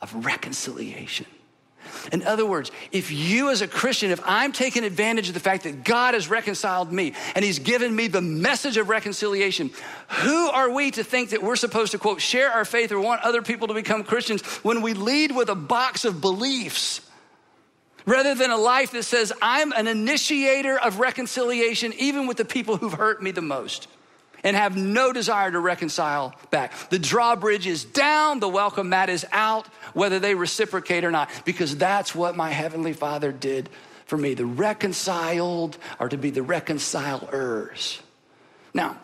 of 0.00 0.24
reconciliation. 0.24 1.26
In 2.12 2.22
other 2.22 2.46
words, 2.46 2.70
if 2.92 3.10
you 3.10 3.50
as 3.50 3.62
a 3.62 3.68
Christian, 3.68 4.10
if 4.10 4.20
I'm 4.24 4.52
taking 4.52 4.84
advantage 4.84 5.28
of 5.28 5.34
the 5.34 5.40
fact 5.40 5.64
that 5.64 5.84
God 5.84 6.14
has 6.14 6.28
reconciled 6.28 6.92
me 6.92 7.14
and 7.34 7.44
He's 7.44 7.58
given 7.58 7.94
me 7.94 8.06
the 8.06 8.20
message 8.20 8.76
of 8.76 8.88
reconciliation, 8.88 9.70
who 10.08 10.48
are 10.50 10.70
we 10.70 10.90
to 10.92 11.04
think 11.04 11.30
that 11.30 11.42
we're 11.42 11.56
supposed 11.56 11.92
to, 11.92 11.98
quote, 11.98 12.20
share 12.20 12.50
our 12.50 12.64
faith 12.64 12.92
or 12.92 13.00
want 13.00 13.22
other 13.22 13.42
people 13.42 13.68
to 13.68 13.74
become 13.74 14.04
Christians 14.04 14.42
when 14.62 14.82
we 14.82 14.94
lead 14.94 15.34
with 15.34 15.48
a 15.48 15.54
box 15.54 16.04
of 16.04 16.20
beliefs? 16.20 17.00
Rather 18.06 18.34
than 18.34 18.50
a 18.50 18.56
life 18.56 18.92
that 18.92 19.02
says, 19.04 19.32
I'm 19.42 19.72
an 19.72 19.86
initiator 19.86 20.78
of 20.78 20.98
reconciliation, 21.00 21.92
even 21.98 22.26
with 22.26 22.36
the 22.36 22.44
people 22.44 22.76
who've 22.76 22.92
hurt 22.92 23.22
me 23.22 23.30
the 23.30 23.42
most 23.42 23.88
and 24.42 24.56
have 24.56 24.76
no 24.76 25.12
desire 25.12 25.50
to 25.50 25.60
reconcile 25.60 26.34
back. 26.50 26.72
The 26.90 26.98
drawbridge 26.98 27.66
is 27.66 27.84
down, 27.84 28.40
the 28.40 28.48
welcome 28.48 28.88
mat 28.88 29.08
is 29.08 29.26
out, 29.32 29.66
whether 29.92 30.18
they 30.18 30.34
reciprocate 30.34 31.04
or 31.04 31.10
not, 31.10 31.30
because 31.44 31.76
that's 31.76 32.14
what 32.14 32.36
my 32.36 32.50
Heavenly 32.50 32.92
Father 32.92 33.32
did 33.32 33.68
for 34.06 34.16
me. 34.16 34.34
The 34.34 34.46
reconciled 34.46 35.78
are 35.98 36.08
to 36.08 36.16
be 36.16 36.30
the 36.30 36.42
reconcilers. 36.42 38.00
Now, 38.72 38.98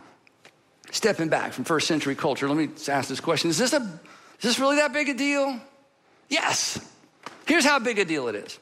stepping 0.91 1.29
back 1.29 1.53
from 1.53 1.65
first 1.65 1.87
century 1.87 2.15
culture, 2.15 2.49
let 2.49 2.57
me 2.57 2.71
ask 2.89 3.09
this 3.09 3.21
question 3.21 3.51
Is 3.51 3.59
this, 3.59 3.73
a, 3.73 3.81
is 3.81 4.43
this 4.43 4.59
really 4.59 4.77
that 4.77 4.93
big 4.93 5.09
a 5.09 5.15
deal? 5.15 5.61
Yes. 6.29 6.81
Here's 7.47 7.65
how 7.65 7.79
big 7.79 7.99
a 7.99 8.05
deal 8.05 8.27
it 8.29 8.35
is. 8.35 8.59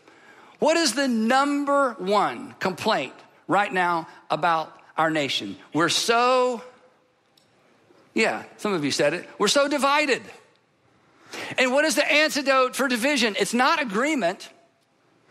What 0.65 0.79
is 0.79 0.95
the 0.95 1.09
number 1.09 1.93
one 1.99 2.55
complaint 2.59 3.13
right 3.47 3.71
now 3.71 4.09
about 4.31 4.75
our 4.97 5.11
nation? 5.11 5.59
We're 5.75 5.91
so, 5.91 6.63
yeah, 8.15 8.45
some 8.57 8.73
of 8.73 8.83
you 8.83 8.91
said 8.91 9.13
it, 9.13 9.29
we're 9.39 9.49
so 9.49 9.69
divided. 9.69 10.23
And 11.59 11.71
what 11.71 11.85
is 11.85 11.97
the 11.97 12.11
antidote 12.11 12.77
for 12.77 12.89
division? 12.89 13.37
It's 13.39 13.53
not 13.53 13.83
agreement. 13.83 14.49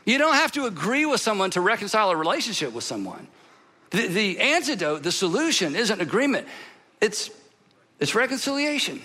You 0.05 0.19
don't 0.19 0.35
have 0.35 0.51
to 0.51 0.67
agree 0.67 1.03
with 1.03 1.19
someone 1.19 1.49
to 1.49 1.61
reconcile 1.61 2.11
a 2.11 2.15
relationship 2.15 2.71
with 2.71 2.83
someone. 2.83 3.27
The, 3.89 4.05
the 4.05 4.39
antidote, 4.39 5.01
the 5.01 5.11
solution 5.11 5.75
isn't 5.75 5.99
agreement, 5.99 6.47
it's, 7.01 7.31
it's 7.99 8.13
reconciliation. 8.13 9.01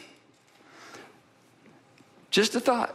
Just 2.31 2.55
a 2.55 2.61
thought. 2.61 2.95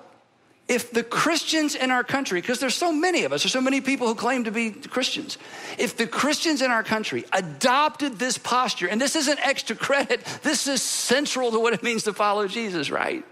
If 0.67 0.91
the 0.91 1.03
Christians 1.03 1.75
in 1.75 1.91
our 1.91 2.03
country, 2.05 2.39
because 2.39 2.59
there's 2.59 2.75
so 2.75 2.93
many 2.93 3.25
of 3.25 3.33
us, 3.33 3.43
there's 3.43 3.51
so 3.51 3.59
many 3.59 3.81
people 3.81 4.07
who 4.07 4.15
claim 4.15 4.45
to 4.45 4.51
be 4.51 4.71
Christians, 4.71 5.37
if 5.77 5.97
the 5.97 6.07
Christians 6.07 6.61
in 6.61 6.71
our 6.71 6.83
country 6.83 7.25
adopted 7.33 8.17
this 8.17 8.37
posture, 8.37 8.87
and 8.87 8.99
this 8.99 9.15
isn't 9.17 9.45
extra 9.45 9.75
credit, 9.75 10.23
this 10.41 10.67
is 10.67 10.81
central 10.81 11.51
to 11.51 11.59
what 11.59 11.73
it 11.73 11.83
means 11.83 12.03
to 12.03 12.13
follow 12.13 12.47
Jesus, 12.47 12.89
right? 12.89 13.25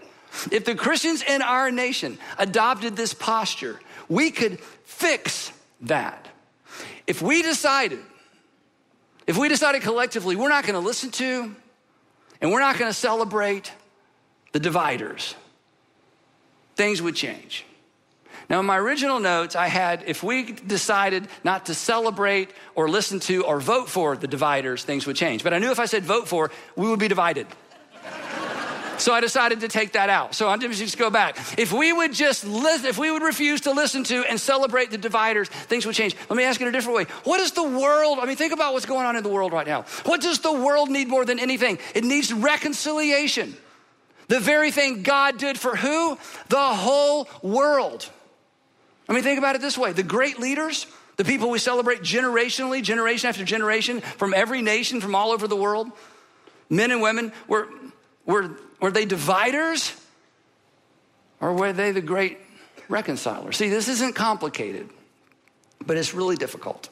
If 0.50 0.64
the 0.64 0.74
Christians 0.74 1.22
in 1.22 1.40
our 1.40 1.70
nation 1.70 2.18
adopted 2.38 2.96
this 2.96 3.14
posture, 3.14 3.80
we 4.08 4.30
could 4.30 4.60
fix 4.84 5.52
that. 5.82 6.28
If 7.06 7.22
we 7.22 7.42
decided, 7.42 8.00
if 9.26 9.38
we 9.38 9.48
decided 9.48 9.82
collectively, 9.82 10.36
we're 10.36 10.48
not 10.48 10.64
to 10.74 10.80
listen 10.80 11.10
to 11.12 11.54
and 12.40 12.50
we're 12.50 12.60
not 12.60 12.76
to 12.88 12.94
celebrate 12.94 13.72
the 14.52 14.60
dividers, 14.60 15.34
things 16.76 17.02
would 17.02 17.14
change. 17.14 17.64
Now, 18.48 18.60
in 18.60 18.66
my 18.66 18.78
original 18.78 19.18
notes, 19.18 19.56
I 19.56 19.68
had 19.68 20.04
if 20.06 20.22
we 20.22 20.52
decided 20.52 21.28
not 21.42 21.66
to 21.66 21.74
celebrate 21.74 22.50
or 22.74 22.88
listen 22.88 23.20
to 23.20 23.44
or 23.44 23.60
vote 23.60 23.88
for 23.88 24.16
the 24.16 24.26
dividers, 24.26 24.84
things 24.84 25.06
would 25.06 25.16
change. 25.16 25.42
But 25.42 25.54
I 25.54 25.58
knew 25.58 25.70
if 25.70 25.78
I 25.78 25.86
said 25.86 26.04
vote 26.04 26.28
for, 26.28 26.50
we 26.76 26.88
would 26.88 26.98
be 26.98 27.08
divided. 27.08 27.46
So 28.98 29.12
I 29.12 29.20
decided 29.20 29.60
to 29.60 29.68
take 29.68 29.92
that 29.92 30.10
out. 30.10 30.34
So 30.34 30.48
I'm 30.48 30.60
just 30.60 30.96
go 30.98 31.10
back. 31.10 31.36
If 31.58 31.72
we 31.72 31.92
would 31.92 32.12
just 32.12 32.44
listen, 32.44 32.86
if 32.86 32.98
we 32.98 33.10
would 33.10 33.22
refuse 33.22 33.62
to 33.62 33.72
listen 33.72 34.04
to 34.04 34.22
and 34.30 34.38
celebrate 34.40 34.90
the 34.90 34.98
dividers, 34.98 35.48
things 35.48 35.86
would 35.86 35.96
change. 35.96 36.14
Let 36.30 36.36
me 36.36 36.44
ask 36.44 36.60
it 36.60 36.68
a 36.68 36.72
different 36.72 36.96
way. 36.96 37.04
What 37.24 37.38
does 37.38 37.50
the 37.52 37.64
world, 37.64 38.18
I 38.20 38.26
mean, 38.26 38.36
think 38.36 38.52
about 38.52 38.74
what's 38.74 38.86
going 38.86 39.04
on 39.06 39.16
in 39.16 39.24
the 39.24 39.28
world 39.28 39.52
right 39.52 39.66
now. 39.66 39.86
What 40.04 40.20
does 40.20 40.38
the 40.38 40.52
world 40.52 40.88
need 40.88 41.08
more 41.08 41.24
than 41.24 41.40
anything? 41.40 41.78
It 41.94 42.04
needs 42.04 42.32
reconciliation. 42.32 43.56
The 44.32 44.40
very 44.40 44.70
thing 44.70 45.02
God 45.02 45.36
did 45.36 45.58
for 45.58 45.76
who? 45.76 46.16
The 46.48 46.56
whole 46.56 47.28
world. 47.42 48.08
I 49.06 49.12
mean, 49.12 49.22
think 49.22 49.36
about 49.36 49.56
it 49.56 49.60
this 49.60 49.76
way 49.76 49.92
the 49.92 50.02
great 50.02 50.38
leaders, 50.40 50.86
the 51.18 51.24
people 51.24 51.50
we 51.50 51.58
celebrate 51.58 52.00
generationally, 52.00 52.82
generation 52.82 53.28
after 53.28 53.44
generation, 53.44 54.00
from 54.00 54.32
every 54.32 54.62
nation, 54.62 55.02
from 55.02 55.14
all 55.14 55.32
over 55.32 55.46
the 55.46 55.54
world, 55.54 55.92
men 56.70 56.90
and 56.92 57.02
women, 57.02 57.30
were, 57.46 57.68
were 58.24 58.56
were 58.80 58.90
they 58.90 59.04
dividers 59.04 59.94
or 61.38 61.52
were 61.52 61.74
they 61.74 61.92
the 61.92 62.00
great 62.00 62.38
reconcilers? 62.88 63.58
See, 63.58 63.68
this 63.68 63.86
isn't 63.88 64.14
complicated, 64.14 64.88
but 65.84 65.98
it's 65.98 66.14
really 66.14 66.36
difficult. 66.36 66.88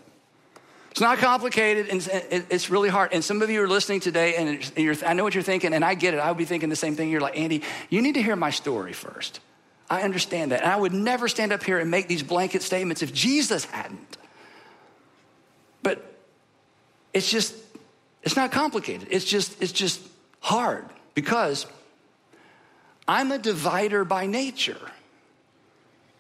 It's 0.91 1.01
not 1.01 1.19
complicated 1.19 1.89
and 1.89 2.09
it's 2.51 2.69
really 2.69 2.89
hard. 2.89 3.13
And 3.13 3.25
some 3.25 3.43
of 3.43 3.51
you 3.51 3.63
are 3.63 3.69
listening 3.69 4.01
today 4.01 4.35
and 4.37 4.73
I 5.07 5.13
know 5.13 5.23
what 5.23 5.35
you're 5.35 5.43
thinking, 5.43 5.73
and 5.73 5.85
I 5.85 5.95
get 5.95 6.15
it. 6.15 6.19
I 6.19 6.29
would 6.29 6.39
be 6.39 6.45
thinking 6.45 6.69
the 6.69 6.77
same 6.77 6.97
thing. 6.97 7.11
You're 7.11 7.21
like, 7.21 7.39
Andy, 7.39 7.63
you 7.89 8.03
need 8.03 8.15
to 8.15 8.23
hear 8.23 8.37
my 8.37 8.51
story 8.51 8.93
first. 8.93 9.41
I 9.89 10.03
understand 10.03 10.53
that. 10.53 10.63
And 10.63 10.71
I 10.71 10.77
would 10.77 10.93
never 10.93 11.29
stand 11.29 11.53
up 11.53 11.63
here 11.63 11.79
and 11.79 11.91
make 11.91 12.09
these 12.09 12.23
blanket 12.23 12.63
statements 12.63 13.03
if 13.03 13.13
Jesus 13.13 13.65
hadn't. 13.65 14.17
But 15.83 16.05
it's 17.13 17.31
just, 17.31 17.55
it's 18.23 18.37
not 18.37 18.53
complicated. 18.53 19.09
It's 19.11 19.25
just, 19.25 19.63
it's 19.63 19.73
just 19.73 20.01
hard 20.41 20.87
because 21.15 21.67
I'm 23.07 23.33
a 23.33 23.39
divider 23.39 24.05
by 24.05 24.27
nature. 24.27 24.81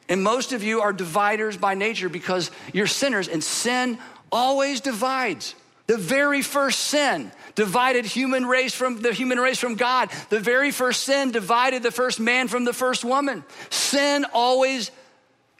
And 0.08 0.22
most 0.22 0.52
of 0.52 0.64
you 0.64 0.80
are 0.80 0.92
dividers 0.92 1.56
by 1.56 1.74
nature 1.74 2.08
because 2.08 2.50
you're 2.72 2.88
sinners, 2.88 3.28
and 3.28 3.44
sin 3.44 3.98
always 4.30 4.80
divides. 4.80 5.54
The 5.86 5.96
very 5.96 6.42
first 6.42 6.80
sin 6.80 7.32
divided 7.56 8.04
human 8.04 8.46
race 8.46 8.74
from 8.74 9.02
the 9.02 9.12
human 9.12 9.38
race 9.38 9.58
from 9.58 9.74
God. 9.74 10.10
The 10.28 10.38
very 10.38 10.70
first 10.70 11.02
sin 11.02 11.32
divided 11.32 11.82
the 11.82 11.90
first 11.90 12.20
man 12.20 12.46
from 12.46 12.64
the 12.64 12.72
first 12.72 13.04
woman. 13.04 13.42
Sin 13.70 14.24
always 14.32 14.92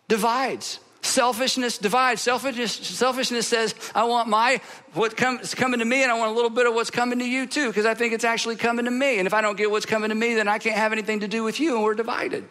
divides. 0.07 0.79
Selfishness 1.03 1.79
divides. 1.79 2.21
Selfishness, 2.21 2.73
selfishness 2.73 3.49
says, 3.49 3.75
I 3.95 4.05
want 4.05 4.29
my, 4.29 4.61
what 4.93 5.17
comes 5.17 5.55
coming 5.55 5.81
to 5.81 5.85
me, 5.85 6.03
and 6.03 6.13
I 6.13 6.19
want 6.19 6.31
a 6.31 6.35
little 6.35 6.51
bit 6.51 6.67
of 6.67 6.75
what's 6.75 6.91
coming 6.91 7.19
to 7.19 7.25
you 7.25 7.47
too, 7.47 7.69
because 7.69 7.87
I 7.87 7.95
think 7.95 8.13
it's 8.13 8.25
actually 8.25 8.57
coming 8.57 8.85
to 8.85 8.91
me. 8.91 9.19
And 9.19 9.27
if 9.27 9.35
I 9.35 9.41
don't 9.41 9.57
get 9.57 9.71
what's 9.71 9.87
coming 9.87 10.11
to 10.11 10.15
me, 10.15 10.35
then 10.35 10.47
I 10.47 10.59
can't 10.59 10.77
have 10.77 10.93
anything 10.93 11.21
to 11.21 11.29
do 11.29 11.43
with 11.43 11.59
you, 11.59 11.75
and 11.75 11.85
we're 11.85 11.95
divided. 11.95 12.47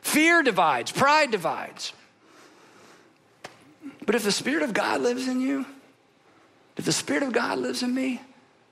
Fear 0.00 0.42
divides, 0.42 0.90
pride 0.90 1.30
divides. 1.30 1.92
But 4.10 4.16
if 4.16 4.24
the 4.24 4.32
Spirit 4.32 4.64
of 4.64 4.74
God 4.74 5.02
lives 5.02 5.28
in 5.28 5.40
you, 5.40 5.64
if 6.76 6.84
the 6.84 6.92
Spirit 6.92 7.22
of 7.22 7.32
God 7.32 7.58
lives 7.60 7.84
in 7.84 7.94
me, 7.94 8.20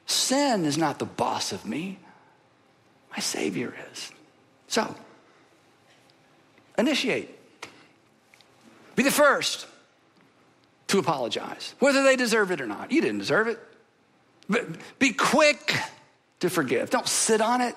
sin 0.04 0.64
is 0.64 0.76
not 0.76 0.98
the 0.98 1.04
boss 1.04 1.52
of 1.52 1.64
me. 1.64 2.00
My 3.12 3.20
Savior 3.20 3.72
is. 3.92 4.10
So, 4.66 4.96
initiate. 6.76 7.38
Be 8.96 9.04
the 9.04 9.12
first 9.12 9.68
to 10.88 10.98
apologize, 10.98 11.76
whether 11.78 12.02
they 12.02 12.16
deserve 12.16 12.50
it 12.50 12.60
or 12.60 12.66
not. 12.66 12.90
You 12.90 13.00
didn't 13.00 13.18
deserve 13.18 13.46
it. 13.46 13.60
But 14.48 14.66
be 14.98 15.12
quick 15.12 15.72
to 16.40 16.50
forgive. 16.50 16.90
Don't 16.90 17.06
sit 17.06 17.40
on 17.40 17.60
it. 17.60 17.76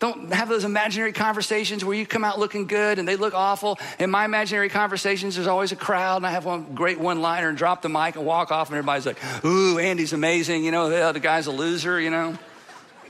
Don't 0.00 0.32
have 0.32 0.48
those 0.48 0.64
imaginary 0.64 1.12
conversations 1.12 1.84
where 1.84 1.94
you 1.94 2.06
come 2.06 2.24
out 2.24 2.38
looking 2.38 2.66
good 2.66 2.98
and 2.98 3.06
they 3.06 3.16
look 3.16 3.34
awful. 3.34 3.78
In 3.98 4.10
my 4.10 4.24
imaginary 4.24 4.70
conversations, 4.70 5.34
there's 5.34 5.46
always 5.46 5.72
a 5.72 5.76
crowd, 5.76 6.16
and 6.16 6.26
I 6.26 6.30
have 6.30 6.46
one 6.46 6.74
great 6.74 6.98
one 6.98 7.20
liner 7.20 7.50
and 7.50 7.58
drop 7.58 7.82
the 7.82 7.90
mic 7.90 8.16
and 8.16 8.24
walk 8.24 8.50
off, 8.50 8.68
and 8.68 8.78
everybody's 8.78 9.04
like, 9.04 9.18
Ooh, 9.44 9.78
Andy's 9.78 10.14
amazing. 10.14 10.64
You 10.64 10.70
know, 10.70 10.88
the, 10.88 11.12
the 11.12 11.20
guy's 11.20 11.46
a 11.46 11.52
loser, 11.52 12.00
you 12.00 12.08
know. 12.08 12.38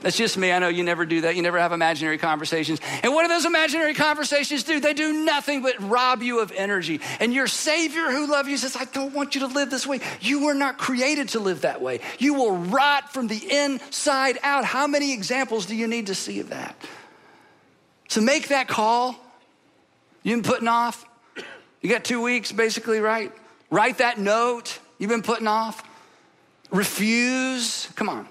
That's 0.01 0.17
just 0.17 0.35
me. 0.35 0.51
I 0.51 0.57
know 0.57 0.67
you 0.67 0.83
never 0.83 1.05
do 1.05 1.21
that. 1.21 1.35
You 1.35 1.43
never 1.43 1.59
have 1.59 1.71
imaginary 1.71 2.17
conversations. 2.17 2.81
And 3.03 3.13
what 3.13 3.21
do 3.21 3.27
those 3.27 3.45
imaginary 3.45 3.93
conversations 3.93 4.63
do? 4.63 4.79
They 4.79 4.93
do 4.93 5.23
nothing 5.23 5.61
but 5.61 5.79
rob 5.79 6.23
you 6.23 6.39
of 6.41 6.51
energy. 6.51 7.01
And 7.19 7.31
your 7.33 7.45
Savior 7.45 8.09
who 8.09 8.25
loves 8.25 8.49
you 8.49 8.57
says, 8.57 8.75
I 8.75 8.85
don't 8.85 9.13
want 9.13 9.35
you 9.35 9.41
to 9.41 9.47
live 9.47 9.69
this 9.69 9.85
way. 9.85 9.99
You 10.19 10.45
were 10.45 10.55
not 10.55 10.79
created 10.79 11.29
to 11.29 11.39
live 11.39 11.61
that 11.61 11.81
way. 11.81 11.99
You 12.17 12.33
will 12.33 12.57
rot 12.57 13.13
from 13.13 13.27
the 13.27 13.39
inside 13.51 14.39
out. 14.41 14.65
How 14.65 14.87
many 14.87 15.13
examples 15.13 15.67
do 15.67 15.75
you 15.75 15.87
need 15.87 16.07
to 16.07 16.15
see 16.15 16.39
of 16.39 16.49
that? 16.49 16.75
So 18.09 18.21
make 18.21 18.47
that 18.47 18.67
call. 18.67 19.15
You've 20.23 20.41
been 20.41 20.51
putting 20.51 20.67
off. 20.67 21.05
You 21.81 21.89
got 21.89 22.03
two 22.03 22.21
weeks, 22.21 22.51
basically, 22.51 22.99
right? 22.99 23.31
Write 23.69 23.99
that 23.99 24.19
note 24.19 24.79
you've 24.97 25.09
been 25.09 25.21
putting 25.21 25.47
off. 25.47 25.83
Refuse. 26.71 27.87
Come 27.95 28.09
on. 28.09 28.27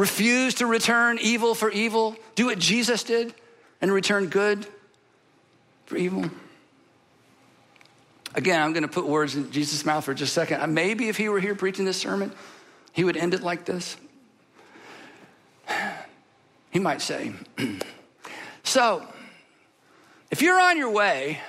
Refuse 0.00 0.54
to 0.54 0.66
return 0.66 1.18
evil 1.20 1.54
for 1.54 1.70
evil. 1.70 2.16
Do 2.34 2.46
what 2.46 2.58
Jesus 2.58 3.02
did 3.02 3.34
and 3.82 3.92
return 3.92 4.28
good 4.28 4.66
for 5.84 5.98
evil. 5.98 6.24
Again, 8.34 8.62
I'm 8.62 8.72
going 8.72 8.84
to 8.84 8.88
put 8.88 9.06
words 9.06 9.36
in 9.36 9.52
Jesus' 9.52 9.84
mouth 9.84 10.02
for 10.02 10.14
just 10.14 10.30
a 10.30 10.34
second. 10.34 10.62
Uh, 10.62 10.68
maybe 10.68 11.10
if 11.10 11.18
he 11.18 11.28
were 11.28 11.38
here 11.38 11.54
preaching 11.54 11.84
this 11.84 11.98
sermon, 11.98 12.32
he 12.94 13.04
would 13.04 13.18
end 13.18 13.34
it 13.34 13.42
like 13.42 13.66
this. 13.66 13.98
He 16.70 16.78
might 16.78 17.02
say, 17.02 17.34
So, 18.62 19.06
if 20.30 20.40
you're 20.40 20.58
on 20.58 20.78
your 20.78 20.92
way 20.92 21.40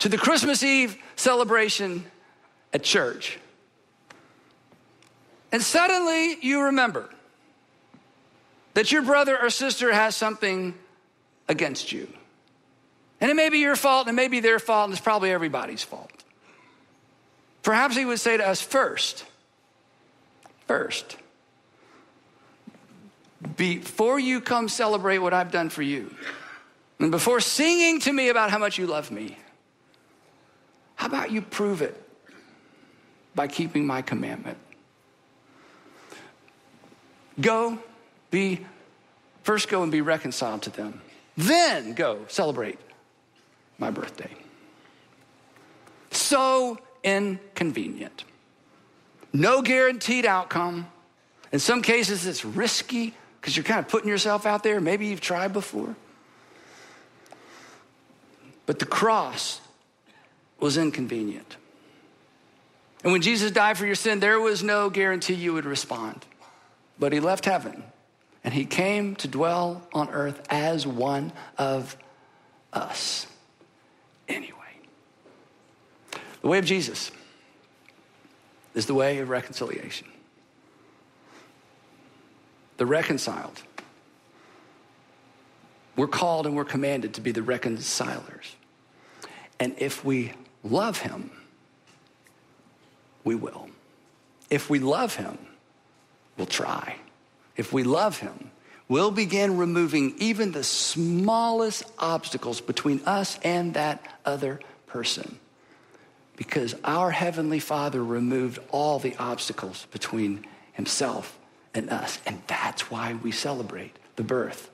to 0.00 0.10
the 0.10 0.18
Christmas 0.18 0.62
Eve 0.62 0.98
celebration 1.16 2.04
at 2.74 2.82
church, 2.82 3.38
and 5.50 5.62
suddenly 5.62 6.36
you 6.42 6.64
remember 6.64 7.08
that 8.74 8.90
your 8.90 9.02
brother 9.02 9.38
or 9.40 9.50
sister 9.50 9.92
has 9.92 10.16
something 10.16 10.74
against 11.48 11.92
you. 11.92 12.08
And 13.20 13.30
it 13.30 13.34
may 13.34 13.50
be 13.50 13.58
your 13.58 13.76
fault, 13.76 14.08
and 14.08 14.18
it 14.18 14.20
may 14.20 14.28
be 14.28 14.40
their 14.40 14.58
fault, 14.58 14.86
and 14.86 14.92
it's 14.92 15.02
probably 15.02 15.30
everybody's 15.30 15.82
fault. 15.82 16.10
Perhaps 17.62 17.96
he 17.96 18.04
would 18.04 18.18
say 18.18 18.36
to 18.36 18.46
us 18.46 18.60
first, 18.60 19.24
first, 20.66 21.16
before 23.56 24.18
you 24.18 24.40
come 24.40 24.68
celebrate 24.68 25.18
what 25.18 25.32
I've 25.32 25.52
done 25.52 25.68
for 25.68 25.82
you, 25.82 26.14
and 26.98 27.10
before 27.10 27.40
singing 27.40 28.00
to 28.00 28.12
me 28.12 28.28
about 28.28 28.50
how 28.50 28.58
much 28.58 28.78
you 28.78 28.86
love 28.86 29.10
me, 29.10 29.36
how 30.96 31.06
about 31.06 31.30
you 31.30 31.42
prove 31.42 31.82
it 31.82 32.00
by 33.34 33.46
keeping 33.48 33.86
my 33.86 34.02
commandment. 34.02 34.58
Go, 37.40 37.78
be, 38.32 38.66
first 39.44 39.68
go 39.68 39.84
and 39.84 39.92
be 39.92 40.00
reconciled 40.00 40.62
to 40.62 40.70
them. 40.70 41.00
Then 41.36 41.92
go 41.92 42.24
celebrate 42.26 42.80
my 43.78 43.92
birthday. 43.92 44.30
So 46.10 46.78
inconvenient. 47.04 48.24
No 49.32 49.62
guaranteed 49.62 50.26
outcome. 50.26 50.88
In 51.52 51.58
some 51.58 51.82
cases, 51.82 52.26
it's 52.26 52.44
risky 52.44 53.14
because 53.40 53.56
you're 53.56 53.64
kind 53.64 53.80
of 53.80 53.88
putting 53.88 54.08
yourself 54.08 54.46
out 54.46 54.62
there. 54.62 54.80
Maybe 54.80 55.06
you've 55.06 55.20
tried 55.20 55.52
before. 55.52 55.94
But 58.66 58.78
the 58.78 58.86
cross 58.86 59.60
was 60.60 60.76
inconvenient. 60.76 61.56
And 63.02 63.12
when 63.12 63.20
Jesus 63.20 63.50
died 63.50 63.76
for 63.76 63.86
your 63.86 63.96
sin, 63.96 64.20
there 64.20 64.38
was 64.38 64.62
no 64.62 64.88
guarantee 64.88 65.34
you 65.34 65.54
would 65.54 65.64
respond. 65.64 66.24
But 66.98 67.12
he 67.12 67.20
left 67.20 67.44
heaven 67.44 67.82
and 68.44 68.52
he 68.52 68.64
came 68.64 69.14
to 69.16 69.28
dwell 69.28 69.86
on 69.92 70.08
earth 70.10 70.42
as 70.50 70.86
one 70.86 71.32
of 71.58 71.96
us. 72.72 73.26
Anyway, 74.28 74.56
the 76.40 76.48
way 76.48 76.58
of 76.58 76.64
Jesus 76.64 77.10
is 78.74 78.86
the 78.86 78.94
way 78.94 79.18
of 79.18 79.28
reconciliation. 79.28 80.08
The 82.78 82.86
reconciled. 82.86 83.62
We're 85.94 86.08
called 86.08 86.46
and 86.46 86.56
we're 86.56 86.64
commanded 86.64 87.14
to 87.14 87.20
be 87.20 87.32
the 87.32 87.42
reconcilers. 87.42 88.56
And 89.60 89.74
if 89.78 90.04
we 90.04 90.32
love 90.64 90.98
him, 90.98 91.30
we 93.24 93.34
will. 93.34 93.68
If 94.50 94.68
we 94.70 94.78
love 94.78 95.14
him, 95.16 95.38
we'll 96.36 96.46
try. 96.46 96.96
If 97.56 97.72
we 97.72 97.82
love 97.82 98.18
him, 98.18 98.50
we'll 98.88 99.10
begin 99.10 99.56
removing 99.56 100.14
even 100.18 100.52
the 100.52 100.64
smallest 100.64 101.84
obstacles 101.98 102.60
between 102.60 103.00
us 103.06 103.38
and 103.42 103.74
that 103.74 104.18
other 104.24 104.60
person. 104.86 105.38
Because 106.36 106.74
our 106.82 107.10
Heavenly 107.10 107.58
Father 107.58 108.02
removed 108.02 108.58
all 108.70 108.98
the 108.98 109.16
obstacles 109.16 109.86
between 109.92 110.44
himself 110.72 111.38
and 111.74 111.90
us. 111.90 112.18
And 112.26 112.42
that's 112.46 112.90
why 112.90 113.14
we 113.14 113.32
celebrate 113.32 113.96
the 114.16 114.22
birth 114.22 114.70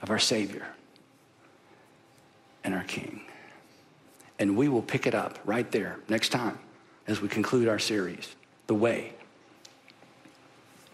of 0.00 0.10
our 0.10 0.18
Savior 0.18 0.66
and 2.64 2.74
our 2.74 2.84
King. 2.84 3.22
And 4.38 4.56
we 4.56 4.68
will 4.68 4.82
pick 4.82 5.06
it 5.06 5.14
up 5.14 5.38
right 5.44 5.70
there 5.70 5.98
next 6.08 6.30
time 6.30 6.58
as 7.06 7.20
we 7.20 7.28
conclude 7.28 7.68
our 7.68 7.78
series, 7.78 8.34
The 8.66 8.74
Way 8.74 9.12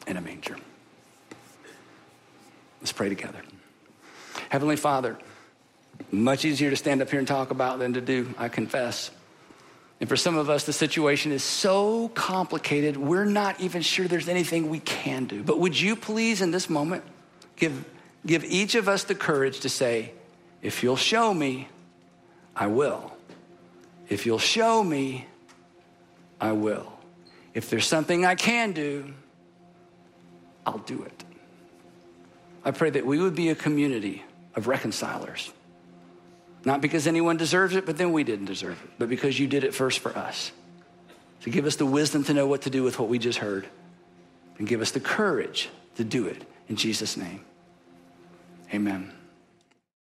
in 0.06 0.16
a 0.16 0.20
Manger. 0.20 0.56
Let's 2.80 2.92
pray 2.92 3.08
together. 3.08 3.40
Heavenly 4.50 4.76
Father, 4.76 5.18
much 6.10 6.44
easier 6.44 6.70
to 6.70 6.76
stand 6.76 7.02
up 7.02 7.10
here 7.10 7.18
and 7.18 7.28
talk 7.28 7.50
about 7.50 7.78
than 7.78 7.94
to 7.94 8.00
do, 8.00 8.34
I 8.38 8.48
confess. 8.48 9.10
And 10.00 10.08
for 10.08 10.16
some 10.16 10.36
of 10.36 10.48
us, 10.48 10.64
the 10.64 10.72
situation 10.72 11.32
is 11.32 11.42
so 11.42 12.08
complicated, 12.10 12.96
we're 12.96 13.24
not 13.24 13.60
even 13.60 13.82
sure 13.82 14.06
there's 14.06 14.28
anything 14.28 14.68
we 14.68 14.78
can 14.80 15.24
do. 15.24 15.42
But 15.42 15.58
would 15.58 15.78
you 15.78 15.96
please, 15.96 16.40
in 16.40 16.52
this 16.52 16.70
moment, 16.70 17.02
give, 17.56 17.84
give 18.24 18.44
each 18.44 18.76
of 18.76 18.88
us 18.88 19.04
the 19.04 19.16
courage 19.16 19.60
to 19.60 19.68
say, 19.68 20.12
if 20.62 20.82
you'll 20.82 20.96
show 20.96 21.34
me, 21.34 21.68
I 22.54 22.68
will. 22.68 23.12
If 24.08 24.24
you'll 24.24 24.38
show 24.38 24.82
me, 24.84 25.26
I 26.40 26.52
will. 26.52 26.92
If 27.54 27.68
there's 27.68 27.86
something 27.86 28.24
I 28.24 28.36
can 28.36 28.72
do, 28.72 29.12
I'll 30.64 30.78
do 30.78 31.02
it. 31.02 31.24
I 32.68 32.70
pray 32.70 32.90
that 32.90 33.06
we 33.06 33.18
would 33.18 33.34
be 33.34 33.48
a 33.48 33.54
community 33.54 34.22
of 34.54 34.66
reconcilers. 34.66 35.50
Not 36.66 36.82
because 36.82 37.06
anyone 37.06 37.38
deserves 37.38 37.74
it, 37.74 37.86
but 37.86 37.96
then 37.96 38.12
we 38.12 38.24
didn't 38.24 38.44
deserve 38.44 38.78
it, 38.84 38.90
but 38.98 39.08
because 39.08 39.40
you 39.40 39.46
did 39.46 39.64
it 39.64 39.74
first 39.74 40.00
for 40.00 40.14
us. 40.14 40.52
To 41.42 41.50
give 41.50 41.64
us 41.64 41.76
the 41.76 41.86
wisdom 41.86 42.24
to 42.24 42.34
know 42.34 42.46
what 42.46 42.62
to 42.62 42.70
do 42.70 42.82
with 42.82 42.98
what 42.98 43.08
we 43.08 43.18
just 43.18 43.38
heard, 43.38 43.66
and 44.58 44.68
give 44.68 44.82
us 44.82 44.90
the 44.90 45.00
courage 45.00 45.70
to 45.96 46.04
do 46.04 46.26
it 46.26 46.44
in 46.68 46.76
Jesus' 46.76 47.16
name. 47.16 47.42
Amen. 48.74 49.14